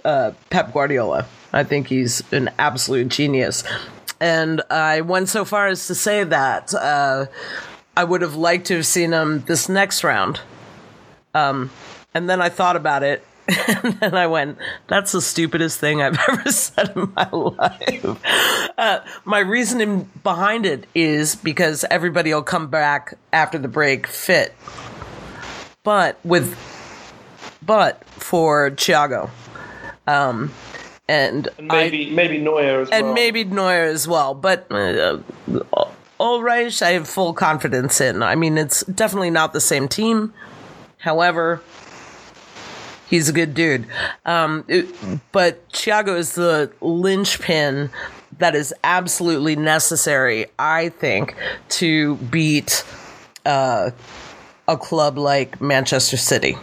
[0.03, 1.25] uh, Pep Guardiola.
[1.53, 3.63] I think he's an absolute genius.
[4.19, 7.25] And I went so far as to say that uh,
[7.97, 10.39] I would have liked to have seen him this next round.
[11.33, 11.71] Um,
[12.13, 13.25] and then I thought about it,
[13.83, 14.57] and then I went,
[14.87, 18.75] that's the stupidest thing I've ever said in my life.
[18.77, 24.53] Uh, my reasoning behind it is because everybody will come back after the break fit.
[25.83, 26.55] But with,
[27.65, 29.29] but for Thiago,
[30.07, 30.51] um,
[31.07, 33.05] and, and maybe I, maybe Neuer as and well.
[33.07, 34.33] And maybe Neuer as well.
[34.33, 35.19] But uh,
[36.19, 38.23] Ulreich, I have full confidence in.
[38.23, 40.33] I mean, it's definitely not the same team.
[40.99, 41.61] However,
[43.09, 43.87] he's a good dude.
[44.25, 44.87] Um, it,
[45.31, 47.89] but Thiago is the linchpin
[48.37, 51.35] that is absolutely necessary, I think,
[51.69, 52.85] to beat
[53.45, 53.91] uh,
[54.67, 56.57] a club like Manchester City.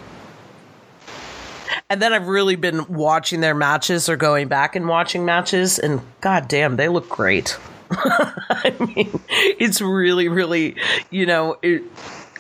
[1.91, 6.01] And then I've really been watching their matches or going back and watching matches, and
[6.21, 7.59] god damn, they look great.
[7.91, 10.77] I mean, it's really, really,
[11.11, 11.83] you know, it,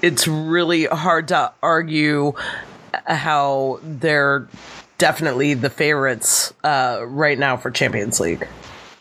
[0.02, 2.34] it's really hard to argue
[3.06, 4.48] how they're
[4.98, 8.46] definitely the favorites uh, right now for Champions League.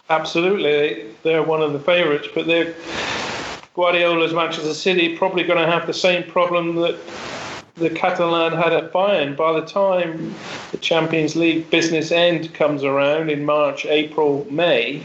[0.10, 2.74] Absolutely, they're one of the favorites, but they're
[3.78, 6.98] Guardiola's Manchester City probably going to have the same problem that
[7.78, 9.36] the Catalan had at Bayern.
[9.36, 10.34] By the time
[10.72, 15.02] the Champions League business end comes around in March, April, May,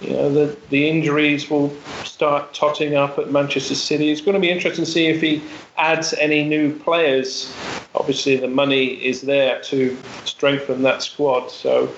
[0.00, 1.74] you know, the, the injuries will
[2.04, 4.10] start totting up at Manchester City.
[4.10, 5.42] It's going to be interesting to see if he
[5.76, 7.52] adds any new players.
[7.94, 11.50] Obviously, the money is there to strengthen that squad.
[11.50, 11.92] So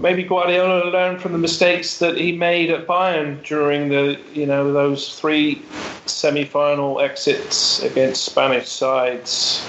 [0.00, 4.72] maybe Guardiola learned from the mistakes that he made at Bayern during the, you know,
[4.72, 5.62] those three
[6.06, 9.66] semi-final exits against Spanish sides.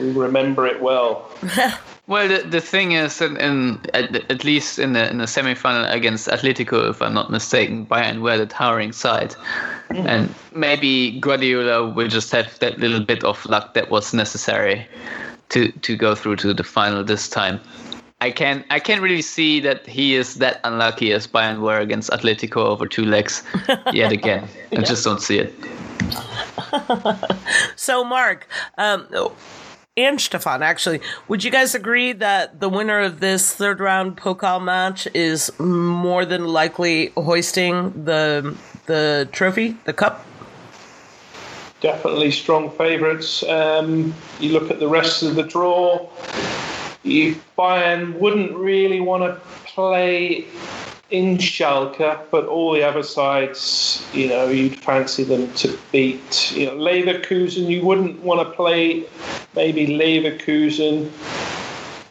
[0.00, 1.30] We remember it well.
[2.08, 5.84] Well, the, the thing is, in, in at, at, least in the in the semi-final
[5.84, 9.34] against Atletico, if I'm not mistaken, Bayern were the towering side,
[9.90, 10.06] mm.
[10.06, 14.86] and maybe Guardiola will just have that little bit of luck that was necessary
[15.50, 17.60] to to go through to the final this time.
[18.20, 22.10] I can I can't really see that he is that unlucky as Bayern were against
[22.10, 23.42] Atletico over two legs
[23.92, 24.48] yet again.
[24.72, 25.54] I just don't see it.
[27.76, 29.06] so, Mark, um,
[29.96, 34.62] and Stefan, actually, would you guys agree that the winner of this third round Pokal
[34.62, 40.24] match is more than likely hoisting the the trophy, the cup?
[41.80, 43.42] definitely strong favourites.
[43.44, 46.08] Um, you look at the rest of the draw.
[47.02, 50.44] You, Bayern wouldn't really want to play
[51.10, 56.52] in Schalke, but all the other sides, you know, you'd fancy them to beat.
[56.52, 59.04] You know, Leverkusen, you wouldn't want to play
[59.54, 61.10] maybe Leverkusen.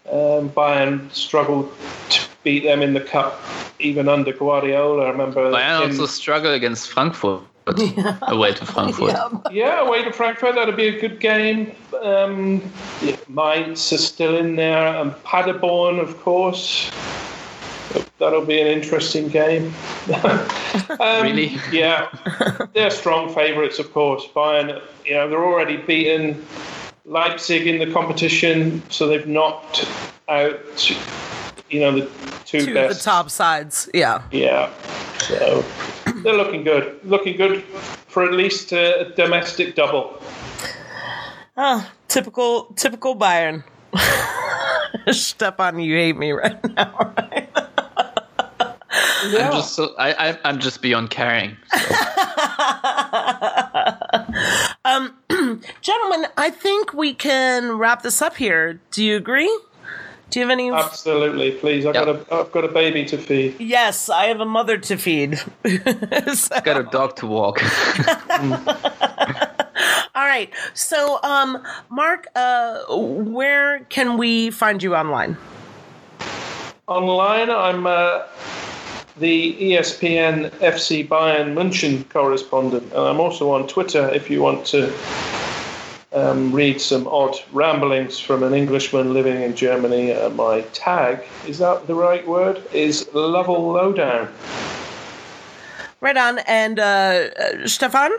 [0.09, 1.71] Um, Bayern struggled
[2.09, 3.39] to beat them in the cup,
[3.79, 5.05] even under Guardiola.
[5.05, 5.51] I remember.
[5.51, 7.41] Bayern him- also struggle against Frankfurt
[8.27, 9.15] away to Frankfurt.
[9.51, 9.51] Yeah.
[9.51, 11.71] Yeah, away to Frankfurt, that'd be a good game.
[12.01, 12.61] Um,
[13.01, 16.91] yeah, Mainz is still in there, and Paderborn, of course.
[18.19, 19.73] That'll be an interesting game.
[20.23, 21.57] um, Really?
[21.71, 22.09] Yeah,
[22.73, 24.27] they're strong favourites, of course.
[24.35, 26.45] Bayern, you know, they're already beaten
[27.05, 29.87] Leipzig in the competition, so they've knocked
[30.27, 30.89] out,
[31.69, 32.09] you know, the
[32.45, 33.89] two, Two of the top sides.
[33.93, 34.21] Yeah.
[34.31, 34.71] Yeah.
[35.19, 35.63] So
[36.23, 36.99] they're looking good.
[37.03, 40.21] Looking good for at least a domestic double.
[41.55, 43.63] Oh, typical, typical Bayern.
[45.11, 47.49] Stefan, you hate me right now, right?
[48.89, 51.57] I'm just so, I, I I'm just beyond caring.
[54.87, 55.13] Um,
[55.81, 58.79] gentlemen, I think we can wrap this up here.
[58.91, 59.53] Do you agree?
[60.29, 60.69] Do you have any?
[60.71, 61.85] Absolutely, please.
[61.85, 62.05] I've Yep.
[62.05, 63.55] got a I've got a baby to feed.
[63.59, 65.39] yes, I have a mother to feed.
[66.33, 67.61] So- Got a dog to walk.
[70.15, 70.49] all right.
[70.73, 75.37] So, um, Mark, uh, where can we find you online?
[76.87, 78.23] Online, I'm uh,
[79.17, 84.87] the ESPN FC Bayern München correspondent, and I'm also on Twitter if you want to
[86.17, 90.11] um, read some odd ramblings from an Englishman living in Germany.
[90.11, 92.61] Uh, my tag is that the right word?
[92.73, 94.27] Is Lovell Lowdown.
[96.01, 96.39] Right on.
[96.39, 98.11] And uh, uh, Stefan?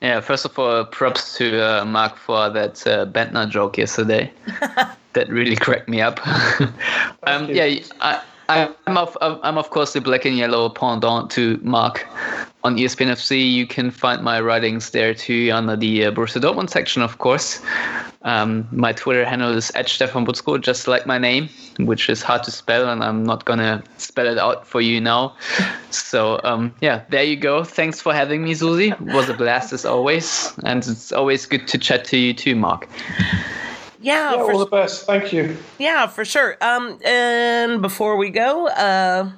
[0.00, 4.30] Yeah, first of all, props to uh, Mark for that uh, Bendtner joke yesterday.
[5.14, 6.20] that really cracked me up.
[7.26, 12.06] um, yeah, I, I'm of I'm of course the black and yellow pendant to Mark
[12.62, 13.50] on ESPN FC.
[13.50, 17.62] You can find my writings there too under the uh, Borussia Dortmund section, of course.
[18.22, 21.48] Um, my Twitter handle is at Stefan Buczko, just like my name,
[21.78, 25.34] which is hard to spell, and I'm not gonna spell it out for you now.
[25.90, 27.64] So um, yeah, there you go.
[27.64, 28.90] Thanks for having me, Susie.
[28.90, 32.56] It was a blast as always, and it's always good to chat to you too,
[32.56, 32.88] Mark.
[34.04, 35.06] Yeah, Yeah, for all the best.
[35.06, 35.56] Thank you.
[35.78, 36.56] Yeah, for sure.
[36.60, 39.30] Um, and before we go, uh,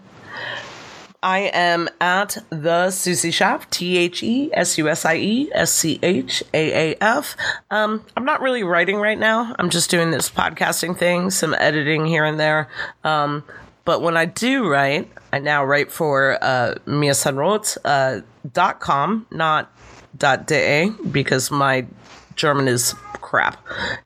[1.22, 5.72] I am at the Susie Schaaf, T H E S U S I E S
[5.72, 7.36] C H A A F.
[7.70, 9.55] Um, I'm not really writing right now.
[9.59, 12.68] I'm just doing this podcasting thing, some editing here and there.
[13.05, 13.44] Um,
[13.84, 18.20] but when I do write, I now write for uh, miasanrot, uh,
[18.52, 19.72] dot com, not
[20.16, 21.86] dot de, because my
[22.34, 22.94] German is
[23.27, 23.59] crap.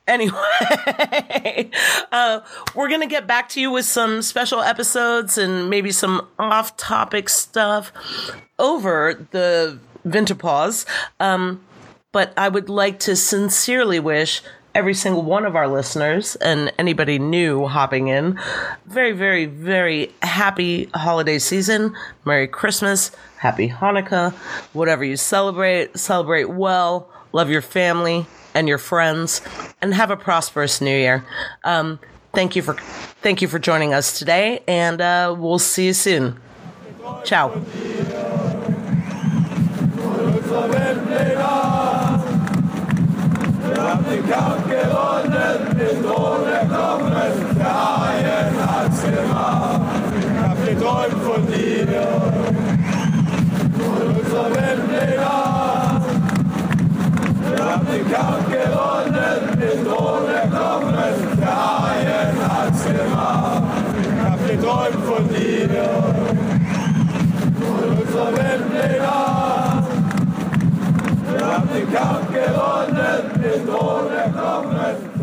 [0.09, 0.41] Anyway,
[2.11, 2.41] uh,
[2.75, 6.75] we're going to get back to you with some special episodes and maybe some off
[6.79, 7.93] topic stuff
[8.59, 10.87] over the winter pause.
[11.21, 11.61] Um,
[12.13, 14.41] but I would like to sincerely wish
[14.75, 18.41] every single one of our listeners and anybody new hopping in
[18.87, 21.95] very, very, very happy holiday season.
[22.25, 24.33] Merry Christmas, Happy Hanukkah,
[24.73, 29.41] whatever you celebrate, celebrate well, love your family and your friends,
[29.81, 31.25] and have a prosperous new year.
[31.65, 31.99] Um,
[32.33, 32.75] thank you for
[33.23, 36.41] thank you for joining us today, and uh, we'll see you soon.
[37.25, 37.63] Ciao.
[45.81, 47.11] den Thron erklommen,
[57.81, 60.95] haben den Kampf gewonnen, mit ohne Kommen,
[61.41, 63.63] der Haien hat's gemacht.
[64.03, 65.71] Ich hab geträumt von dir
[67.61, 69.85] und unserer Wendlinger.
[71.31, 75.20] Wir haben den Kampf gewonnen, mit ohne Kommen,